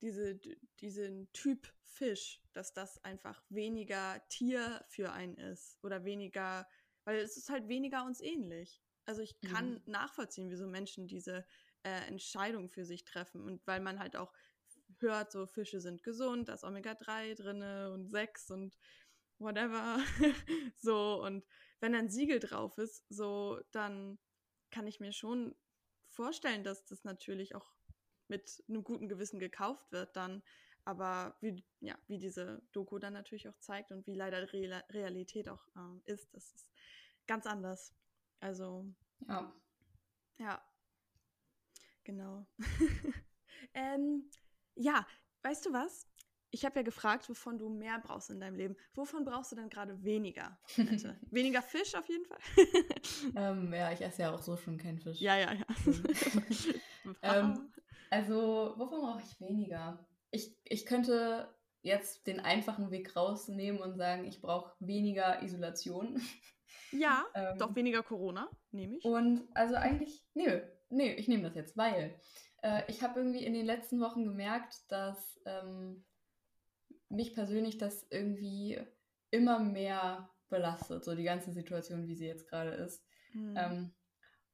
diese, 0.00 0.38
diesen 0.80 1.32
Typ 1.32 1.72
Fisch, 1.82 2.42
dass 2.52 2.72
das 2.72 3.02
einfach 3.04 3.42
weniger 3.48 4.20
Tier 4.28 4.84
für 4.88 5.12
einen 5.12 5.36
ist 5.36 5.78
oder 5.82 6.04
weniger, 6.04 6.66
weil 7.04 7.18
es 7.18 7.36
ist 7.36 7.50
halt 7.50 7.68
weniger 7.68 8.04
uns 8.04 8.20
ähnlich. 8.20 8.82
Also 9.06 9.22
ich 9.22 9.40
kann 9.40 9.74
mhm. 9.74 9.82
nachvollziehen, 9.86 10.50
wieso 10.50 10.66
Menschen 10.66 11.06
diese 11.06 11.46
äh, 11.82 12.06
Entscheidung 12.08 12.68
für 12.68 12.84
sich 12.84 13.04
treffen 13.04 13.42
und 13.42 13.66
weil 13.66 13.80
man 13.80 13.98
halt 13.98 14.16
auch 14.16 14.32
hört, 14.98 15.32
so 15.32 15.46
Fische 15.46 15.80
sind 15.80 16.02
gesund, 16.02 16.48
da 16.48 16.54
ist 16.54 16.64
Omega-3 16.64 17.34
drinne 17.34 17.92
und 17.92 18.08
6 18.08 18.50
und 18.50 18.76
whatever. 19.38 19.98
so, 20.76 21.22
und 21.22 21.44
wenn 21.80 21.94
ein 21.94 22.08
Siegel 22.08 22.40
drauf 22.40 22.78
ist, 22.78 23.04
so, 23.08 23.60
dann 23.72 24.18
kann 24.70 24.86
ich 24.86 25.00
mir 25.00 25.12
schon 25.12 25.54
vorstellen, 26.08 26.64
dass 26.64 26.84
das 26.84 27.04
natürlich 27.04 27.54
auch 27.54 27.74
mit 28.28 28.62
einem 28.68 28.84
guten 28.84 29.08
Gewissen 29.08 29.38
gekauft 29.38 29.90
wird 29.92 30.16
dann. 30.16 30.42
Aber 30.84 31.36
wie, 31.40 31.64
ja, 31.80 31.96
wie 32.08 32.18
diese 32.18 32.62
Doku 32.72 32.98
dann 32.98 33.14
natürlich 33.14 33.48
auch 33.48 33.58
zeigt 33.58 33.90
und 33.90 34.06
wie 34.06 34.14
leider 34.14 34.52
Re 34.52 34.84
Realität 34.90 35.48
auch 35.48 35.66
äh, 35.76 36.12
ist, 36.12 36.32
das 36.34 36.52
ist 36.52 36.70
ganz 37.26 37.46
anders. 37.46 37.94
Also. 38.40 38.86
Ja. 39.28 39.54
Ja. 40.38 40.62
Genau. 42.04 42.46
ähm, 43.74 44.30
ja, 44.74 45.06
weißt 45.42 45.66
du 45.66 45.72
was? 45.72 46.06
Ich 46.54 46.64
habe 46.64 46.76
ja 46.76 46.82
gefragt, 46.84 47.28
wovon 47.28 47.58
du 47.58 47.68
mehr 47.68 47.98
brauchst 47.98 48.30
in 48.30 48.38
deinem 48.38 48.54
Leben. 48.54 48.76
Wovon 48.94 49.24
brauchst 49.24 49.50
du 49.50 49.56
denn 49.56 49.68
gerade 49.68 50.04
weniger? 50.04 50.56
weniger 51.32 51.60
Fisch 51.62 51.96
auf 51.96 52.08
jeden 52.08 52.24
Fall. 52.26 52.38
ähm, 53.36 53.74
ja, 53.74 53.90
ich 53.90 54.00
esse 54.00 54.22
ja 54.22 54.32
auch 54.32 54.40
so 54.40 54.56
schon 54.56 54.78
keinen 54.78 55.00
Fisch. 55.00 55.20
Ja, 55.20 55.36
ja, 55.36 55.52
ja. 55.52 55.64
ähm, 57.22 57.72
also, 58.08 58.74
wovon 58.76 59.00
brauche 59.00 59.22
ich 59.22 59.40
weniger? 59.40 60.06
Ich, 60.30 60.56
ich 60.62 60.86
könnte 60.86 61.52
jetzt 61.82 62.28
den 62.28 62.38
einfachen 62.38 62.92
Weg 62.92 63.16
rausnehmen 63.16 63.82
und 63.82 63.96
sagen, 63.96 64.24
ich 64.24 64.40
brauche 64.40 64.74
weniger 64.78 65.42
Isolation. 65.42 66.22
Ja, 66.92 67.24
ähm, 67.34 67.58
doch 67.58 67.74
weniger 67.74 68.04
Corona, 68.04 68.48
nehme 68.70 68.98
ich. 68.98 69.04
Und 69.04 69.48
also 69.54 69.74
eigentlich, 69.74 70.24
nö, 70.34 70.60
nee, 70.88 71.14
ich 71.14 71.26
nehme 71.26 71.42
das 71.42 71.56
jetzt, 71.56 71.76
weil 71.76 72.14
äh, 72.62 72.82
ich 72.86 73.02
habe 73.02 73.18
irgendwie 73.18 73.44
in 73.44 73.54
den 73.54 73.66
letzten 73.66 74.00
Wochen 74.00 74.24
gemerkt, 74.24 74.76
dass 74.88 75.40
ähm, 75.46 76.04
mich 77.14 77.34
persönlich 77.34 77.78
das 77.78 78.06
irgendwie 78.10 78.80
immer 79.30 79.58
mehr 79.58 80.30
belastet, 80.48 81.04
so 81.04 81.14
die 81.14 81.24
ganze 81.24 81.52
Situation, 81.52 82.06
wie 82.06 82.14
sie 82.14 82.26
jetzt 82.26 82.48
gerade 82.48 82.70
ist. 82.70 83.04
Mhm. 83.32 83.54
Ähm, 83.56 83.94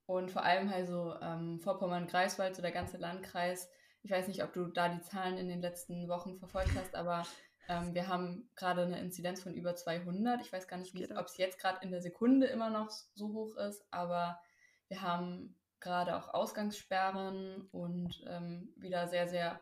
und 0.06 0.30
vor 0.30 0.42
allem 0.42 0.70
halt 0.70 0.88
so 0.88 1.14
ähm, 1.20 1.60
Vorpommern-Greifswald, 1.60 2.56
so 2.56 2.62
der 2.62 2.72
ganze 2.72 2.96
Landkreis. 2.96 3.68
Ich 4.02 4.10
weiß 4.10 4.28
nicht, 4.28 4.42
ob 4.42 4.52
du 4.52 4.66
da 4.66 4.88
die 4.88 5.02
Zahlen 5.02 5.38
in 5.38 5.48
den 5.48 5.60
letzten 5.60 6.08
Wochen 6.08 6.38
verfolgt 6.38 6.72
hast, 6.74 6.94
aber 6.94 7.24
ähm, 7.68 7.94
wir 7.94 8.08
haben 8.08 8.50
gerade 8.56 8.82
eine 8.82 8.98
Inzidenz 8.98 9.42
von 9.42 9.54
über 9.54 9.76
200. 9.76 10.40
Ich 10.40 10.52
weiß 10.52 10.66
gar 10.66 10.78
nicht, 10.78 10.96
ob 11.16 11.26
es 11.26 11.36
jetzt 11.36 11.60
gerade 11.60 11.84
in 11.84 11.92
der 11.92 12.02
Sekunde 12.02 12.46
immer 12.46 12.70
noch 12.70 12.90
so 12.90 13.32
hoch 13.32 13.56
ist, 13.56 13.86
aber 13.92 14.40
wir 14.88 15.02
haben 15.02 15.56
gerade 15.78 16.16
auch 16.16 16.34
Ausgangssperren 16.34 17.68
und 17.70 18.24
ähm, 18.26 18.72
wieder 18.76 19.06
sehr, 19.08 19.28
sehr 19.28 19.60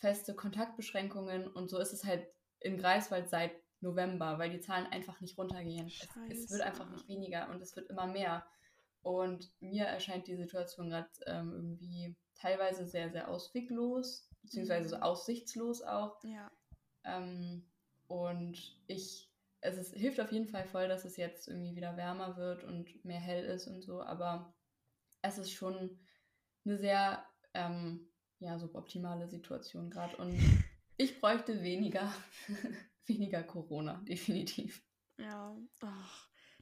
feste 0.00 0.34
Kontaktbeschränkungen. 0.34 1.46
Und 1.46 1.70
so 1.70 1.78
ist 1.78 1.92
es 1.92 2.04
halt 2.04 2.26
in 2.58 2.78
Greifswald 2.78 3.28
seit 3.28 3.52
November, 3.80 4.38
weil 4.38 4.50
die 4.50 4.60
Zahlen 4.60 4.86
einfach 4.86 5.20
nicht 5.20 5.38
runtergehen. 5.38 5.86
Es, 6.28 6.44
es, 6.44 6.50
wird 6.50 6.62
einfach 6.62 6.90
nicht 6.90 7.08
weniger 7.08 7.48
und 7.50 7.62
es 7.62 7.76
wird 7.76 7.88
immer 7.90 8.06
mehr. 8.06 8.44
Und 9.02 9.50
mir 9.60 9.84
erscheint 9.84 10.26
die 10.26 10.36
Situation 10.36 10.90
gerade 10.90 11.08
ähm, 11.26 11.52
irgendwie 11.54 12.16
teilweise 12.34 12.86
sehr, 12.86 13.10
sehr 13.10 13.28
ausweglos, 13.28 14.28
beziehungsweise 14.42 14.90
so 14.90 14.96
mhm. 14.96 15.02
aussichtslos 15.02 15.82
auch. 15.82 16.22
Ja. 16.24 16.50
Ähm, 17.04 17.66
und 18.08 18.78
ich, 18.86 19.30
es 19.60 19.76
ist, 19.76 19.94
hilft 19.94 20.20
auf 20.20 20.32
jeden 20.32 20.48
Fall 20.48 20.66
voll, 20.66 20.88
dass 20.88 21.04
es 21.04 21.16
jetzt 21.16 21.48
irgendwie 21.48 21.76
wieder 21.76 21.96
wärmer 21.96 22.36
wird 22.36 22.64
und 22.64 23.04
mehr 23.04 23.20
hell 23.20 23.44
ist 23.44 23.66
und 23.68 23.82
so, 23.82 24.02
aber 24.02 24.54
es 25.22 25.38
ist 25.38 25.52
schon 25.52 25.98
eine 26.64 26.76
sehr 26.76 27.24
ähm, 27.54 28.09
ja, 28.40 28.58
suboptimale 28.58 29.28
Situation 29.28 29.90
gerade 29.90 30.16
und 30.16 30.36
ich 30.96 31.20
bräuchte 31.20 31.62
weniger, 31.62 32.12
weniger 33.06 33.42
Corona, 33.42 34.02
definitiv. 34.08 34.82
Ja, 35.18 35.56
oh, 35.82 35.86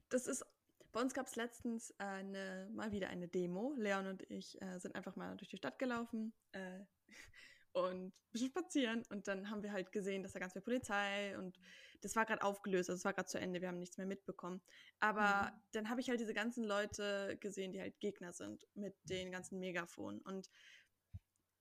das 0.08 0.26
ist 0.26 0.44
bei 0.92 1.00
uns 1.00 1.14
gab 1.14 1.26
es 1.26 1.36
letztens 1.36 1.90
äh, 1.98 2.04
eine, 2.04 2.68
mal 2.72 2.92
wieder 2.92 3.08
eine 3.08 3.28
Demo. 3.28 3.74
Leon 3.76 4.06
und 4.06 4.22
ich 4.30 4.60
äh, 4.62 4.78
sind 4.78 4.94
einfach 4.94 5.16
mal 5.16 5.36
durch 5.36 5.48
die 5.48 5.56
Stadt 5.56 5.78
gelaufen. 5.78 6.32
Äh, 6.52 6.80
und 7.72 8.06
ein 8.06 8.12
bisschen 8.32 8.48
spazieren. 8.48 9.04
Und 9.10 9.28
dann 9.28 9.50
haben 9.50 9.62
wir 9.62 9.72
halt 9.72 9.92
gesehen, 9.92 10.22
dass 10.22 10.32
da 10.32 10.40
ganz 10.40 10.54
viel 10.54 10.62
Polizei 10.62 11.36
und 11.38 11.58
das 12.00 12.14
war 12.16 12.24
gerade 12.26 12.42
aufgelöst, 12.42 12.88
also 12.90 12.98
es 12.98 13.04
war 13.04 13.12
gerade 13.12 13.28
zu 13.28 13.40
Ende, 13.40 13.60
wir 13.60 13.68
haben 13.68 13.78
nichts 13.78 13.98
mehr 13.98 14.06
mitbekommen. 14.06 14.60
Aber 15.00 15.52
mhm. 15.52 15.60
dann 15.72 15.90
habe 15.90 16.00
ich 16.00 16.08
halt 16.08 16.20
diese 16.20 16.34
ganzen 16.34 16.64
Leute 16.64 17.36
gesehen, 17.40 17.72
die 17.72 17.80
halt 17.80 17.98
Gegner 18.00 18.32
sind 18.32 18.66
mit 18.74 18.94
den 19.04 19.32
ganzen 19.32 19.58
Megafonen. 19.58 20.20
Und 20.20 20.48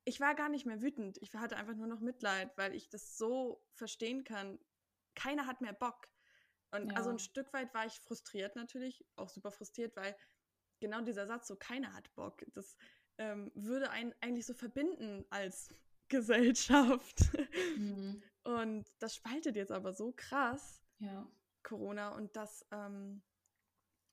ich 0.07 0.21
war 0.21 0.35
gar 0.35 0.47
nicht 0.47 0.65
mehr 0.65 0.81
wütend. 0.81 1.17
Ich 1.21 1.35
hatte 1.35 1.57
einfach 1.57 1.75
nur 1.75 1.85
noch 1.85 1.99
Mitleid, 1.99 2.57
weil 2.57 2.73
ich 2.73 2.87
das 2.87 3.17
so 3.17 3.61
verstehen 3.73 4.23
kann. 4.23 4.57
Keiner 5.15 5.45
hat 5.45 5.59
mehr 5.59 5.73
Bock. 5.73 6.07
Und 6.71 6.91
ja. 6.91 6.95
also 6.95 7.09
ein 7.09 7.19
Stück 7.19 7.51
weit 7.51 7.73
war 7.73 7.85
ich 7.85 7.99
frustriert 7.99 8.55
natürlich, 8.55 9.05
auch 9.17 9.27
super 9.27 9.51
frustriert, 9.51 9.97
weil 9.97 10.15
genau 10.79 11.01
dieser 11.01 11.27
Satz, 11.27 11.49
so 11.49 11.57
keiner 11.57 11.93
hat 11.93 12.13
Bock, 12.15 12.45
das 12.53 12.77
ähm, 13.17 13.51
würde 13.53 13.89
einen 13.89 14.15
eigentlich 14.21 14.45
so 14.45 14.53
verbinden 14.53 15.25
als 15.29 15.73
Gesellschaft. 16.07 17.19
Mhm. 17.75 18.23
Und 18.43 18.85
das 18.99 19.13
spaltet 19.13 19.57
jetzt 19.57 19.73
aber 19.73 19.91
so 19.91 20.13
krass, 20.15 20.81
ja. 20.99 21.29
Corona. 21.63 22.15
Und 22.15 22.33
das, 22.37 22.65
ähm, 22.71 23.21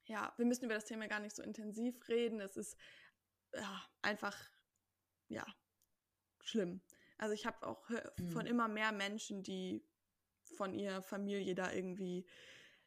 ja, 0.06 0.34
wir 0.38 0.44
müssen 0.44 0.64
über 0.64 0.74
das 0.74 0.86
Thema 0.86 1.06
gar 1.06 1.20
nicht 1.20 1.36
so 1.36 1.42
intensiv 1.44 2.08
reden. 2.08 2.40
Es 2.40 2.56
ist 2.56 2.76
ja, 3.52 3.86
einfach, 4.02 4.36
ja, 5.28 5.46
schlimm. 6.44 6.80
Also 7.18 7.34
ich 7.34 7.46
habe 7.46 7.66
auch 7.66 7.88
mhm. 7.88 8.30
von 8.30 8.46
immer 8.46 8.68
mehr 8.68 8.92
Menschen, 8.92 9.42
die 9.42 9.84
von 10.56 10.74
ihrer 10.74 11.02
Familie 11.02 11.54
da 11.54 11.72
irgendwie, 11.72 12.26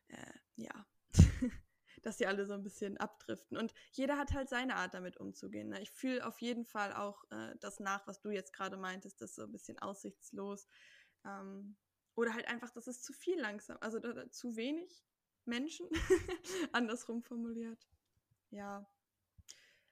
äh, 0.07 0.33
ja, 0.55 0.85
dass 2.03 2.17
sie 2.17 2.27
alle 2.27 2.45
so 2.45 2.53
ein 2.53 2.63
bisschen 2.63 2.97
abdriften. 2.97 3.57
Und 3.57 3.73
jeder 3.91 4.17
hat 4.17 4.33
halt 4.33 4.49
seine 4.49 4.75
Art, 4.75 4.93
damit 4.93 5.17
umzugehen. 5.17 5.69
Ne? 5.69 5.81
Ich 5.81 5.91
fühle 5.91 6.25
auf 6.25 6.39
jeden 6.39 6.65
Fall 6.65 6.93
auch 6.93 7.23
äh, 7.31 7.55
das 7.59 7.79
nach, 7.79 8.05
was 8.07 8.19
du 8.21 8.29
jetzt 8.29 8.53
gerade 8.53 8.77
meintest, 8.77 9.21
das 9.21 9.31
ist 9.31 9.35
so 9.37 9.43
ein 9.43 9.51
bisschen 9.51 9.79
aussichtslos. 9.79 10.67
Ähm, 11.25 11.77
oder 12.15 12.33
halt 12.33 12.47
einfach, 12.47 12.71
das 12.71 12.87
ist 12.87 13.03
zu 13.03 13.13
viel 13.13 13.39
langsam, 13.39 13.77
also 13.79 13.99
da, 13.99 14.11
da, 14.11 14.29
zu 14.31 14.55
wenig 14.55 15.05
Menschen, 15.45 15.87
andersrum 16.71 17.21
formuliert. 17.21 17.87
Ja. 18.49 18.89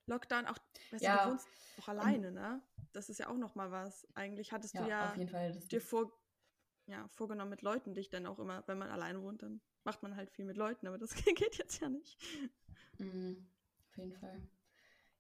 Lockdown, 0.08 0.46
auch, 0.48 0.58
weißt 0.92 1.04
ja, 1.04 1.18
du, 1.18 1.24
du 1.24 1.30
wohnst 1.32 1.48
auch 1.80 1.88
alleine, 1.88 2.32
ne? 2.32 2.62
Das 2.96 3.10
ist 3.10 3.20
ja 3.20 3.30
auch 3.30 3.38
noch 3.38 3.56
mal 3.56 3.72
was. 3.72 4.08
Eigentlich 4.14 4.52
hattest 4.52 4.74
ja, 4.74 4.84
du 4.84 4.90
ja 4.90 5.14
dir 5.16 5.82
vor, 5.82 6.12
ja, 6.86 7.08
vorgenommen 7.10 7.50
mit 7.50 7.62
Leuten, 7.62 7.94
dich 7.94 8.10
dann 8.10 8.26
auch 8.26 8.40
immer, 8.40 8.64
wenn 8.68 8.78
man 8.78 8.90
alleine 8.90 9.22
wohnt, 9.22 9.44
dann 9.44 9.62
macht 9.84 10.02
man 10.02 10.16
halt 10.16 10.32
viel 10.32 10.46
mit 10.46 10.58
Leuten, 10.58 10.88
aber 10.88 10.98
das 10.98 11.14
geht 11.26 11.58
jetzt 11.58 11.82
ja 11.82 11.90
nicht. 11.90 12.18
Mhm, 12.98 13.48
auf 13.90 13.98
jeden 13.98 14.14
Fall. 14.14 14.42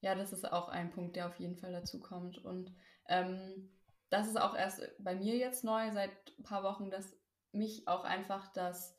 Ja, 0.01 0.15
das 0.15 0.33
ist 0.33 0.51
auch 0.51 0.69
ein 0.69 0.91
Punkt, 0.91 1.15
der 1.15 1.27
auf 1.27 1.39
jeden 1.39 1.57
Fall 1.57 1.71
dazu 1.71 1.99
kommt. 1.99 2.37
Und 2.37 2.73
ähm, 3.07 3.71
das 4.09 4.27
ist 4.27 4.39
auch 4.39 4.55
erst 4.55 4.81
bei 4.99 5.15
mir 5.15 5.35
jetzt 5.35 5.63
neu 5.63 5.91
seit 5.91 6.11
ein 6.37 6.43
paar 6.43 6.63
Wochen, 6.63 6.89
dass 6.91 7.17
mich 7.51 7.87
auch 7.87 8.03
einfach 8.03 8.53
das 8.53 8.97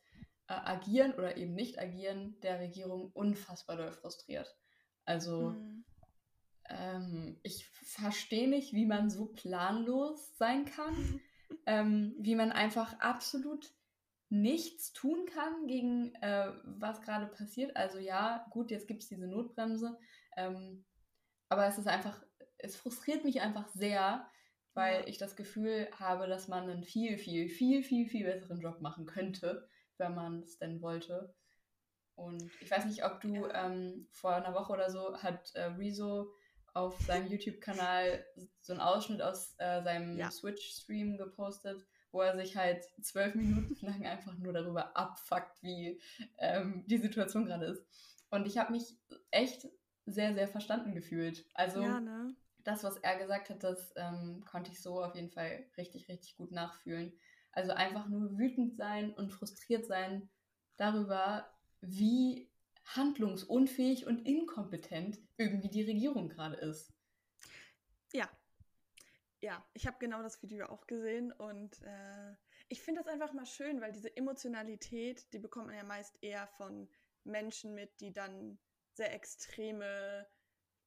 äh, 0.48 0.54
Agieren 0.54 1.14
oder 1.14 1.36
eben 1.36 1.54
Nicht-Agieren 1.54 2.40
der 2.40 2.60
Regierung 2.60 3.10
unfassbar 3.12 3.76
doll 3.76 3.92
frustriert. 3.92 4.54
Also 5.04 5.50
mhm. 5.50 5.84
Ähm, 6.68 7.38
ich 7.42 7.66
verstehe 7.82 8.48
nicht, 8.48 8.72
wie 8.72 8.86
man 8.86 9.10
so 9.10 9.26
planlos 9.26 10.36
sein 10.38 10.64
kann, 10.64 11.20
ähm, 11.66 12.14
wie 12.18 12.34
man 12.34 12.52
einfach 12.52 12.98
absolut 13.00 13.72
nichts 14.28 14.92
tun 14.92 15.26
kann 15.26 15.66
gegen 15.68 16.14
äh, 16.16 16.52
was 16.64 17.02
gerade 17.02 17.26
passiert. 17.26 17.76
Also 17.76 17.98
ja, 17.98 18.46
gut, 18.50 18.70
jetzt 18.70 18.88
gibt 18.88 19.02
es 19.02 19.08
diese 19.08 19.26
Notbremse. 19.28 19.98
Ähm, 20.36 20.84
aber 21.48 21.66
es 21.66 21.78
ist 21.78 21.88
einfach, 21.88 22.22
es 22.58 22.76
frustriert 22.76 23.24
mich 23.24 23.40
einfach 23.40 23.68
sehr, 23.68 24.28
weil 24.74 25.02
Ja. 25.02 25.08
ich 25.08 25.18
das 25.18 25.36
Gefühl 25.36 25.88
habe, 25.98 26.26
dass 26.26 26.48
man 26.48 26.68
einen 26.68 26.84
viel, 26.84 27.18
viel, 27.18 27.48
viel, 27.48 27.82
viel, 27.82 28.08
viel 28.08 28.24
besseren 28.26 28.60
Job 28.60 28.80
machen 28.80 29.06
könnte, 29.06 29.68
wenn 29.98 30.14
man 30.14 30.42
es 30.42 30.58
denn 30.58 30.82
wollte. 30.82 31.34
Und 32.14 32.50
ich 32.60 32.70
weiß 32.70 32.86
nicht, 32.86 33.04
ob 33.04 33.20
du 33.20 33.46
Ja. 33.46 33.52
ähm, 33.54 34.08
vor 34.12 34.34
einer 34.34 34.54
Woche 34.54 34.72
oder 34.72 34.90
so 34.90 35.18
hat 35.22 35.54
äh, 35.54 35.64
Rezo 35.64 36.32
auf 36.76 37.00
seinem 37.00 37.26
YouTube-Kanal 37.30 38.24
so 38.60 38.72
einen 38.72 38.82
Ausschnitt 38.82 39.22
aus 39.22 39.54
äh, 39.58 39.82
seinem 39.82 40.18
Ja. 40.18 40.30
Switch-Stream 40.30 41.16
gepostet, 41.16 41.84
wo 42.12 42.20
er 42.20 42.36
sich 42.36 42.56
halt 42.56 42.84
zwölf 43.02 43.34
Minuten 43.34 43.76
lang 43.86 44.04
einfach 44.06 44.36
nur 44.38 44.52
darüber 44.52 44.96
abfuckt, 44.96 45.62
wie 45.62 46.00
ähm, 46.38 46.84
die 46.86 46.98
Situation 46.98 47.46
gerade 47.46 47.66
ist. 47.66 47.84
Und 48.30 48.46
ich 48.46 48.58
habe 48.58 48.72
mich 48.72 48.96
echt 49.30 49.66
sehr, 50.04 50.34
sehr 50.34 50.48
verstanden 50.48 50.94
gefühlt. 50.94 51.46
Also 51.54 51.80
ja, 51.82 52.00
ne? 52.00 52.34
das, 52.58 52.84
was 52.84 52.96
er 52.98 53.18
gesagt 53.18 53.50
hat, 53.50 53.64
das 53.64 53.92
ähm, 53.96 54.44
konnte 54.44 54.70
ich 54.70 54.82
so 54.82 55.02
auf 55.02 55.14
jeden 55.14 55.30
Fall 55.30 55.64
richtig, 55.76 56.08
richtig 56.08 56.36
gut 56.36 56.52
nachfühlen. 56.52 57.12
Also 57.52 57.72
einfach 57.72 58.06
nur 58.08 58.36
wütend 58.36 58.76
sein 58.76 59.14
und 59.14 59.32
frustriert 59.32 59.86
sein 59.86 60.28
darüber, 60.76 61.48
wie 61.80 62.50
handlungsunfähig 62.86 64.06
und 64.06 64.26
inkompetent 64.26 65.18
irgendwie 65.36 65.68
die 65.68 65.82
Regierung 65.82 66.28
gerade 66.28 66.56
ist. 66.56 66.92
Ja. 68.12 68.28
Ja, 69.40 69.64
ich 69.74 69.86
habe 69.86 69.98
genau 69.98 70.22
das 70.22 70.42
Video 70.42 70.66
auch 70.66 70.86
gesehen 70.86 71.30
und 71.32 71.80
äh, 71.82 72.34
ich 72.68 72.80
finde 72.82 73.02
das 73.02 73.12
einfach 73.12 73.32
mal 73.32 73.46
schön, 73.46 73.80
weil 73.80 73.92
diese 73.92 74.16
Emotionalität, 74.16 75.32
die 75.32 75.38
bekommt 75.38 75.66
man 75.66 75.76
ja 75.76 75.84
meist 75.84 76.16
eher 76.22 76.46
von 76.56 76.88
Menschen 77.24 77.74
mit, 77.74 78.00
die 78.00 78.12
dann 78.12 78.58
sehr 78.94 79.12
extreme 79.12 80.26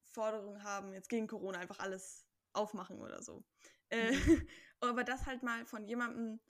Forderungen 0.04 0.64
haben, 0.64 0.92
jetzt 0.92 1.08
gegen 1.08 1.28
Corona 1.28 1.58
einfach 1.58 1.78
alles 1.78 2.26
aufmachen 2.52 3.00
oder 3.00 3.22
so. 3.22 3.44
Äh, 3.88 4.12
aber 4.80 5.04
das 5.04 5.26
halt 5.26 5.42
mal 5.42 5.64
von 5.64 5.86
jemandem 5.86 6.40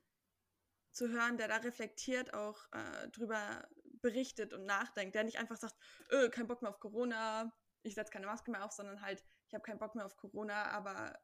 zu 0.92 1.09
hören, 1.09 1.36
der 1.36 1.48
da 1.48 1.57
reflektiert 1.57 2.34
auch 2.34 2.66
äh, 2.72 3.09
drüber 3.11 3.68
berichtet 4.03 4.53
und 4.53 4.64
nachdenkt, 4.64 5.14
der 5.14 5.24
nicht 5.24 5.38
einfach 5.38 5.57
sagt, 5.57 5.76
äh, 6.11 6.28
kein 6.28 6.46
Bock 6.46 6.62
mehr 6.62 6.70
auf 6.70 6.80
Corona, 6.80 7.53
ich 7.82 7.94
setze 7.94 8.12
keine 8.12 8.26
Maske 8.26 8.51
mehr 8.51 8.64
auf, 8.64 8.72
sondern 8.72 9.01
halt, 9.01 9.24
ich 9.46 9.55
habe 9.55 9.62
keinen 9.62 9.78
Bock 9.78 9.94
mehr 9.94 10.07
auf 10.07 10.16
Corona, 10.16 10.66
aber 10.70 11.18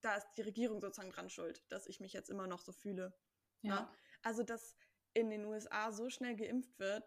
da 0.00 0.16
ist 0.16 0.26
die 0.36 0.42
Regierung 0.42 0.80
sozusagen 0.80 1.10
dran 1.10 1.30
schuld, 1.30 1.64
dass 1.70 1.86
ich 1.86 2.00
mich 2.00 2.12
jetzt 2.12 2.30
immer 2.30 2.46
noch 2.46 2.60
so 2.60 2.72
fühle. 2.72 3.16
Ja. 3.62 3.92
Also, 4.22 4.42
dass 4.42 4.76
in 5.14 5.30
den 5.30 5.44
USA 5.44 5.92
so 5.92 6.10
schnell 6.10 6.36
geimpft 6.36 6.78
wird, 6.78 7.04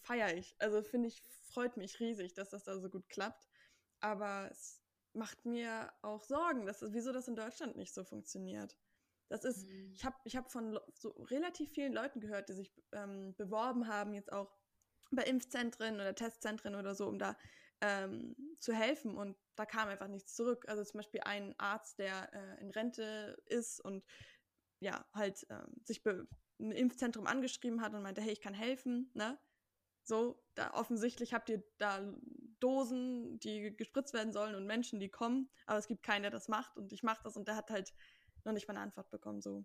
feiere 0.00 0.36
ich. 0.36 0.54
Also, 0.60 0.82
finde 0.82 1.08
ich, 1.08 1.22
freut 1.22 1.76
mich 1.76 2.00
riesig, 2.00 2.34
dass 2.34 2.50
das 2.50 2.64
da 2.64 2.78
so 2.78 2.88
gut 2.88 3.08
klappt. 3.08 3.48
Aber 4.00 4.48
es 4.50 4.80
macht 5.12 5.44
mir 5.44 5.92
auch 6.02 6.22
Sorgen, 6.22 6.66
dass, 6.66 6.82
wieso 6.92 7.12
das 7.12 7.28
in 7.28 7.36
Deutschland 7.36 7.76
nicht 7.76 7.92
so 7.92 8.04
funktioniert. 8.04 8.78
Das 9.32 9.44
ist, 9.44 9.66
Mhm. 9.66 9.92
ich 9.94 10.04
habe 10.04 10.16
ich 10.24 10.36
hab 10.36 10.52
von 10.52 10.78
so 10.94 11.10
relativ 11.30 11.70
vielen 11.72 11.92
Leuten 11.94 12.20
gehört, 12.20 12.48
die 12.50 12.52
sich 12.54 12.70
ähm, 12.92 13.34
beworben 13.36 13.88
haben, 13.88 14.12
jetzt 14.12 14.30
auch 14.32 14.54
bei 15.10 15.22
Impfzentren 15.24 15.94
oder 15.94 16.14
Testzentren 16.14 16.74
oder 16.74 16.94
so, 16.94 17.06
um 17.08 17.18
da 17.18 17.36
ähm, 17.80 18.36
zu 18.60 18.74
helfen. 18.74 19.16
Und 19.16 19.36
da 19.56 19.64
kam 19.64 19.88
einfach 19.88 20.08
nichts 20.08 20.34
zurück. 20.34 20.66
Also 20.68 20.84
zum 20.84 20.98
Beispiel 20.98 21.22
ein 21.22 21.54
Arzt, 21.58 21.98
der 21.98 22.32
äh, 22.34 22.60
in 22.60 22.70
Rente 22.70 23.42
ist 23.46 23.80
und 23.80 24.04
ja, 24.80 25.06
halt 25.14 25.46
ähm, 25.48 25.80
sich 25.84 26.04
ein 26.06 26.72
Impfzentrum 26.72 27.26
angeschrieben 27.26 27.80
hat 27.80 27.94
und 27.94 28.02
meinte, 28.02 28.20
hey, 28.20 28.32
ich 28.32 28.40
kann 28.40 28.54
helfen, 28.54 29.10
ne? 29.14 29.38
So, 30.04 30.42
da 30.56 30.74
offensichtlich 30.74 31.32
habt 31.32 31.48
ihr 31.48 31.62
da 31.78 32.12
Dosen, 32.58 33.38
die 33.40 33.74
gespritzt 33.76 34.12
werden 34.14 34.32
sollen 34.32 34.56
und 34.56 34.66
Menschen, 34.66 34.98
die 35.00 35.08
kommen, 35.08 35.48
aber 35.66 35.78
es 35.78 35.86
gibt 35.86 36.02
keinen, 36.02 36.22
der 36.22 36.30
das 36.32 36.48
macht 36.48 36.76
und 36.76 36.92
ich 36.92 37.02
mache 37.04 37.22
das 37.24 37.36
und 37.36 37.46
der 37.46 37.56
hat 37.56 37.70
halt 37.70 37.92
noch 38.44 38.52
nicht 38.52 38.68
mal 38.68 38.74
eine 38.74 38.82
Antwort 38.84 39.10
bekommen, 39.10 39.40
so 39.40 39.64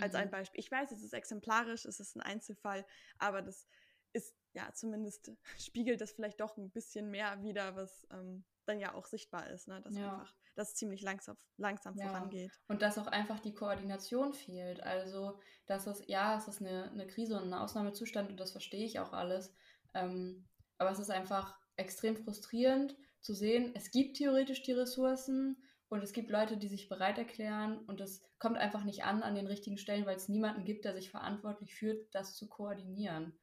als 0.00 0.14
Mhm. 0.14 0.20
ein 0.20 0.30
Beispiel. 0.30 0.60
Ich 0.60 0.70
weiß, 0.70 0.92
es 0.92 1.02
ist 1.02 1.12
exemplarisch, 1.12 1.84
es 1.84 2.00
ist 2.00 2.16
ein 2.16 2.20
Einzelfall, 2.22 2.86
aber 3.18 3.42
das 3.42 3.66
ist 4.12 4.34
ja 4.52 4.72
zumindest 4.72 5.32
spiegelt 5.58 6.00
das 6.00 6.12
vielleicht 6.12 6.40
doch 6.40 6.56
ein 6.56 6.70
bisschen 6.70 7.10
mehr 7.10 7.42
wieder, 7.42 7.76
was 7.76 8.06
ähm, 8.10 8.44
dann 8.66 8.80
ja 8.80 8.94
auch 8.94 9.06
sichtbar 9.06 9.48
ist, 9.50 9.68
ne? 9.68 9.80
dass 9.80 9.96
Ja. 9.96 10.18
einfach 10.18 10.34
das 10.54 10.74
ziemlich 10.74 11.02
langsam, 11.02 11.36
langsam 11.56 11.96
Ja. 11.96 12.06
vorangeht. 12.06 12.52
Und 12.68 12.82
dass 12.82 12.98
auch 12.98 13.06
einfach 13.06 13.40
die 13.40 13.54
Koordination 13.54 14.34
fehlt. 14.34 14.82
Also, 14.82 15.40
dass 15.66 15.86
es, 15.86 16.02
ja, 16.06 16.36
es 16.36 16.48
ist 16.48 16.60
eine, 16.60 16.90
eine 16.90 17.06
Krise 17.06 17.36
und 17.36 17.44
ein 17.48 17.54
Ausnahmezustand 17.54 18.30
und 18.30 18.38
das 18.38 18.52
verstehe 18.52 18.84
ich 18.84 18.98
auch 19.00 19.12
alles. 19.12 19.54
Ähm, 19.94 20.44
aber 20.76 20.90
es 20.90 20.98
ist 20.98 21.10
einfach 21.10 21.58
extrem 21.76 22.16
frustrierend 22.16 22.96
zu 23.20 23.34
sehen, 23.34 23.72
es 23.74 23.90
gibt 23.90 24.16
theoretisch 24.16 24.62
die 24.62 24.72
Ressourcen 24.72 25.62
und 25.88 26.02
es 26.02 26.12
gibt 26.12 26.30
Leute, 26.30 26.56
die 26.58 26.68
sich 26.68 26.88
bereit 26.88 27.18
erklären 27.18 27.78
und 27.86 28.00
es 28.00 28.22
kommt 28.38 28.58
einfach 28.58 28.84
nicht 28.84 29.04
an 29.04 29.22
an 29.22 29.34
den 29.34 29.46
richtigen 29.46 29.78
Stellen, 29.78 30.06
weil 30.06 30.16
es 30.16 30.28
niemanden 30.28 30.64
gibt, 30.64 30.84
der 30.84 30.94
sich 30.94 31.10
verantwortlich 31.10 31.74
fühlt, 31.74 32.14
das 32.14 32.36
zu 32.36 32.48
koordinieren. 32.48 33.38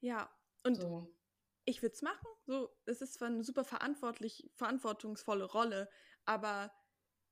Ja, 0.00 0.30
und 0.64 0.76
So. 0.76 1.14
ich 1.64 1.82
würde 1.82 1.94
es 1.94 2.02
machen. 2.02 2.26
So, 2.46 2.70
es 2.86 3.00
ist 3.00 3.14
zwar 3.14 3.28
eine 3.28 3.44
super 3.44 3.64
verantwortlich, 3.64 4.50
verantwortungsvolle 4.56 5.44
Rolle, 5.44 5.88
aber 6.24 6.72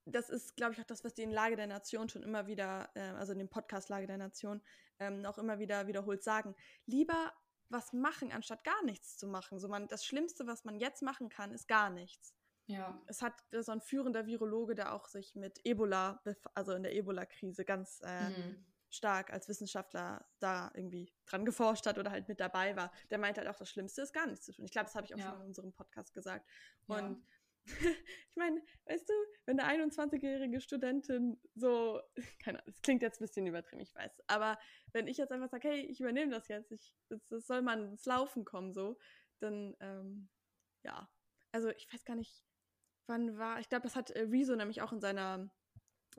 das 0.05 0.31
ist, 0.31 0.57
glaube 0.57 0.73
ich, 0.73 0.81
auch 0.81 0.87
das, 0.87 1.05
was 1.05 1.15
die 1.15 1.23
in 1.23 1.31
Lage 1.31 1.57
der 1.57 1.67
Nation 1.67 2.09
schon 2.09 2.23
immer 2.23 2.47
wieder, 2.47 2.91
äh, 2.95 3.01
also 3.01 3.33
in 3.33 3.39
dem 3.39 3.51
Podcast 3.51 3.89
Lage 3.91 4.07
der 4.07 4.19
Nation, 4.19 4.63
ähm, 5.01 5.25
auch 5.27 5.39
immer 5.39 5.59
wieder 5.59 5.87
wiederholt 5.87 6.23
sagen. 6.23 6.55
Lieber 6.87 7.33
was 7.69 7.93
machen, 7.93 8.33
anstatt 8.33 8.65
gar 8.65 8.83
nichts 8.85 9.19
zu 9.19 9.27
machen. 9.27 9.59
So 9.59 9.69
man, 9.69 9.89
das 9.89 10.05
Schlimmste, 10.07 10.47
was 10.47 10.65
man 10.65 10.79
jetzt 10.79 11.03
machen 11.03 11.29
kann, 11.29 11.53
ist 11.53 11.69
gar 11.69 11.91
nichts. 11.91 12.35
Ja. 12.69 13.03
Es 13.07 13.23
hat 13.23 13.43
so 13.51 13.73
ein 13.73 13.81
führender 13.81 14.27
Virologe, 14.27 14.75
der 14.75 14.95
auch 14.95 15.09
sich 15.09 15.35
mit 15.35 15.59
Ebola, 15.65 16.23
also 16.55 16.73
in 16.75 16.83
der 16.83 16.95
Ebola-Krise 16.95 17.65
ganz 17.65 18.01
äh, 18.05 18.29
Mhm. 18.31 18.65
stark 18.91 19.33
als 19.33 19.49
Wissenschaftler 19.49 20.27
da 20.39 20.71
irgendwie 20.75 21.13
dran 21.27 21.45
geforscht 21.45 21.87
hat 21.87 21.99
oder 21.99 22.11
halt 22.11 22.29
mit 22.29 22.41
dabei 22.41 22.77
war, 22.77 22.93
der 23.11 23.19
meint 23.19 23.39
halt 23.39 23.49
auch, 23.49 23.57
das 23.57 23.69
Schlimmste 23.71 24.03
ist 24.03 24.13
gar 24.13 24.27
nichts 24.27 24.45
zu 24.45 24.53
tun. 24.53 24.65
Ich 24.67 24.71
glaube, 24.73 24.85
das 24.87 24.95
habe 24.95 25.07
ich 25.07 25.15
auch 25.15 25.19
Ja. 25.19 25.31
schon 25.31 25.41
in 25.41 25.47
unserem 25.49 25.73
Podcast 25.73 26.13
gesagt. 26.15 26.47
Ja. 26.89 26.99
Und 26.99 27.27
ich 28.31 28.37
meine, 28.37 28.63
weißt 28.87 29.09
du, 29.09 29.13
wenn 29.47 29.61
eine 29.61 29.85
21-jährige 29.85 30.61
Studentin 30.61 31.41
so, 31.55 32.01
keine 32.43 32.59
Ahnung, 32.59 32.73
das 32.73 32.81
klingt 32.83 33.03
jetzt 33.03 33.21
ein 33.21 33.25
bisschen 33.25 33.47
übertrieben, 33.47 33.83
ich 33.83 33.95
weiß, 33.95 34.23
aber 34.27 34.59
wenn 34.93 35.07
ich 35.07 35.17
jetzt 35.19 35.33
einfach 35.33 35.49
sage, 35.51 35.69
hey, 35.69 35.81
ich 35.87 36.01
übernehme 36.01 36.33
das 36.33 36.49
jetzt, 36.49 36.71
ich, 36.73 36.95
das, 37.09 37.27
das 37.29 37.47
soll 37.47 37.61
mal 37.63 37.79
ins 37.83 38.05
Laufen 38.07 38.45
kommen, 38.45 38.73
so, 38.73 38.99
dann, 39.41 39.77
ähm, 39.81 40.29
ja, 40.83 41.11
also 41.53 41.69
ich 41.71 41.93
weiß 41.93 42.05
gar 42.05 42.17
nicht, 42.17 42.43
wann 43.09 43.39
war, 43.39 43.61
ich 43.61 43.69
glaube, 43.69 43.85
das 43.85 43.97
hat 43.97 44.11
äh, 44.11 44.23
Rezo 44.23 44.57
nämlich 44.57 44.83
auch 44.83 44.93
in 44.93 45.01
seiner 45.01 45.51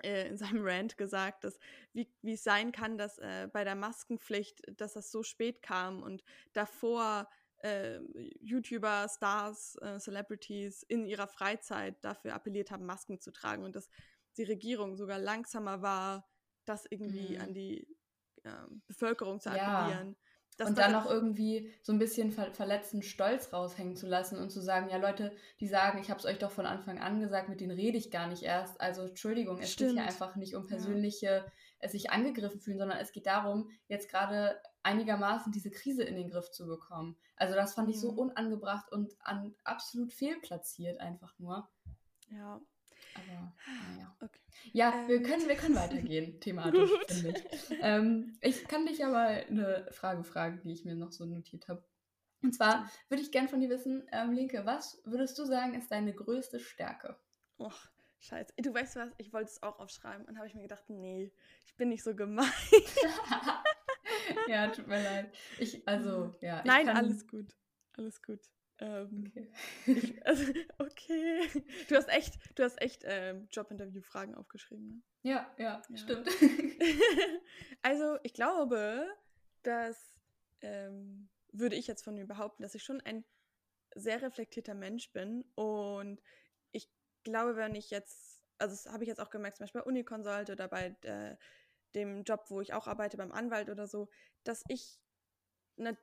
äh, 0.04 0.28
in 0.28 0.38
seinem 0.38 0.66
Rant 0.66 0.98
gesagt, 0.98 1.44
dass 1.44 1.60
wie, 1.94 2.08
wie 2.22 2.34
es 2.34 2.44
sein 2.44 2.72
kann, 2.72 2.98
dass 2.98 3.18
äh, 3.20 3.50
bei 3.52 3.64
der 3.64 3.76
Maskenpflicht, 3.76 4.62
dass 4.80 4.94
das 4.94 5.12
so 5.12 5.24
spät 5.24 5.62
kam 5.62 6.02
und 6.04 6.24
davor 6.54 7.30
äh, 7.64 8.00
YouTuber, 8.42 9.08
Stars, 9.10 9.76
äh, 9.82 10.00
Celebrities 10.00 10.84
in 10.84 11.06
ihrer 11.06 11.28
Freizeit 11.28 11.98
dafür 12.04 12.34
appelliert 12.34 12.72
haben, 12.72 12.86
Masken 12.86 13.20
zu 13.20 13.32
tragen 13.32 13.64
und 13.66 13.76
dass 13.76 13.90
die 14.38 14.44
Regierung 14.44 14.96
sogar 14.96 15.20
langsamer 15.20 15.82
war, 15.82 16.30
das 16.66 16.86
irgendwie 16.90 17.38
Mhm. 17.38 17.42
an 17.42 17.54
die 17.54 17.88
ähm, 18.46 18.82
Bevölkerung 18.88 19.40
zu 19.42 19.50
Ja. 19.50 19.56
appellieren. 19.56 20.16
Das 20.16 20.29
und 20.68 20.78
dann 20.78 20.92
noch 20.92 21.06
irgendwie 21.10 21.72
so 21.82 21.94
ein 21.94 22.00
bisschen 22.00 22.32
ver 22.32 22.52
verletzten 22.54 23.02
Stolz 23.02 23.54
raushängen 23.54 23.96
zu 23.96 24.08
lassen 24.08 24.38
und 24.40 24.50
zu 24.50 24.62
sagen, 24.62 24.90
ja 24.90 24.98
Leute, 24.98 25.32
die 25.60 25.68
sagen, 25.68 26.00
ich 26.00 26.10
habe 26.10 26.20
es 26.20 26.26
euch 26.26 26.38
doch 26.40 26.52
von 26.52 26.66
Anfang 26.66 27.00
an 27.00 27.20
gesagt, 27.22 27.50
mit 27.50 27.62
denen 27.62 27.72
rede 27.72 27.98
ich 27.98 28.12
gar 28.12 28.28
nicht 28.28 28.44
erst. 28.44 28.80
Also 28.82 29.04
Entschuldigung, 29.04 29.58
es 29.60 29.76
geht 29.76 29.88
hier 29.88 29.90
Stimmt. 29.92 30.08
einfach 30.08 30.36
nicht 30.36 30.56
um 30.56 30.64
Ja. 30.64 30.70
persönliche, 30.70 31.46
es 31.80 31.94
sich 31.94 32.12
angegriffen 32.12 32.60
fühlen, 32.60 32.78
sondern 32.80 32.98
es 33.00 33.12
geht 33.14 33.26
darum, 33.26 33.70
jetzt 33.88 34.10
gerade 34.10 34.60
einigermaßen 34.84 35.52
diese 35.52 35.72
Krise 35.72 36.04
in 36.04 36.16
den 36.16 36.30
Griff 36.30 36.52
zu 36.52 36.68
bekommen. 36.68 37.16
Also 37.38 37.56
das 37.56 37.74
fand 37.74 37.90
ich 37.90 38.00
so 38.00 38.12
Mhm. 38.12 38.18
unangebracht 38.20 38.92
und 38.92 39.16
an, 39.22 39.56
absolut 39.64 40.12
fehlplatziert 40.14 41.00
einfach 41.00 41.38
nur. 41.40 41.70
ja. 42.30 42.60
Aber 43.28 43.54
naja. 43.88 44.16
Okay. 44.22 44.40
Ja, 44.74 44.94
wir 45.08 45.18
Ähm. 45.18 45.24
können, 45.24 45.48
wir 45.48 45.56
können 45.56 45.76
weitergehen, 45.76 46.40
thematisch, 46.42 46.90
finde 47.08 47.30
ich. 47.52 47.78
Ähm, 47.82 48.38
ich 48.42 48.68
kann 48.68 48.86
dich 48.86 49.04
aber 49.06 49.20
eine 49.20 49.88
Frage 49.92 50.24
fragen, 50.24 50.62
die 50.64 50.72
ich 50.72 50.86
mir 50.86 50.96
noch 50.96 51.12
so 51.12 51.26
notiert 51.26 51.68
habe. 51.68 51.84
Und 52.42 52.54
zwar 52.54 52.90
würde 53.10 53.22
ich 53.22 53.32
gern 53.32 53.50
von 53.50 53.60
dir 53.60 53.70
wissen, 53.70 54.08
ähm, 54.12 54.32
Linke, 54.32 54.66
was 54.66 55.02
würdest 55.06 55.38
du 55.38 55.46
sagen, 55.46 55.74
ist 55.74 55.92
deine 55.92 56.14
größte 56.14 56.60
Stärke? 56.60 57.18
Och, 57.58 57.78
scheiße. 58.20 58.54
Du 58.58 58.74
weißt 58.74 58.96
was, 58.96 59.10
ich 59.18 59.34
wollte 59.34 59.50
es 59.50 59.62
auch 59.62 59.80
aufschreiben 59.80 60.26
und 60.26 60.38
habe 60.38 60.48
ich 60.48 60.56
mir 60.56 60.62
gedacht, 60.62 60.84
nee, 60.88 61.34
ich 61.66 61.76
bin 61.76 61.90
nicht 61.90 62.04
so 62.04 62.16
gemein. 62.16 62.50
ja, 64.48 64.68
tut 64.70 64.88
mir 64.88 65.04
leid. 65.04 65.36
Ich, 65.60 65.86
also, 65.88 66.36
ja. 66.42 66.60
Ich 66.60 66.66
Nein, 66.66 66.86
kann, 66.86 66.98
alles 66.98 67.28
gut. 67.28 67.56
Alles 67.98 68.22
gut. 68.22 68.40
Ähm, 68.82 69.32
Okay. 69.32 69.48
ich, 69.88 70.26
also, 70.26 70.44
okay. 70.80 71.42
Du 71.88 71.96
hast 71.96 72.10
echt, 72.10 72.38
du 72.56 72.64
hast 72.64 72.82
echt 72.82 73.04
ähm, 73.06 73.48
Jobinterview-Fragen 73.52 74.36
aufgeschrieben, 74.36 74.88
ne? 74.88 75.02
Ja, 75.24 75.54
ja, 75.58 75.82
Ja. 75.90 75.98
stimmt. 75.98 76.28
also, 77.82 78.18
ich 78.24 78.34
glaube, 78.34 79.08
dass 79.64 79.98
ähm, 80.62 81.30
würde 81.52 81.76
ich 81.76 81.88
jetzt 81.88 82.04
von 82.04 82.16
mir 82.16 82.26
behaupten, 82.26 82.64
dass 82.64 82.76
ich 82.76 82.84
schon 82.84 83.02
ein 83.02 83.26
sehr 83.96 84.22
reflektierter 84.22 84.76
Mensch 84.76 85.12
bin 85.12 85.44
und 85.56 86.22
ich 86.72 86.90
glaube, 87.24 87.56
wenn 87.56 87.76
ich 87.76 87.90
jetzt, 87.90 88.44
also 88.60 88.76
das 88.76 88.94
habe 88.94 89.04
ich 89.04 89.08
jetzt 89.08 89.20
auch 89.20 89.30
gemerkt, 89.32 89.58
zum 89.58 89.64
Beispiel 89.64 89.82
bei 89.82 89.88
Unikonsulte 89.88 90.54
oder 90.54 90.68
bei 90.68 90.96
äh, 91.04 91.36
dem 91.96 92.24
Job, 92.24 92.46
wo 92.50 92.62
ich 92.62 92.74
auch 92.74 92.88
arbeite, 92.88 93.18
beim 93.18 93.32
Anwalt 93.32 93.70
oder 93.70 93.88
so, 93.88 94.10
dass 94.44 94.64
ich, 94.68 95.00
ne, 95.78 95.98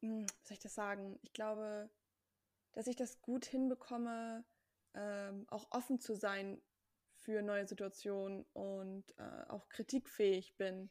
wie 0.00 0.26
soll 0.42 0.54
ich 0.54 0.58
das 0.58 0.74
sagen? 0.74 1.18
Ich 1.22 1.32
glaube, 1.32 1.90
dass 2.72 2.86
ich 2.86 2.96
das 2.96 3.20
gut 3.22 3.44
hinbekomme, 3.46 4.44
ähm, 4.94 5.46
auch 5.48 5.70
offen 5.70 5.98
zu 6.00 6.14
sein 6.14 6.60
für 7.14 7.42
neue 7.42 7.66
Situationen 7.66 8.44
und 8.52 9.04
äh, 9.18 9.48
auch 9.48 9.68
kritikfähig 9.68 10.56
bin. 10.56 10.90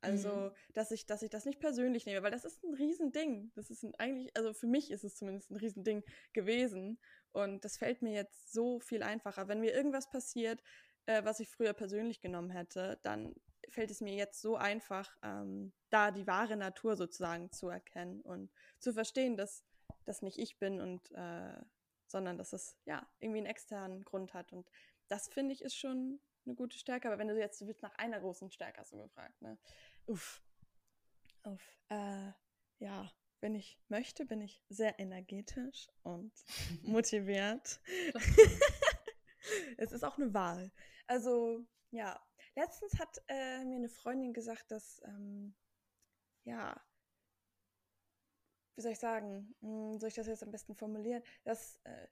Also, 0.00 0.28
mhm. 0.28 0.52
dass 0.74 0.90
ich, 0.90 1.06
dass 1.06 1.22
ich 1.22 1.30
das 1.30 1.46
nicht 1.46 1.60
persönlich 1.60 2.04
nehme, 2.04 2.22
weil 2.22 2.30
das 2.30 2.44
ist 2.44 2.62
ein 2.62 2.74
Riesending. 2.74 3.52
Das 3.54 3.70
ist 3.70 3.82
ein, 3.82 3.94
eigentlich, 3.96 4.36
also 4.36 4.52
für 4.52 4.66
mich 4.66 4.90
ist 4.90 5.02
es 5.02 5.16
zumindest 5.16 5.50
ein 5.50 5.56
Riesending 5.56 6.04
gewesen. 6.32 7.00
Und 7.32 7.64
das 7.64 7.78
fällt 7.78 8.02
mir 8.02 8.12
jetzt 8.12 8.52
so 8.52 8.80
viel 8.80 9.02
einfacher. 9.02 9.48
Wenn 9.48 9.60
mir 9.60 9.72
irgendwas 9.72 10.10
passiert, 10.10 10.62
äh, 11.06 11.24
was 11.24 11.40
ich 11.40 11.48
früher 11.48 11.72
persönlich 11.72 12.20
genommen 12.20 12.50
hätte, 12.50 12.98
dann 13.02 13.34
fällt 13.70 13.90
es 13.90 14.00
mir 14.00 14.14
jetzt 14.14 14.40
so 14.40 14.56
einfach, 14.56 15.16
ähm, 15.22 15.72
da 15.90 16.10
die 16.10 16.26
wahre 16.26 16.56
Natur 16.56 16.96
sozusagen 16.96 17.50
zu 17.52 17.68
erkennen 17.68 18.20
und 18.20 18.52
zu 18.78 18.92
verstehen, 18.92 19.36
dass 19.36 19.64
das 20.04 20.22
nicht 20.22 20.38
ich 20.38 20.58
bin 20.58 20.80
und 20.80 21.10
äh, 21.12 21.56
sondern 22.06 22.38
dass 22.38 22.52
es 22.52 22.76
ja 22.84 23.06
irgendwie 23.18 23.38
einen 23.38 23.46
externen 23.46 24.04
Grund 24.04 24.34
hat. 24.34 24.52
Und 24.52 24.70
das 25.08 25.28
finde 25.28 25.52
ich 25.52 25.62
ist 25.62 25.76
schon 25.76 26.20
eine 26.46 26.54
gute 26.54 26.78
Stärke. 26.78 27.08
Aber 27.08 27.18
wenn 27.18 27.28
du 27.28 27.38
jetzt, 27.38 27.60
du 27.60 27.66
willst 27.66 27.82
nach 27.82 27.94
einer 27.96 28.20
großen 28.20 28.50
Stärke 28.50 28.80
hast 28.80 28.92
du 28.92 28.98
gefragt, 28.98 29.40
ne? 29.42 29.58
Uff. 30.06 30.42
Uff. 31.44 31.78
Äh, 31.88 32.32
ja, 32.78 33.10
wenn 33.40 33.54
ich 33.54 33.78
möchte, 33.88 34.24
bin 34.24 34.40
ich 34.40 34.62
sehr 34.68 34.98
energetisch 34.98 35.88
und 36.02 36.32
motiviert. 36.82 37.80
es 39.76 39.92
ist 39.92 40.04
auch 40.04 40.16
eine 40.16 40.32
Wahl. 40.32 40.72
Also, 41.06 41.64
ja. 41.90 42.22
Letztens 42.56 42.98
hat 42.98 43.22
äh, 43.28 43.64
mir 43.64 43.76
eine 43.76 43.88
Freundin 43.88 44.32
gesagt, 44.32 44.70
dass, 44.70 45.02
ähm, 45.04 45.54
ja, 46.44 46.80
wie 48.76 48.82
soll 48.82 48.92
ich 48.92 48.98
sagen, 48.98 49.54
hm, 49.60 49.98
soll 49.98 50.08
ich 50.08 50.14
das 50.14 50.26
jetzt 50.26 50.42
am 50.42 50.50
besten 50.50 50.74
formulieren, 50.74 51.22
dass 51.44 51.80
äh, 51.84 52.08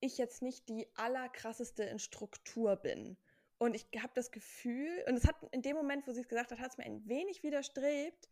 ich 0.00 0.18
jetzt 0.18 0.42
nicht 0.42 0.68
die 0.68 0.88
allerkrasseste 0.96 1.84
in 1.84 1.98
Struktur 1.98 2.76
bin. 2.76 3.16
Und 3.58 3.76
ich 3.76 3.86
habe 4.02 4.12
das 4.14 4.32
Gefühl, 4.32 5.04
und 5.06 5.16
es 5.16 5.26
hat 5.26 5.36
in 5.52 5.62
dem 5.62 5.76
Moment, 5.76 6.06
wo 6.06 6.12
sie 6.12 6.22
es 6.22 6.28
gesagt 6.28 6.50
hat, 6.50 6.58
hat 6.58 6.72
es 6.72 6.78
mir 6.78 6.84
ein 6.84 7.06
wenig 7.06 7.44
widerstrebt, 7.44 8.28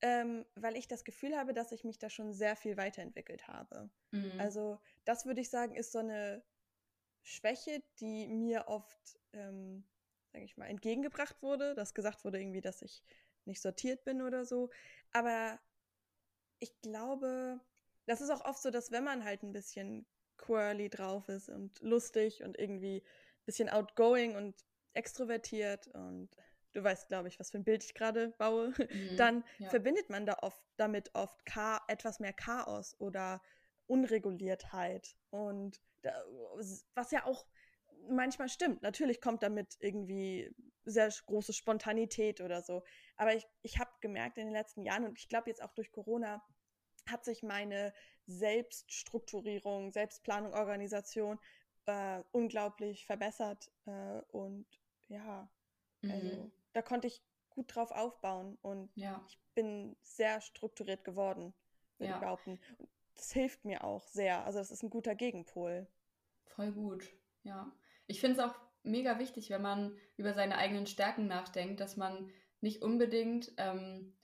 ähm, 0.00 0.44
weil 0.56 0.76
ich 0.76 0.88
das 0.88 1.04
Gefühl 1.04 1.36
habe, 1.36 1.54
dass 1.54 1.70
ich 1.70 1.84
mich 1.84 1.98
da 1.98 2.10
schon 2.10 2.32
sehr 2.32 2.56
viel 2.56 2.76
weiterentwickelt 2.76 3.46
habe. 3.46 3.88
Mhm. 4.10 4.40
Also 4.40 4.80
das 5.04 5.24
würde 5.24 5.40
ich 5.40 5.50
sagen, 5.50 5.76
ist 5.76 5.92
so 5.92 6.00
eine 6.00 6.44
Schwäche, 7.22 7.82
die 8.00 8.26
mir 8.26 8.66
oft, 8.66 9.20
ähm, 9.32 9.84
sage 10.32 10.44
ich 10.44 10.56
mal, 10.56 10.66
entgegengebracht 10.66 11.42
wurde, 11.42 11.74
dass 11.74 11.94
gesagt 11.94 12.24
wurde 12.24 12.40
irgendwie, 12.40 12.60
dass 12.60 12.82
ich 12.82 13.02
nicht 13.44 13.60
sortiert 13.60 14.04
bin 14.04 14.22
oder 14.22 14.44
so. 14.44 14.70
Aber 15.12 15.60
ich 16.58 16.80
glaube, 16.80 17.60
das 18.06 18.20
ist 18.20 18.30
auch 18.30 18.44
oft 18.44 18.62
so, 18.62 18.70
dass 18.70 18.90
wenn 18.90 19.04
man 19.04 19.24
halt 19.24 19.42
ein 19.42 19.52
bisschen 19.52 20.06
quirly 20.38 20.88
drauf 20.88 21.28
ist 21.28 21.48
und 21.48 21.80
lustig 21.80 22.42
und 22.42 22.58
irgendwie 22.58 23.02
ein 23.02 23.44
bisschen 23.46 23.68
outgoing 23.68 24.36
und 24.36 24.64
extrovertiert 24.94 25.88
und 25.88 26.30
du 26.72 26.82
weißt, 26.82 27.08
glaube 27.08 27.28
ich, 27.28 27.38
was 27.38 27.50
für 27.50 27.58
ein 27.58 27.64
Bild 27.64 27.84
ich 27.84 27.94
gerade 27.94 28.30
baue, 28.38 28.72
mhm, 28.78 29.16
dann 29.16 29.44
ja. 29.58 29.68
verbindet 29.68 30.10
man 30.10 30.26
da 30.26 30.38
oft 30.40 30.62
damit 30.76 31.14
oft 31.14 31.40
etwas 31.88 32.18
mehr 32.18 32.32
Chaos 32.32 32.96
oder 32.98 33.42
Unreguliertheit 33.86 35.16
und 35.30 35.80
da, 36.02 36.24
was 36.94 37.10
ja 37.10 37.24
auch 37.26 37.46
manchmal 38.08 38.48
stimmt. 38.48 38.82
Natürlich 38.82 39.20
kommt 39.20 39.42
damit 39.42 39.76
irgendwie 39.80 40.54
sehr 40.84 41.08
große 41.26 41.52
Spontanität 41.52 42.40
oder 42.40 42.62
so. 42.62 42.82
Aber 43.16 43.34
ich, 43.34 43.46
ich 43.62 43.78
habe 43.78 43.90
gemerkt 44.00 44.38
in 44.38 44.46
den 44.46 44.52
letzten 44.52 44.82
Jahren 44.82 45.04
und 45.04 45.18
ich 45.18 45.28
glaube 45.28 45.48
jetzt 45.48 45.62
auch 45.62 45.72
durch 45.74 45.92
Corona 45.92 46.42
hat 47.08 47.24
sich 47.24 47.42
meine 47.42 47.92
Selbststrukturierung, 48.26 49.92
Selbstplanung, 49.92 50.54
Organisation 50.54 51.38
äh, 51.86 52.22
unglaublich 52.30 53.06
verbessert 53.06 53.70
und 54.28 54.66
ja, 55.08 55.50
also 56.02 56.42
mhm. 56.42 56.52
da 56.72 56.82
konnte 56.82 57.08
ich 57.08 57.22
gut 57.50 57.74
drauf 57.74 57.90
aufbauen 57.90 58.56
und 58.62 58.90
ja. 58.94 59.24
ich 59.28 59.38
bin 59.54 59.96
sehr 60.00 60.40
strukturiert 60.40 61.04
geworden, 61.04 61.52
würde 61.98 62.10
ja. 62.10 62.16
ich 62.16 62.20
behaupten. 62.20 62.60
Und 62.78 62.88
das 63.14 63.32
hilft 63.32 63.64
mir 63.64 63.84
auch 63.84 64.06
sehr. 64.06 64.44
Also 64.46 64.58
das 64.58 64.70
ist 64.70 64.82
ein 64.82 64.90
guter 64.90 65.14
Gegenpol. 65.14 65.86
Voll 66.44 66.72
gut, 66.72 67.12
ja. 67.42 67.70
Ich 68.06 68.20
finde 68.20 68.40
es 68.40 68.44
auch 68.44 68.54
mega 68.82 69.18
wichtig, 69.18 69.50
wenn 69.50 69.62
man 69.62 69.96
über 70.16 70.34
seine 70.34 70.58
eigenen 70.58 70.86
Stärken 70.86 71.26
nachdenkt, 71.26 71.80
dass 71.80 71.96
man 71.96 72.30
nicht 72.60 72.82
unbedingt 72.82 73.52
ähm, 73.56 74.16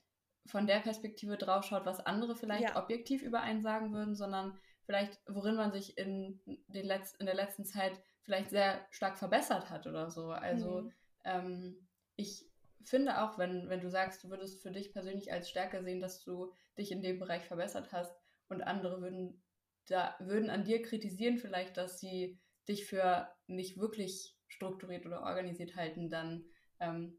von 0.45 0.67
der 0.67 0.79
Perspektive 0.79 1.37
draufschaut, 1.37 1.85
was 1.85 2.05
andere 2.05 2.35
vielleicht 2.35 2.69
ja. 2.69 2.81
objektiv 2.81 3.21
über 3.21 3.41
einen 3.41 3.61
sagen 3.61 3.93
würden, 3.93 4.15
sondern 4.15 4.57
vielleicht, 4.85 5.19
worin 5.27 5.55
man 5.55 5.71
sich 5.71 5.97
in, 5.97 6.41
den 6.45 6.85
Letz 6.85 7.13
in 7.19 7.25
der 7.25 7.35
letzten 7.35 7.65
Zeit 7.65 7.93
vielleicht 8.21 8.49
sehr 8.49 8.85
stark 8.89 9.17
verbessert 9.17 9.69
hat 9.69 9.87
oder 9.87 10.09
so. 10.09 10.29
Also 10.31 10.81
mhm. 10.81 10.93
ähm, 11.25 11.87
ich 12.15 12.49
finde 12.83 13.21
auch, 13.21 13.37
wenn, 13.37 13.69
wenn 13.69 13.81
du 13.81 13.89
sagst, 13.89 14.23
du 14.23 14.29
würdest 14.29 14.61
für 14.61 14.71
dich 14.71 14.91
persönlich 14.91 15.31
als 15.31 15.49
Stärke 15.49 15.83
sehen, 15.83 15.99
dass 15.99 16.23
du 16.23 16.51
dich 16.77 16.91
in 16.91 17.01
dem 17.01 17.19
Bereich 17.19 17.45
verbessert 17.45 17.91
hast 17.91 18.15
und 18.47 18.61
andere 18.61 19.01
würden 19.01 19.43
da 19.89 20.15
würden 20.19 20.49
an 20.49 20.63
dir 20.63 20.81
kritisieren 20.81 21.37
vielleicht, 21.37 21.77
dass 21.77 21.99
sie 21.99 22.39
dich 22.69 22.85
für 22.85 23.27
nicht 23.47 23.77
wirklich 23.77 24.37
strukturiert 24.47 25.05
oder 25.05 25.23
organisiert 25.23 25.75
halten, 25.75 26.09
dann 26.09 26.45
ähm, 26.79 27.17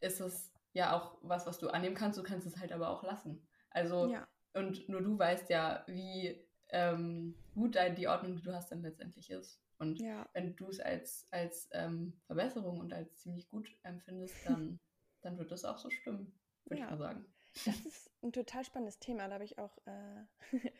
ist 0.00 0.20
es 0.20 0.52
ja 0.72 0.94
auch 0.96 1.18
was, 1.22 1.46
was 1.46 1.58
du 1.58 1.68
annehmen 1.68 1.94
kannst. 1.94 2.18
Du 2.18 2.22
kannst 2.22 2.46
es 2.46 2.58
halt 2.58 2.72
aber 2.72 2.90
auch 2.90 3.02
lassen. 3.02 3.46
Also 3.70 4.06
ja. 4.06 4.28
und 4.54 4.88
nur 4.88 5.02
du 5.02 5.18
weißt 5.18 5.50
ja, 5.50 5.84
wie 5.86 6.44
ähm, 6.68 7.36
gut 7.54 7.76
die 7.96 8.08
Ordnung, 8.08 8.36
die 8.36 8.42
du 8.42 8.54
hast, 8.54 8.70
dann 8.70 8.82
letztendlich 8.82 9.30
ist. 9.30 9.60
Und 9.78 10.00
ja. 10.00 10.28
wenn 10.32 10.54
du 10.56 10.68
es 10.68 10.80
als, 10.80 11.26
als 11.30 11.68
ähm, 11.72 12.20
Verbesserung 12.26 12.78
und 12.78 12.92
als 12.92 13.18
ziemlich 13.18 13.48
gut 13.48 13.68
empfindest, 13.82 14.34
dann, 14.46 14.78
dann 15.22 15.38
wird 15.38 15.50
das 15.50 15.64
auch 15.64 15.78
so 15.78 15.90
stimmen, 15.90 16.32
würde 16.64 16.80
ja. 16.80 16.86
ich 16.86 16.90
mal 16.90 16.98
sagen. 16.98 17.26
Das 17.66 17.80
ist 17.80 18.10
ein 18.22 18.32
total 18.32 18.64
spannendes 18.64 18.98
Thema. 18.98 19.28
Da 19.28 19.34
habe 19.34 19.44
ich 19.44 19.58
auch 19.58 19.76
äh, 19.86 20.24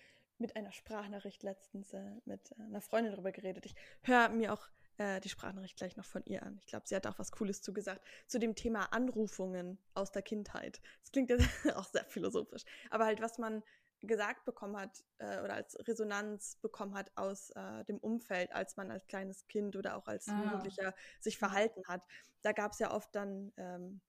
mit 0.43 0.57
einer 0.57 0.73
Sprachnachricht 0.73 1.43
letztens 1.43 1.95
äh, 1.95 2.21
mit 2.27 2.53
äh, 2.53 2.63
einer 2.63 2.83
Freundin 2.83 3.13
darüber 3.13 3.33
geredet. 3.33 3.65
Ich 3.65 3.75
höre 4.03 4.29
mir 4.29 4.53
auch 4.53 4.69
äh, 4.99 5.21
die 5.21 5.31
Sprachnachricht 5.31 5.77
gleich 5.77 5.97
noch 5.97 6.05
von 6.05 6.23
ihr 6.27 6.43
an. 6.43 6.59
Ich 6.61 6.67
glaube, 6.67 6.87
sie 6.87 6.95
hat 6.95 7.07
auch 7.07 7.19
was 7.19 7.33
Cooles 7.33 7.63
zugesagt 7.63 8.05
zu 8.27 8.39
dem 8.39 8.55
Thema 8.55 8.93
Anrufungen 8.93 9.79
aus 9.95 10.11
der 10.11 10.23
Kindheit. 10.23 10.83
Das 11.01 11.13
klingt 11.13 11.31
ja 11.31 11.37
auch 11.77 11.87
sehr 11.87 12.05
philosophisch. 12.05 12.65
Aber 12.91 13.07
halt, 13.07 13.23
was 13.23 13.39
man 13.39 13.63
gesagt 14.01 14.45
bekommen 14.45 14.77
hat 14.77 15.05
äh, 15.19 15.41
oder 15.41 15.55
als 15.55 15.79
Resonanz 15.87 16.57
bekommen 16.61 16.95
hat 16.95 17.13
aus 17.15 17.51
äh, 17.51 17.85
dem 17.85 17.99
Umfeld, 17.99 18.53
als 18.53 18.77
man 18.77 18.91
als 18.91 19.07
kleines 19.07 19.47
Kind 19.47 19.77
oder 19.77 19.97
auch 19.97 20.09
als 20.09 20.29
ah. 20.29 20.43
Jugendlicher 20.43 20.93
sich 21.21 21.39
verhalten 21.39 21.83
hat. 21.87 22.03
Da 22.43 22.51
gab 22.51 22.73
es 22.73 22.81
ja 22.81 22.93
oft 22.93 23.15
dann 23.15 23.53
ähm, 23.57 24.01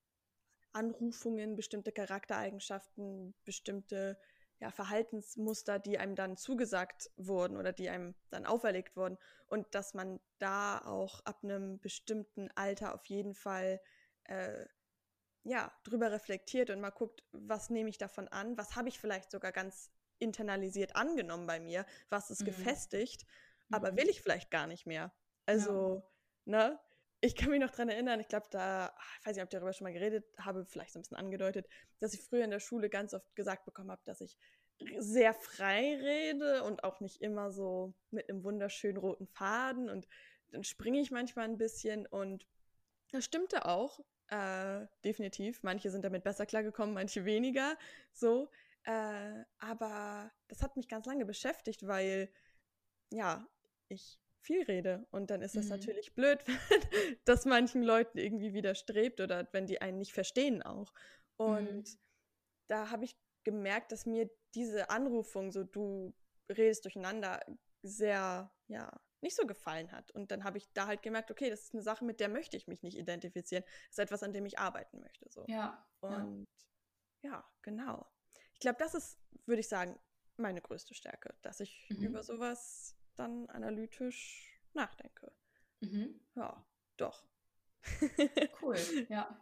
Anrufungen, 0.71 1.55
bestimmte 1.55 1.91
Charaktereigenschaften, 1.91 3.35
bestimmte 3.45 4.17
ja, 4.63 4.71
Verhaltensmuster, 4.71 5.77
die 5.77 5.97
einem 5.97 6.15
dann 6.15 6.37
zugesagt 6.37 7.11
wurden 7.17 7.57
oder 7.57 7.73
die 7.73 7.89
einem 7.89 8.15
dann 8.29 8.45
auferlegt 8.45 8.95
wurden. 8.95 9.17
Und 9.47 9.75
dass 9.75 9.93
man 9.93 10.21
da 10.39 10.77
auch 10.85 11.19
ab 11.25 11.43
einem 11.43 11.81
bestimmten 11.81 12.49
Alter 12.55 12.95
auf 12.95 13.05
jeden 13.07 13.33
Fall 13.33 13.81
äh, 14.23 14.65
ja, 15.43 15.69
drüber 15.83 16.13
reflektiert 16.13 16.69
und 16.69 16.79
mal 16.79 16.91
guckt, 16.91 17.25
was 17.33 17.69
nehme 17.69 17.89
ich 17.89 17.97
davon 17.97 18.29
an, 18.29 18.57
was 18.57 18.77
habe 18.77 18.87
ich 18.87 18.99
vielleicht 19.01 19.31
sogar 19.31 19.51
ganz 19.51 19.91
internalisiert 20.17 20.95
angenommen 20.95 21.45
bei 21.45 21.59
mir, 21.59 21.85
was 22.07 22.29
ist 22.29 22.43
mhm. 22.43 22.45
gefestigt, 22.45 23.25
aber 23.69 23.91
mhm. 23.91 23.97
will 23.97 24.07
ich 24.09 24.21
vielleicht 24.21 24.49
gar 24.49 24.67
nicht 24.67 24.85
mehr. 24.85 25.11
Also, 25.45 26.05
ja. 26.45 26.69
ne? 26.69 26.79
Ich 27.25 27.37
kann 27.37 27.51
mich 27.51 27.61
noch 27.61 27.71
dran 27.71 27.87
erinnern, 27.87 28.19
ich 28.19 28.27
glaube, 28.27 28.47
da, 28.51 28.93
ich 29.21 29.25
weiß 29.25 29.35
nicht, 29.37 29.43
ob 29.43 29.47
ich 29.47 29.57
darüber 29.57 29.71
schon 29.71 29.85
mal 29.85 29.93
geredet 29.93 30.25
habe, 30.37 30.65
vielleicht 30.65 30.91
so 30.91 30.99
ein 30.99 31.03
bisschen 31.03 31.15
angedeutet, 31.15 31.69
dass 31.99 32.13
ich 32.13 32.21
früher 32.21 32.43
in 32.43 32.51
der 32.51 32.59
Schule 32.59 32.89
ganz 32.89 33.13
oft 33.13 33.33
gesagt 33.33 33.63
bekommen 33.63 33.91
habe, 33.91 34.01
dass 34.03 34.19
ich 34.19 34.37
sehr 34.97 35.33
frei 35.33 35.95
rede 35.95 36.65
und 36.65 36.83
auch 36.83 36.99
nicht 36.99 37.21
immer 37.21 37.49
so 37.53 37.93
mit 38.11 38.27
einem 38.27 38.43
wunderschönen 38.43 38.97
roten 38.97 39.27
Faden 39.27 39.89
und 39.89 40.05
dann 40.51 40.65
springe 40.65 40.99
ich 40.99 41.11
manchmal 41.11 41.45
ein 41.45 41.57
bisschen 41.57 42.05
und 42.07 42.45
das 43.13 43.23
stimmte 43.23 43.67
auch. 43.67 44.01
Äh, 44.27 44.85
definitiv. 45.05 45.63
Manche 45.63 45.91
sind 45.91 46.03
damit 46.03 46.25
besser 46.25 46.45
klargekommen, 46.45 46.93
manche 46.93 47.23
weniger. 47.23 47.77
So. 48.11 48.49
Äh, 48.83 49.45
aber 49.59 50.29
das 50.49 50.61
hat 50.61 50.75
mich 50.75 50.89
ganz 50.89 51.05
lange 51.05 51.25
beschäftigt, 51.25 51.87
weil 51.87 52.29
ja, 53.11 53.47
ich 53.87 54.19
viel 54.43 54.63
rede. 54.63 55.07
Und 55.11 55.29
dann 55.29 55.41
ist 55.41 55.55
es 55.55 55.65
mhm. 55.65 55.71
natürlich 55.71 56.13
blöd, 56.13 56.39
wenn 56.47 57.17
das 57.25 57.45
manchen 57.45 57.81
Leuten 57.81 58.17
irgendwie 58.17 58.53
widerstrebt 58.53 59.19
oder 59.21 59.47
wenn 59.51 59.65
die 59.65 59.81
einen 59.81 59.97
nicht 59.97 60.13
verstehen 60.13 60.61
auch. 60.61 60.93
Und 61.37 61.87
mhm. 61.87 61.99
da 62.67 62.89
habe 62.91 63.05
ich 63.05 63.17
gemerkt, 63.43 63.91
dass 63.91 64.05
mir 64.05 64.29
diese 64.53 64.89
Anrufung, 64.89 65.51
so 65.51 65.63
du 65.63 66.13
redest 66.49 66.85
durcheinander 66.85 67.39
sehr, 67.81 68.51
ja, 68.67 69.01
nicht 69.21 69.35
so 69.35 69.47
gefallen 69.47 69.91
hat. 69.91 70.11
Und 70.11 70.31
dann 70.31 70.43
habe 70.43 70.57
ich 70.57 70.71
da 70.73 70.87
halt 70.87 71.01
gemerkt, 71.01 71.31
okay, 71.31 71.49
das 71.49 71.63
ist 71.63 71.73
eine 71.73 71.81
Sache, 71.81 72.05
mit 72.05 72.19
der 72.19 72.29
möchte 72.29 72.57
ich 72.57 72.67
mich 72.67 72.83
nicht 72.83 72.97
identifizieren. 72.97 73.63
Das 73.63 73.91
ist 73.91 73.99
etwas, 73.99 74.23
an 74.23 74.33
dem 74.33 74.45
ich 74.45 74.59
arbeiten 74.59 74.99
möchte. 74.99 75.25
So. 75.29 75.45
Ja. 75.47 75.87
Und 76.01 76.47
ja, 77.21 77.31
ja 77.31 77.51
genau. 77.61 78.05
Ich 78.53 78.59
glaube, 78.59 78.77
das 78.79 78.93
ist, 78.93 79.17
würde 79.45 79.61
ich 79.61 79.67
sagen, 79.67 79.97
meine 80.37 80.61
größte 80.61 80.93
Stärke, 80.93 81.33
dass 81.41 81.59
ich 81.59 81.89
mhm. 81.89 82.03
über 82.03 82.23
sowas 82.23 82.95
dann 83.15 83.49
analytisch 83.49 84.59
nachdenke. 84.73 85.31
Mhm. 85.81 86.19
Ja, 86.35 86.65
doch. 86.97 87.25
cool, 88.61 88.77
ja. 89.09 89.39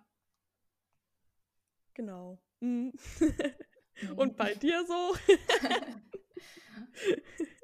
Genau. 1.93 2.39
Mhm. 2.59 2.93
Und 4.15 4.37
bei 4.37 4.55
dir 4.55 4.85
so? 4.85 5.15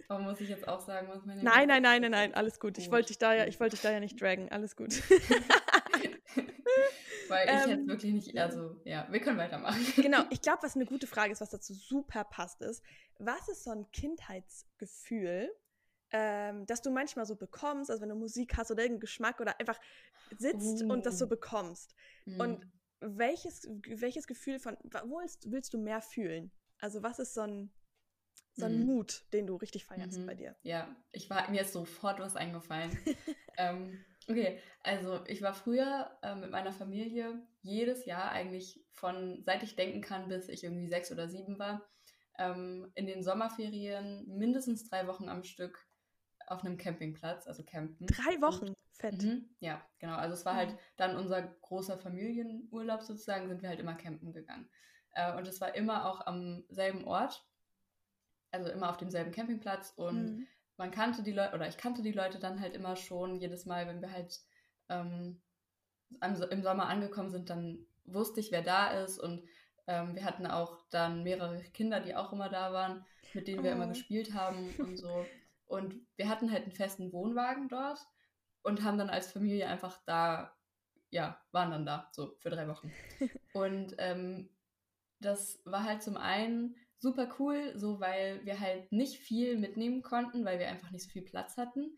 Aber 0.10 0.20
muss 0.20 0.40
ich 0.40 0.50
jetzt 0.50 0.68
auch 0.68 0.80
sagen, 0.80 1.08
was 1.10 1.26
meine. 1.26 1.44
Nein, 1.44 1.68
nein, 1.68 1.82
nein, 1.82 2.02
nein, 2.02 2.12
nein, 2.12 2.34
alles 2.34 2.60
gut. 2.60 2.78
Ich 2.78 2.92
wollte 2.92 3.08
dich 3.08 3.18
da 3.18 3.34
ja, 3.34 3.46
ich 3.46 3.60
wollte 3.60 3.76
dich 3.76 3.82
da 3.82 3.92
ja 3.92 4.00
nicht 4.00 4.22
dragen. 4.22 4.50
Alles 4.52 4.76
gut. 4.76 5.02
Weil 7.28 7.48
ich 7.48 7.54
ähm, 7.54 7.70
jetzt 7.70 7.88
wirklich 7.88 8.14
nicht, 8.14 8.38
also 8.38 8.80
ja, 8.86 9.06
wir 9.12 9.20
können 9.20 9.38
weitermachen. 9.38 9.86
Genau, 9.98 10.24
ich 10.30 10.42
glaube, 10.42 10.64
was 10.64 10.76
eine 10.76 10.86
gute 10.86 11.08
Frage 11.08 11.34
ist, 11.34 11.42
was 11.42 11.50
dazu 11.50 11.74
super 11.74 12.24
passt, 12.24 12.62
ist, 12.62 12.82
was 13.20 13.50
ist 13.50 13.66
so 13.66 13.72
ein 13.72 13.92
Kindheitsgefühl, 13.92 15.52
ähm, 16.12 16.66
das 16.66 16.82
du 16.82 16.92
manchmal 16.92 17.26
so 17.26 17.36
bekommst, 17.36 17.92
also 17.92 18.02
wenn 18.02 18.10
du 18.10 18.16
Musik 18.16 18.58
hast 18.58 18.72
oder 18.72 18.84
irgendeinen 18.84 19.02
Geschmack 19.02 19.40
oder 19.40 19.60
einfach 19.60 19.80
sitzt 20.38 20.84
uh. 20.84 20.92
und 20.92 21.06
das 21.06 21.20
so 21.20 21.26
uh. 21.26 21.30
bekommst. 21.30 21.96
Mhm. 22.26 22.40
Und 22.40 22.68
welches, 23.00 23.68
welches 23.88 24.28
Gefühl 24.28 24.60
von, 24.60 24.78
wo 25.06 25.20
willst, 25.20 25.52
willst 25.52 25.74
du 25.74 25.78
mehr 25.78 26.02
fühlen? 26.02 26.52
Also 26.80 27.04
was 27.04 27.20
ist 27.20 27.34
so 27.34 27.42
ein 27.42 27.72
so 28.58 28.66
ein 28.66 28.80
mhm. 28.80 28.86
Mut, 28.88 29.26
den 29.34 29.46
du 29.46 29.56
richtig 29.56 29.86
feierst 29.86 30.18
mhm. 30.18 30.26
bei 30.26 30.34
dir. 30.34 30.56
Ja, 30.64 30.96
ich 31.12 31.30
war 31.30 31.50
mir 31.52 31.62
ist 31.62 31.74
sofort 31.74 32.20
was 32.20 32.36
eingefallen. 32.36 32.98
ähm, 33.58 34.04
okay, 34.28 34.60
also 34.82 35.24
ich 35.28 35.44
war 35.44 35.54
früher 35.54 36.10
äh, 36.24 36.36
mit 36.36 36.50
meiner 36.50 36.74
Familie 36.74 37.40
jedes 37.62 38.06
Jahr 38.06 38.32
eigentlich 38.32 38.84
von 38.92 39.44
seit 39.46 39.62
ich 39.62 39.76
denken 39.76 40.02
kann, 40.02 40.28
bis 40.28 40.50
ich 40.50 40.64
irgendwie 40.64 40.88
sechs 40.88 41.12
oder 41.12 41.30
sieben 41.30 41.60
war, 41.60 41.88
ähm, 42.40 42.92
in 42.96 43.06
den 43.06 43.24
Sommerferien 43.24 44.26
mindestens 44.28 44.90
drei 44.90 45.08
Wochen 45.08 45.30
am 45.30 45.44
Stück 45.44 45.87
auf 46.48 46.64
einem 46.64 46.78
Campingplatz, 46.78 47.48
also 47.48 47.64
campen. 47.64 48.08
Drei 48.08 48.42
Wochen? 48.42 48.74
Fett. 48.94 49.22
Mhm, 49.22 49.48
ja, 49.60 49.82
genau. 50.00 50.16
Also 50.16 50.34
es 50.34 50.46
war 50.46 50.56
halt 50.56 50.72
mhm. 50.72 50.78
dann 50.98 51.16
unser 51.18 51.42
großer 51.44 51.98
Familienurlaub 51.98 53.04
sozusagen, 53.04 53.48
sind 53.48 53.62
wir 53.62 53.70
halt 53.70 53.80
immer 53.80 53.94
campen 53.94 54.34
gegangen. 54.34 54.68
Äh, 55.12 55.38
und 55.38 55.48
es 55.48 55.62
war 55.62 55.76
immer 55.76 56.06
auch 56.06 56.26
am 56.26 56.64
selben 56.70 57.06
Ort 57.06 57.48
also 58.52 58.70
immer 58.70 58.90
auf 58.90 58.98
demselben 58.98 59.32
Campingplatz 59.32 59.94
und 59.96 60.38
mhm. 60.38 60.48
man 60.78 60.92
kannte 60.92 61.24
die 61.24 61.32
Leute, 61.32 61.56
oder 61.56 61.68
ich 61.68 61.78
kannte 61.78 62.02
die 62.02 62.12
Leute 62.12 62.40
dann 62.40 62.62
halt 62.62 62.76
immer 62.76 62.96
schon, 62.96 63.36
jedes 63.36 63.66
Mal, 63.66 63.88
wenn 63.88 64.02
wir 64.02 64.12
halt 64.12 64.40
ähm, 64.90 65.42
im 66.22 66.64
Sommer 66.64 66.88
angekommen 66.88 67.30
sind, 67.30 67.50
dann 67.50 67.86
wusste 68.06 68.40
ich, 68.40 68.52
wer 68.52 68.62
da 68.62 69.04
ist 69.04 69.20
und 69.20 69.44
ähm, 69.88 70.16
wir 70.16 70.24
hatten 70.26 70.48
auch 70.48 70.82
dann 70.90 71.24
mehrere 71.24 71.62
Kinder, 71.74 72.00
die 72.00 72.16
auch 72.16 72.34
immer 72.34 72.50
da 72.50 72.74
waren, 72.74 73.06
mit 73.34 73.48
denen 73.48 73.64
wir 73.64 73.72
immer 73.72 73.86
oh. 73.86 73.90
gespielt 73.90 74.34
haben 74.34 74.74
und 74.78 74.98
so. 74.98 75.26
Und 75.68 75.96
wir 76.16 76.30
hatten 76.30 76.52
halt 76.52 76.64
einen 76.64 76.72
festen 76.72 77.12
Wohnwagen 77.12 77.68
dort 77.68 78.00
und 78.64 78.84
haben 78.84 78.98
dann 78.98 79.10
als 79.10 79.32
Familie 79.32 79.68
einfach 79.68 80.02
da, 80.06 80.56
ja, 81.10 81.40
waren 81.52 81.72
dann 81.72 81.86
da, 81.86 82.10
so 82.12 82.36
für 82.40 82.50
drei 82.50 82.68
Wochen. 82.68 82.92
Und 83.54 83.96
ähm, 83.98 84.50
das 85.20 85.62
war 85.66 85.84
halt 85.84 86.04
zum 86.04 86.18
einen 86.18 86.76
super 87.00 87.30
cool, 87.40 87.74
so 87.76 88.00
weil 88.00 88.44
wir 88.46 88.60
halt 88.60 88.92
nicht 88.92 89.20
viel 89.20 89.58
mitnehmen 89.58 90.02
konnten, 90.02 90.46
weil 90.46 90.60
wir 90.60 90.68
einfach 90.68 90.92
nicht 90.92 91.04
so 91.04 91.10
viel 91.10 91.22
Platz 91.22 91.58
hatten. 91.58 91.98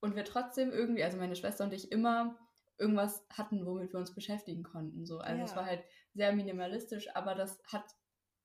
Und 0.00 0.16
wir 0.16 0.24
trotzdem 0.24 0.70
irgendwie, 0.70 1.04
also 1.04 1.16
meine 1.16 1.36
Schwester 1.36 1.64
und 1.64 1.72
ich, 1.72 1.90
immer 1.90 2.38
irgendwas 2.78 3.26
hatten, 3.30 3.64
womit 3.64 3.92
wir 3.92 4.00
uns 4.00 4.14
beschäftigen 4.14 4.62
konnten. 4.62 5.06
So. 5.06 5.18
Also 5.18 5.38
ja. 5.38 5.44
es 5.44 5.56
war 5.56 5.64
halt 5.64 5.82
sehr 6.14 6.32
minimalistisch, 6.32 7.08
aber 7.14 7.34
das 7.34 7.62
hat 7.72 7.84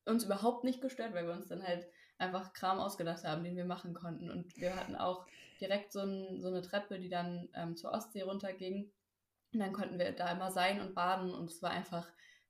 uns 0.06 0.24
überhaupt 0.24 0.64
nicht 0.64 0.82
gestört, 0.82 1.14
weil 1.14 1.28
wir 1.28 1.34
uns 1.34 1.47
dann 1.47 1.64
halt 1.64 1.86
einfach 2.22 2.53
Kram 2.53 2.80
ausgedacht 2.80 3.24
haben, 3.24 3.43
den 3.43 3.55
wir 3.55 3.65
machen 3.65 3.93
konnten. 3.93 4.30
Und 4.30 4.55
wir 4.57 4.76
hatten 4.76 4.95
auch 4.95 5.26
direkt 5.59 5.91
so, 5.91 5.99
ein, 5.99 6.41
so 6.41 6.47
eine 6.47 6.61
Treppe, 6.61 6.99
die 6.99 7.09
dann 7.09 7.49
ähm, 7.53 7.76
zur 7.76 7.91
Ostsee 7.91 8.22
runterging. 8.22 8.91
Und 9.53 9.59
dann 9.59 9.74
konnten 9.74 9.99
wir 9.99 10.11
da 10.13 10.32
immer 10.32 10.51
sein 10.51 10.80
und 10.80 10.95
baden 10.95 11.34
und 11.34 11.51
es 11.51 11.61
war 11.61 11.72
einfach 11.72 12.07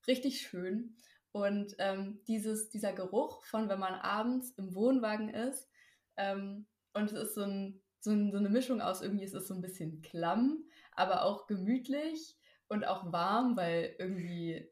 richtig 0.08 0.42
schön. 0.42 0.96
Und 1.32 1.76
ähm, 1.80 2.20
dieses, 2.28 2.70
dieser 2.70 2.94
Geruch 2.94 3.44
von, 3.46 3.70
wenn 3.70 3.80
man 3.80 3.94
abends 3.94 4.52
im 4.52 4.76
Wohnwagen 4.76 5.30
ist, 5.30 5.70
ähm, 6.18 6.68
und 6.94 7.12
es 7.12 7.30
ist 7.30 7.36
so, 7.36 7.44
ein, 7.44 7.82
so, 8.02 8.12
ein, 8.12 8.32
so, 8.32 8.38
eine 8.38 8.50
Mischung 8.50 8.82
aus, 8.82 9.02
irgendwie 9.02 9.24
ist 9.24 9.34
es 9.34 9.48
so 9.48 9.54
ein 9.54 9.62
bisschen 9.62 10.02
klamm, 10.02 10.66
aber 10.92 11.24
auch 11.24 11.48
gemütlich 11.48 12.38
und 12.68 12.86
auch 12.86 13.12
warm, 13.12 13.56
weil 13.56 13.96
irgendwie 13.98 14.70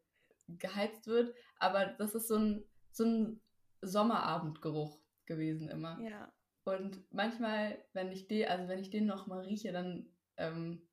geheizt 0.48 1.08
wird. 1.08 1.34
Aber 1.58 1.86
das 1.86 2.14
ist 2.14 2.28
so 2.28 2.36
ein, 2.36 2.66
so 2.92 3.06
ein 3.06 3.42
Sommerabendgeruch 3.82 5.00
gewesen 5.26 5.70
immer. 5.70 6.00
Ja. 6.02 6.32
Und 6.64 7.02
manchmal, 7.12 7.84
wenn 7.94 8.12
ich 8.12 8.28
den, 8.28 8.48
also 8.48 8.68
wenn 8.68 8.80
ich 8.80 8.90
den 8.90 9.06
nochmal 9.06 9.46
rieche, 9.46 9.72
dann 9.72 10.10
ähm, 10.38 10.88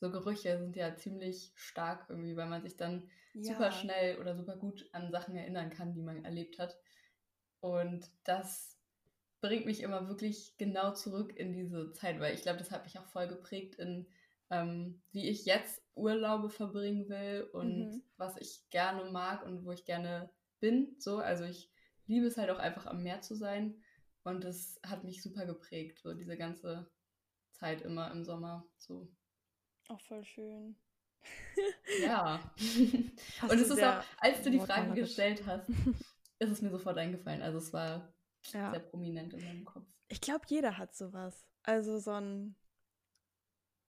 so 0.00 0.10
Gerüche 0.10 0.58
sind 0.58 0.76
ja 0.76 0.96
ziemlich 0.96 1.52
stark 1.54 2.06
irgendwie, 2.08 2.36
weil 2.36 2.48
man 2.48 2.62
sich 2.62 2.76
dann 2.76 3.08
ja. 3.34 3.52
super 3.52 3.70
schnell 3.70 4.18
oder 4.18 4.34
super 4.34 4.56
gut 4.56 4.88
an 4.92 5.10
Sachen 5.12 5.36
erinnern 5.36 5.70
kann, 5.70 5.92
die 5.92 6.02
man 6.02 6.24
erlebt 6.24 6.58
hat. 6.58 6.76
Und 7.60 8.10
das 8.24 8.78
bringt 9.40 9.66
mich 9.66 9.82
immer 9.82 10.08
wirklich 10.08 10.56
genau 10.58 10.92
zurück 10.92 11.36
in 11.36 11.52
diese 11.52 11.92
Zeit, 11.92 12.18
weil 12.20 12.34
ich 12.34 12.42
glaube, 12.42 12.58
das 12.58 12.70
hat 12.70 12.84
mich 12.84 12.98
auch 12.98 13.06
voll 13.06 13.28
geprägt 13.28 13.76
in, 13.76 14.06
ähm, 14.50 15.02
wie 15.12 15.28
ich 15.28 15.44
jetzt 15.44 15.82
Urlaube 15.94 16.50
verbringen 16.50 17.08
will 17.08 17.48
und 17.52 17.90
mhm. 17.90 18.02
was 18.16 18.36
ich 18.38 18.68
gerne 18.70 19.10
mag 19.10 19.44
und 19.44 19.64
wo 19.64 19.72
ich 19.72 19.84
gerne 19.84 20.30
bin. 20.60 20.96
So, 20.98 21.18
also 21.18 21.44
ich 21.44 21.69
liebe 22.10 22.26
es 22.26 22.36
halt 22.36 22.50
auch 22.50 22.58
einfach 22.58 22.86
am 22.86 23.02
Meer 23.02 23.22
zu 23.22 23.34
sein 23.34 23.80
und 24.24 24.44
das 24.44 24.80
hat 24.84 25.04
mich 25.04 25.22
super 25.22 25.46
geprägt, 25.46 26.00
so 26.00 26.12
diese 26.12 26.36
ganze 26.36 26.90
Zeit 27.52 27.82
immer 27.82 28.10
im 28.10 28.24
Sommer. 28.24 28.66
So. 28.76 29.08
Auch 29.88 30.00
voll 30.00 30.24
schön. 30.24 30.76
Ja. 32.02 32.40
und 33.42 33.52
es 33.52 33.68
ist 33.68 33.82
auch, 33.82 34.02
als 34.18 34.42
du 34.42 34.50
die 34.50 34.60
Frage 34.60 34.94
gestellt 34.94 35.42
hast, 35.44 35.68
ist 36.38 36.50
es 36.50 36.62
mir 36.62 36.70
sofort 36.70 36.96
eingefallen. 36.96 37.42
Also 37.42 37.58
es 37.58 37.72
war 37.74 38.14
ja. 38.52 38.70
sehr 38.70 38.80
prominent 38.80 39.34
in 39.34 39.44
meinem 39.44 39.64
Kopf. 39.66 39.86
Ich 40.08 40.22
glaube, 40.22 40.46
jeder 40.48 40.78
hat 40.78 40.94
sowas. 40.94 41.46
Also 41.62 41.98
so 41.98 42.12
ein, 42.12 42.56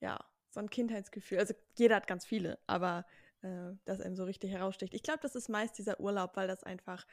ja, 0.00 0.22
so 0.50 0.60
ein 0.60 0.68
Kindheitsgefühl. 0.68 1.38
Also 1.38 1.54
jeder 1.78 1.96
hat 1.96 2.06
ganz 2.06 2.26
viele, 2.26 2.58
aber 2.66 3.06
äh, 3.40 3.72
das 3.86 4.02
einem 4.02 4.16
so 4.16 4.24
richtig 4.24 4.50
heraussticht. 4.50 4.92
Ich 4.92 5.02
glaube, 5.02 5.20
das 5.22 5.34
ist 5.34 5.48
meist 5.48 5.78
dieser 5.78 5.98
Urlaub, 5.98 6.36
weil 6.36 6.48
das 6.48 6.62
einfach 6.64 7.06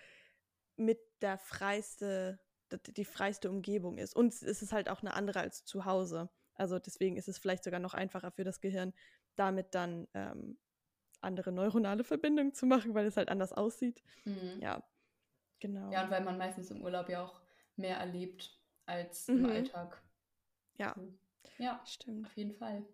mit 0.80 1.00
der 1.22 1.38
freiste, 1.38 2.40
die 2.88 3.06
freiste 3.06 3.50
Umgebung 3.50 3.98
ist. 3.98 4.16
Und 4.16 4.34
es 4.34 4.62
ist 4.62 4.72
halt 4.72 4.90
auch 4.90 5.02
eine 5.02 5.14
andere 5.14 5.40
als 5.40 5.66
zu 5.66 5.86
Hause. 5.86 6.30
Also 6.56 6.80
deswegen 6.80 7.18
ist 7.18 7.28
es 7.28 7.38
vielleicht 7.38 7.64
sogar 7.64 7.80
noch 7.80 7.94
einfacher 7.94 8.32
für 8.32 8.44
das 8.44 8.62
Gehirn, 8.62 8.94
damit 9.36 9.76
dann 9.76 10.08
ähm, 10.14 10.58
andere 11.22 11.52
neuronale 11.52 12.04
Verbindungen 12.04 12.54
zu 12.54 12.66
machen, 12.66 12.94
weil 12.94 13.06
es 13.06 13.18
halt 13.18 13.30
anders 13.30 13.54
aussieht. 13.54 14.04
Mhm. 14.26 14.60
Ja, 14.62 14.84
genau. 15.60 15.92
Ja, 15.92 16.04
und 16.04 16.12
weil 16.12 16.24
man 16.24 16.38
meistens 16.38 16.72
im 16.72 16.82
Urlaub 16.82 17.10
ja 17.10 17.24
auch 17.24 17.42
mehr 17.76 17.98
erlebt 17.98 18.58
als 18.86 19.28
mhm. 19.28 19.46
im 19.46 19.52
Alltag. 19.52 20.02
Ja. 20.78 20.96
Ja, 21.58 21.82
stimmt. 21.86 22.28
Auf 22.28 22.38
jeden 22.38 22.54
Fall. 22.54 22.86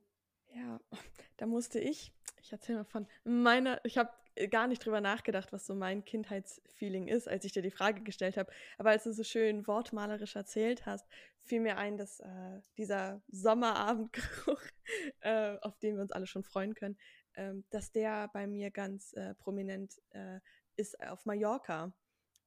Ja, 0.54 0.80
da 1.38 1.46
musste 1.46 1.80
ich, 1.80 2.14
ich 2.42 2.52
erzähle 2.52 2.80
mal 2.80 2.86
von 2.86 3.08
meiner, 3.24 3.84
ich 3.84 3.98
habe 3.98 4.12
gar 4.50 4.68
nicht 4.68 4.86
drüber 4.86 5.02
nachgedacht, 5.02 5.54
was 5.54 5.66
so 5.66 5.76
mein 5.76 6.04
Kindheitsfeeling 6.04 7.08
ist, 7.08 7.28
als 7.28 7.46
ich 7.46 7.54
dir 7.54 7.62
die 7.62 7.72
Frage 7.72 8.02
gestellt 8.02 8.38
habe. 8.38 8.52
Aber 8.78 8.90
als 8.90 9.04
du 9.04 9.14
so 9.14 9.24
schön 9.24 9.66
wortmalerisch 9.68 10.36
erzählt 10.36 10.86
hast, 10.86 11.08
fiel 11.42 11.62
mir 11.62 11.78
ein, 11.78 11.98
dass 11.98 12.20
äh, 12.20 12.62
dieser 12.78 13.22
Sommerabendgeruch, 13.28 14.62
äh, 15.22 15.58
auf 15.62 15.78
den 15.80 15.96
wir 15.96 16.02
uns 16.02 16.12
alle 16.12 16.28
schon 16.28 16.44
freuen 16.44 16.74
können, 16.74 16.98
äh, 17.34 17.54
dass 17.70 17.92
der 17.92 18.28
bei 18.30 18.48
mir 18.48 18.72
ganz 18.72 19.14
äh, 19.14 19.36
prominent 19.36 20.02
äh, 20.12 20.40
ist 20.76 21.00
auf 21.02 21.26
Mallorca. 21.26 21.94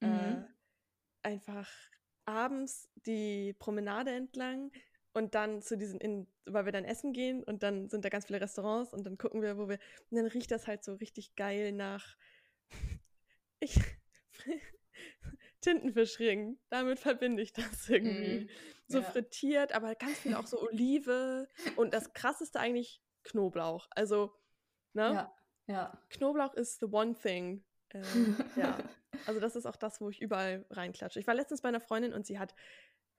Äh, 0.01 0.07
mhm. 0.07 0.47
einfach 1.23 1.69
abends 2.25 2.89
die 2.95 3.55
Promenade 3.59 4.13
entlang 4.13 4.71
und 5.19 5.35
dann 5.35 5.61
zu 5.61 5.77
diesen, 5.77 6.01
in, 6.01 6.27
weil 6.47 6.65
wir 6.65 6.73
dann 6.73 6.85
essen 6.85 7.13
gehen 7.13 7.43
und 7.45 7.63
dann 7.63 7.89
sind 7.89 8.05
da 8.05 8.09
ganz 8.09 8.27
viele 8.27 8.41
Restaurants 8.41 8.95
und 8.95 9.05
dann 9.05 9.19
gucken 9.19 9.43
wir, 9.43 9.59
wo 9.59 9.69
wir, 9.69 9.79
und 10.11 10.17
dann 10.17 10.27
riecht 10.27 10.51
das 10.51 10.67
halt 10.67 10.85
so 10.85 10.95
richtig 10.95 11.35
geil 11.37 11.73
nach, 11.73 12.17
ich, 13.61 13.79
Tintenfischring, 15.61 16.59
damit 16.71 17.01
verbinde 17.01 17.43
ich 17.43 17.53
das 17.53 17.89
irgendwie. 17.89 18.45
Mm, 18.45 18.49
so 18.87 18.99
ja. 18.99 19.05
frittiert, 19.05 19.73
aber 19.73 19.95
ganz 19.97 20.19
viel 20.19 20.35
auch 20.35 20.47
so 20.47 20.63
Olive 20.69 21.49
und 21.77 21.93
das 21.93 22.13
krasseste 22.13 22.61
eigentlich 22.61 23.03
Knoblauch. 23.25 23.89
Also, 23.91 24.33
ne? 24.95 25.13
Ja, 25.13 25.35
ja. 25.67 26.03
Knoblauch 26.11 26.55
ist 26.55 26.81
the 26.81 26.87
one 26.87 27.15
thing. 27.15 27.65
Äh, 27.91 28.03
ja. 28.57 28.79
Also 29.27 29.41
das 29.41 29.57
ist 29.57 29.67
auch 29.67 29.77
das, 29.77 30.01
wo 30.01 30.11
ich 30.11 30.23
überall 30.23 30.65
reinklatsche. 30.71 31.19
Ich 31.19 31.27
war 31.27 31.35
letztens 31.35 31.61
bei 31.61 31.69
einer 31.69 31.81
Freundin 31.81 32.13
und 32.13 32.25
sie 32.25 32.39
hat 32.39 32.55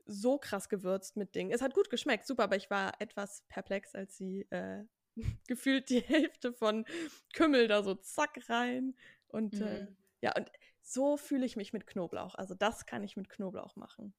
so 0.10 0.38
krass 0.38 0.70
gewürzt 0.70 1.16
mit 1.18 1.36
Dingen. 1.36 1.52
Es 1.52 1.62
hat 1.62 1.74
gut 1.74 1.90
geschmeckt, 1.90 2.26
super, 2.26 2.44
aber 2.44 2.56
ich 2.56 2.70
war 2.70 3.00
etwas 3.00 3.44
perplex, 3.48 3.96
als 3.96 4.18
sie 4.18 4.42
äh, 4.50 4.84
gefühlt 5.48 5.90
die 5.90 6.02
Hälfte 6.02 6.54
von 6.54 6.86
Kümmel 7.34 7.68
da 7.68 7.84
so 7.84 7.96
zack 7.96 8.50
rein. 8.50 8.96
Und 9.28 9.54
mhm. 9.54 9.62
äh, 9.62 9.88
ja, 10.22 10.36
und 10.36 10.52
so 10.82 11.18
fühle 11.18 11.46
ich 11.46 11.56
mich 11.56 11.74
mit 11.74 11.88
Knoblauch. 11.88 12.36
Also 12.36 12.56
das 12.56 12.86
kann 12.86 13.04
ich 13.04 13.16
mit 13.16 13.30
Knoblauch 13.30 13.76
machen. 13.76 14.14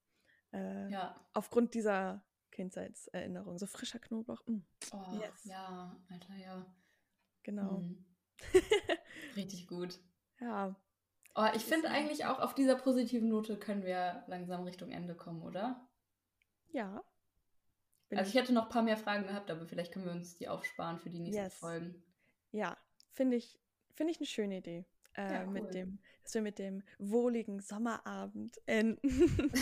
Äh, 0.53 0.91
ja. 0.91 1.21
Aufgrund 1.33 1.75
dieser 1.75 2.25
Kindheitserinnerung. 2.51 3.59
So 3.59 3.67
frischer 3.67 3.99
Knoblauch. 3.99 4.43
Mm. 4.47 4.61
Oh, 4.93 5.19
yes. 5.21 5.45
ja, 5.45 5.97
Alter, 6.09 6.37
ja. 6.37 6.67
Genau. 7.43 7.79
Mhm. 7.81 8.05
Richtig 9.37 9.67
gut. 9.67 9.99
Ja. 10.41 10.77
Oh, 11.35 11.47
ich 11.55 11.65
finde 11.65 11.89
eigentlich 11.89 12.25
auch 12.25 12.41
auf 12.41 12.55
dieser 12.55 12.75
positiven 12.75 13.29
Note 13.29 13.57
können 13.57 13.85
wir 13.85 14.25
langsam 14.27 14.65
Richtung 14.65 14.91
Ende 14.91 15.15
kommen, 15.15 15.43
oder? 15.43 15.89
Ja. 16.73 17.05
Bin 18.09 18.19
also 18.19 18.29
ich 18.29 18.35
hätte 18.35 18.53
noch 18.53 18.65
ein 18.65 18.69
paar 18.69 18.83
mehr 18.83 18.97
Fragen 18.97 19.27
gehabt, 19.27 19.51
aber 19.51 19.67
vielleicht 19.67 19.93
können 19.93 20.07
wir 20.07 20.13
uns 20.13 20.37
die 20.37 20.49
aufsparen 20.49 20.99
für 20.99 21.11
die 21.11 21.21
nächsten 21.21 21.43
yes. 21.43 21.55
Folgen. 21.55 22.03
Ja, 22.51 22.77
finde 23.13 23.37
ich, 23.37 23.61
find 23.95 24.11
ich 24.11 24.19
eine 24.19 24.27
schöne 24.27 24.59
Idee. 24.59 24.85
Äh, 25.17 25.33
ja, 25.33 25.45
cool. 25.45 25.53
mit 25.53 25.75
dem, 25.75 25.99
dass 26.23 26.35
wir 26.35 26.43
mit 26.43 26.59
dem 26.59 26.83
wohligen 26.99 27.61
Sommerabend 27.61 28.59
enden. 28.67 29.01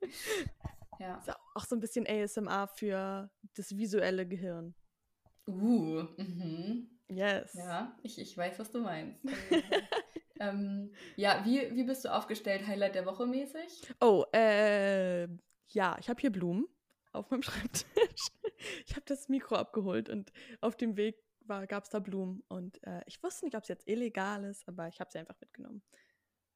ja. 0.98 1.18
Ist 1.18 1.30
auch 1.54 1.64
so 1.64 1.76
ein 1.76 1.80
bisschen 1.80 2.06
ASMR 2.06 2.66
für 2.68 3.30
das 3.54 3.76
visuelle 3.76 4.26
Gehirn. 4.26 4.74
Uh, 5.46 6.06
mhm. 6.16 6.88
Yes. 7.08 7.54
Ja, 7.54 7.96
ich, 8.02 8.18
ich 8.18 8.36
weiß, 8.36 8.58
was 8.58 8.70
du 8.70 8.80
meinst. 8.80 9.20
ähm, 10.40 10.92
ja, 11.16 11.42
wie, 11.44 11.74
wie 11.74 11.84
bist 11.84 12.04
du 12.04 12.14
aufgestellt, 12.14 12.66
Highlight 12.66 12.94
der 12.94 13.06
Woche 13.06 13.26
mäßig? 13.26 13.94
Oh, 14.00 14.24
äh, 14.32 15.28
ja, 15.68 15.96
ich 15.98 16.08
habe 16.08 16.20
hier 16.20 16.32
Blumen 16.32 16.66
auf 17.12 17.30
meinem 17.30 17.42
Schreibtisch. 17.42 18.28
ich 18.86 18.94
habe 18.94 19.04
das 19.06 19.28
Mikro 19.28 19.56
abgeholt 19.56 20.08
und 20.08 20.32
auf 20.60 20.76
dem 20.76 20.96
Weg 20.96 21.16
gab 21.68 21.84
es 21.84 21.90
da 21.90 21.98
Blumen. 21.98 22.42
Und 22.48 22.82
äh, 22.86 23.02
ich 23.06 23.22
wusste 23.22 23.46
nicht, 23.46 23.56
ob 23.56 23.62
es 23.62 23.68
jetzt 23.68 23.88
illegal 23.88 24.44
ist, 24.44 24.68
aber 24.68 24.88
ich 24.88 25.00
habe 25.00 25.10
sie 25.10 25.18
einfach 25.18 25.40
mitgenommen. 25.40 25.82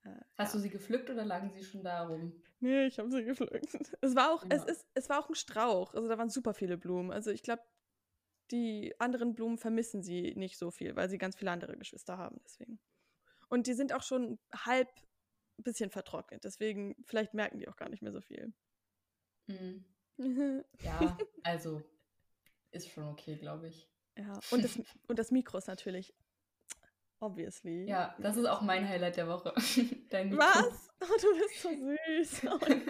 Äh, 0.04 0.10
Hast 0.36 0.52
ja. 0.52 0.58
du 0.58 0.62
sie 0.62 0.70
gepflückt 0.70 1.10
oder 1.10 1.24
lagen 1.24 1.50
sie 1.50 1.64
schon 1.64 1.82
da 1.82 2.06
rum? 2.06 2.32
Nee, 2.60 2.86
ich 2.86 2.98
habe 2.98 3.10
sie 3.10 3.24
gepflückt. 3.24 3.74
Es 4.00 4.14
war 4.14 4.32
auch, 4.32 4.44
ja. 4.44 4.50
es 4.50 4.64
ist, 4.64 4.86
es 4.94 5.08
war 5.08 5.20
auch 5.20 5.28
ein 5.28 5.34
Strauch. 5.34 5.94
Also 5.94 6.08
da 6.08 6.18
waren 6.18 6.30
super 6.30 6.54
viele 6.54 6.76
Blumen. 6.76 7.10
Also 7.10 7.30
ich 7.30 7.42
glaube, 7.42 7.62
die 8.50 8.94
anderen 8.98 9.34
Blumen 9.34 9.58
vermissen 9.58 10.02
sie 10.02 10.34
nicht 10.36 10.58
so 10.58 10.70
viel, 10.70 10.94
weil 10.94 11.08
sie 11.08 11.18
ganz 11.18 11.36
viele 11.36 11.50
andere 11.50 11.76
Geschwister 11.76 12.18
haben. 12.18 12.40
Deswegen. 12.44 12.78
Und 13.52 13.66
die 13.66 13.74
sind 13.74 13.92
auch 13.92 14.02
schon 14.02 14.38
halb 14.54 14.88
ein 15.58 15.62
bisschen 15.62 15.90
vertrocknet. 15.90 16.42
Deswegen, 16.42 16.96
vielleicht 17.04 17.34
merken 17.34 17.58
die 17.58 17.68
auch 17.68 17.76
gar 17.76 17.90
nicht 17.90 18.00
mehr 18.00 18.12
so 18.12 18.22
viel. 18.22 18.54
Mhm. 19.46 19.84
ja, 20.82 21.18
also 21.42 21.82
ist 22.70 22.88
schon 22.88 23.04
okay, 23.04 23.36
glaube 23.36 23.68
ich. 23.68 23.90
Ja, 24.16 24.40
und 24.52 24.64
das, 24.64 24.80
und 25.06 25.18
das 25.18 25.30
Mikro 25.30 25.58
ist 25.58 25.66
natürlich 25.66 26.14
obviously. 27.20 27.86
Ja, 27.86 28.16
das 28.18 28.38
ist 28.38 28.46
auch 28.46 28.62
mein 28.62 28.88
Highlight 28.88 29.18
der 29.18 29.28
Woche. 29.28 29.52
Dein. 30.08 30.34
Was? 30.34 30.88
Oh, 31.02 31.16
du 31.20 31.38
bist 31.38 31.60
so 31.60 31.68
süß. 31.68 32.46
Oh 32.50 32.58
mein, 32.58 32.82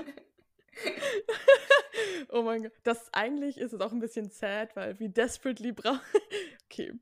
oh 2.28 2.42
mein 2.42 2.62
Gott. 2.62 2.72
Das 2.84 3.12
eigentlich 3.12 3.58
ist 3.58 3.72
es 3.72 3.80
auch 3.80 3.90
ein 3.90 3.98
bisschen 3.98 4.30
sad, 4.30 4.76
weil 4.76 5.00
wie 5.00 5.08
desperately 5.08 5.72
braucht. 5.72 6.02
okay. 6.66 6.92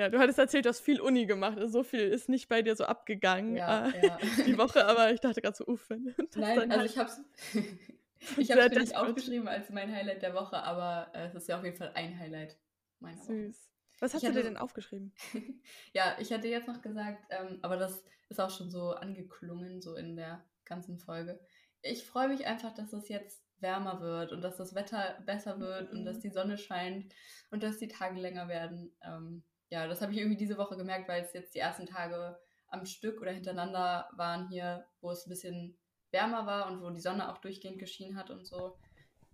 Ja, 0.00 0.08
du 0.08 0.18
hattest 0.18 0.38
erzählt, 0.38 0.64
du 0.64 0.70
hast 0.70 0.80
viel 0.80 0.98
Uni 0.98 1.26
gemacht. 1.26 1.58
Also 1.58 1.80
so 1.80 1.82
viel 1.82 2.00
ist 2.00 2.30
nicht 2.30 2.48
bei 2.48 2.62
dir 2.62 2.74
so 2.74 2.84
abgegangen 2.84 3.56
ja, 3.56 3.90
äh, 3.90 4.06
ja. 4.06 4.18
die 4.46 4.56
Woche, 4.56 4.86
aber 4.86 5.12
ich 5.12 5.20
dachte 5.20 5.42
gerade 5.42 5.54
so, 5.54 5.66
uff. 5.66 5.90
Nein, 5.90 6.70
also 6.70 6.78
halt 6.78 6.90
ich 6.90 6.96
hab's. 6.96 7.20
ich 8.38 8.50
habe 8.50 8.62
es 8.62 8.78
nicht 8.78 8.96
aufgeschrieben 8.96 9.46
als 9.46 9.68
mein 9.68 9.94
Highlight 9.94 10.22
der 10.22 10.32
Woche, 10.32 10.56
aber 10.62 11.10
äh, 11.14 11.26
es 11.26 11.34
ist 11.34 11.48
ja 11.48 11.58
auf 11.58 11.64
jeden 11.64 11.76
Fall 11.76 11.92
ein 11.94 12.18
Highlight 12.18 12.56
meiner 12.98 13.20
Süß. 13.20 13.28
Woche. 13.28 13.70
Was 14.00 14.14
hast 14.14 14.22
ich 14.22 14.30
du 14.30 14.34
dir 14.36 14.42
denn 14.42 14.56
aufgeschrieben? 14.56 15.12
ja, 15.92 16.16
ich 16.18 16.32
hatte 16.32 16.48
jetzt 16.48 16.66
noch 16.66 16.80
gesagt, 16.80 17.22
ähm, 17.28 17.58
aber 17.60 17.76
das 17.76 18.02
ist 18.30 18.40
auch 18.40 18.48
schon 18.50 18.70
so 18.70 18.92
angeklungen, 18.92 19.82
so 19.82 19.96
in 19.96 20.16
der 20.16 20.42
ganzen 20.64 20.98
Folge. 20.98 21.38
Ich 21.82 22.06
freue 22.06 22.28
mich 22.28 22.46
einfach, 22.46 22.72
dass 22.72 22.94
es 22.94 23.10
jetzt 23.10 23.44
wärmer 23.58 24.00
wird 24.00 24.32
und 24.32 24.40
dass 24.40 24.56
das 24.56 24.74
Wetter 24.74 25.22
besser 25.26 25.60
wird 25.60 25.92
mhm. 25.92 25.98
und 25.98 26.04
dass 26.06 26.16
mhm. 26.16 26.20
die 26.22 26.30
Sonne 26.30 26.56
scheint 26.56 27.14
und 27.50 27.62
dass 27.62 27.76
die 27.76 27.88
Tage 27.88 28.18
länger 28.18 28.48
werden. 28.48 28.96
Ähm, 29.02 29.44
ja, 29.70 29.86
das 29.86 30.02
habe 30.02 30.12
ich 30.12 30.18
irgendwie 30.18 30.36
diese 30.36 30.58
Woche 30.58 30.76
gemerkt, 30.76 31.08
weil 31.08 31.22
es 31.22 31.32
jetzt 31.32 31.54
die 31.54 31.60
ersten 31.60 31.86
Tage 31.86 32.38
am 32.68 32.84
Stück 32.86 33.20
oder 33.20 33.32
hintereinander 33.32 34.08
waren 34.12 34.48
hier, 34.48 34.86
wo 35.00 35.10
es 35.10 35.26
ein 35.26 35.30
bisschen 35.30 35.78
wärmer 36.10 36.46
war 36.46 36.70
und 36.70 36.82
wo 36.82 36.90
die 36.90 37.00
Sonne 37.00 37.30
auch 37.30 37.38
durchgehend 37.38 37.78
geschienen 37.78 38.16
hat 38.16 38.30
und 38.30 38.46
so. 38.46 38.76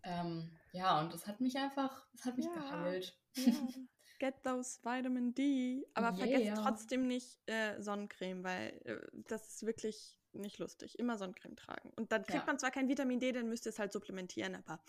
Ähm, 0.03 0.57
ja, 0.73 1.01
und 1.01 1.13
das 1.13 1.27
hat 1.27 1.41
mich 1.41 1.57
einfach, 1.57 2.07
das 2.13 2.27
hat 2.27 2.37
mich 2.37 2.47
ja, 2.47 2.55
geheilt. 2.55 3.19
Ja. 3.35 3.53
Get 4.19 4.43
those 4.45 4.79
Vitamin 4.83 5.35
D. 5.35 5.87
Aber 5.95 6.09
yeah. 6.09 6.17
vergesst 6.17 6.63
trotzdem 6.63 7.07
nicht 7.07 7.39
äh, 7.47 7.81
Sonnencreme, 7.81 8.45
weil 8.45 8.81
äh, 8.85 8.99
das 9.29 9.49
ist 9.49 9.67
wirklich 9.67 10.19
nicht 10.33 10.59
lustig. 10.59 10.99
Immer 10.99 11.19
Sonnencreme 11.19 11.57
tragen. 11.57 11.91
Und 11.97 12.13
dann 12.13 12.25
kriegt 12.25 12.41
ja. 12.41 12.47
man 12.47 12.59
zwar 12.59 12.71
kein 12.71 12.89
Vitamin 12.89 13.21
D, 13.21 13.33
dann 13.33 13.49
müsst 13.49 13.67
ihr 13.67 13.71
es 13.71 13.79
halt 13.79 13.93
supplementieren, 13.93 14.55
aber 14.55 14.81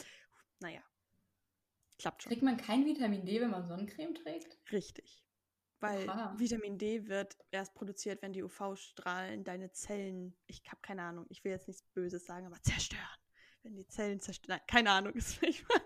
naja. 0.59 0.81
Klappt 1.97 2.23
schon. 2.23 2.29
Kriegt 2.29 2.43
man 2.43 2.57
kein 2.57 2.85
Vitamin 2.85 3.25
D, 3.25 3.41
wenn 3.41 3.49
man 3.49 3.65
Sonnencreme 3.65 4.13
trägt? 4.13 4.57
Richtig. 4.71 5.26
Weil 5.79 6.09
Aha. 6.09 6.33
Vitamin 6.37 6.77
D 6.77 7.07
wird 7.07 7.37
erst 7.51 7.75
produziert, 7.75 8.21
wenn 8.23 8.33
die 8.33 8.43
UV-Strahlen 8.43 9.43
deine 9.43 9.71
Zellen, 9.71 10.35
ich 10.47 10.63
habe 10.67 10.81
keine 10.81 11.03
Ahnung, 11.03 11.25
ich 11.29 11.43
will 11.43 11.51
jetzt 11.51 11.67
nichts 11.67 11.83
Böses 11.93 12.25
sagen, 12.25 12.47
aber 12.47 12.61
zerstören. 12.63 13.03
Wenn 13.61 13.75
die 13.75 13.87
Zellen 13.87 14.19
zerstören. 14.19 14.59
Keine 14.67 14.91
Ahnung, 14.91 15.13
ist 15.15 15.41
nicht 15.41 15.67
mal. 15.69 15.81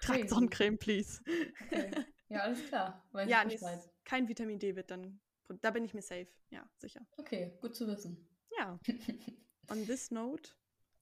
Tragt 0.00 0.28
Sonnencreme, 0.28 0.78
please. 0.78 1.20
Okay. 1.64 1.90
Ja, 2.28 2.40
alles 2.40 2.66
klar. 2.68 3.04
Weiß 3.12 3.28
ja, 3.28 3.44
nicht, 3.44 3.62
kein 4.04 4.28
Vitamin 4.28 4.58
D 4.58 4.76
wird 4.76 4.90
dann. 4.90 5.20
Da 5.60 5.70
bin 5.70 5.84
ich 5.84 5.92
mir 5.92 6.02
safe. 6.02 6.28
Ja, 6.50 6.66
sicher. 6.78 7.04
Okay, 7.16 7.58
gut 7.60 7.74
zu 7.74 7.86
wissen. 7.88 8.28
Ja. 8.56 8.78
On 9.70 9.84
this 9.86 10.10
note. 10.10 10.52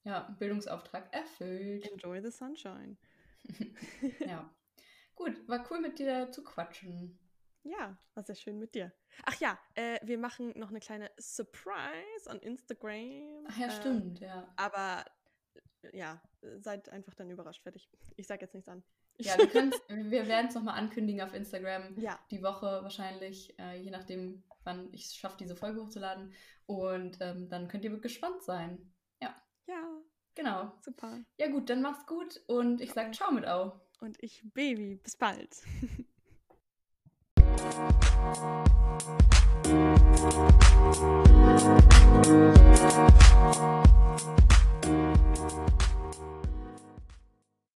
Ja, 0.03 0.35
Bildungsauftrag 0.39 1.13
erfüllt. 1.13 1.85
Enjoy 1.91 2.21
the 2.21 2.31
sunshine. 2.31 2.97
ja. 4.19 4.53
Gut, 5.15 5.47
war 5.47 5.65
cool 5.69 5.79
mit 5.79 5.99
dir 5.99 6.31
zu 6.31 6.43
quatschen. 6.43 7.19
Ja, 7.63 7.97
war 8.15 8.23
sehr 8.23 8.35
schön 8.35 8.57
mit 8.57 8.73
dir. 8.73 8.91
Ach 9.23 9.39
ja, 9.39 9.59
äh, 9.75 9.99
wir 10.03 10.17
machen 10.17 10.57
noch 10.57 10.69
eine 10.69 10.79
kleine 10.79 11.11
Surprise 11.17 12.27
on 12.27 12.39
Instagram. 12.39 13.45
Ach 13.47 13.57
ja, 13.57 13.67
äh, 13.67 13.71
stimmt, 13.71 14.19
ja. 14.19 14.51
Aber 14.55 15.05
ja, 15.93 16.21
seid 16.59 16.89
einfach 16.89 17.13
dann 17.13 17.29
überrascht. 17.29 17.61
Fertig. 17.63 17.89
Ich 18.15 18.27
sag 18.27 18.41
jetzt 18.41 18.53
nichts 18.53 18.69
an. 18.69 18.83
Ja, 19.17 19.37
wir, 19.37 19.71
wir 20.11 20.27
werden 20.27 20.47
es 20.47 20.55
nochmal 20.55 20.77
ankündigen 20.77 21.21
auf 21.21 21.33
Instagram. 21.33 21.97
Ja. 21.99 22.19
Die 22.31 22.41
Woche 22.41 22.65
wahrscheinlich, 22.81 23.57
äh, 23.59 23.79
je 23.79 23.91
nachdem, 23.91 24.43
wann 24.63 24.91
ich 24.93 25.05
es 25.05 25.15
schaffe, 25.15 25.37
diese 25.39 25.55
Folge 25.55 25.81
hochzuladen. 25.81 26.33
Und 26.65 27.17
ähm, 27.21 27.49
dann 27.49 27.67
könnt 27.67 27.83
ihr 27.83 27.99
gespannt 27.99 28.43
sein. 28.43 28.93
Ja. 29.21 29.35
Ja. 29.67 30.01
Genau. 30.33 30.71
Super. 30.81 31.19
Ja, 31.37 31.49
gut, 31.49 31.69
dann 31.69 31.81
mach's 31.81 32.05
gut 32.05 32.41
und 32.47 32.79
ich 32.79 32.93
sag 32.93 33.13
Ciao 33.13 33.31
mit 33.31 33.45
Au. 33.45 33.81
Und 33.99 34.17
ich 34.23 34.43
Baby. 34.53 34.99
Bis 35.03 35.17
bald. 35.17 35.55
Thank 37.71 38.01
you. 45.81 45.90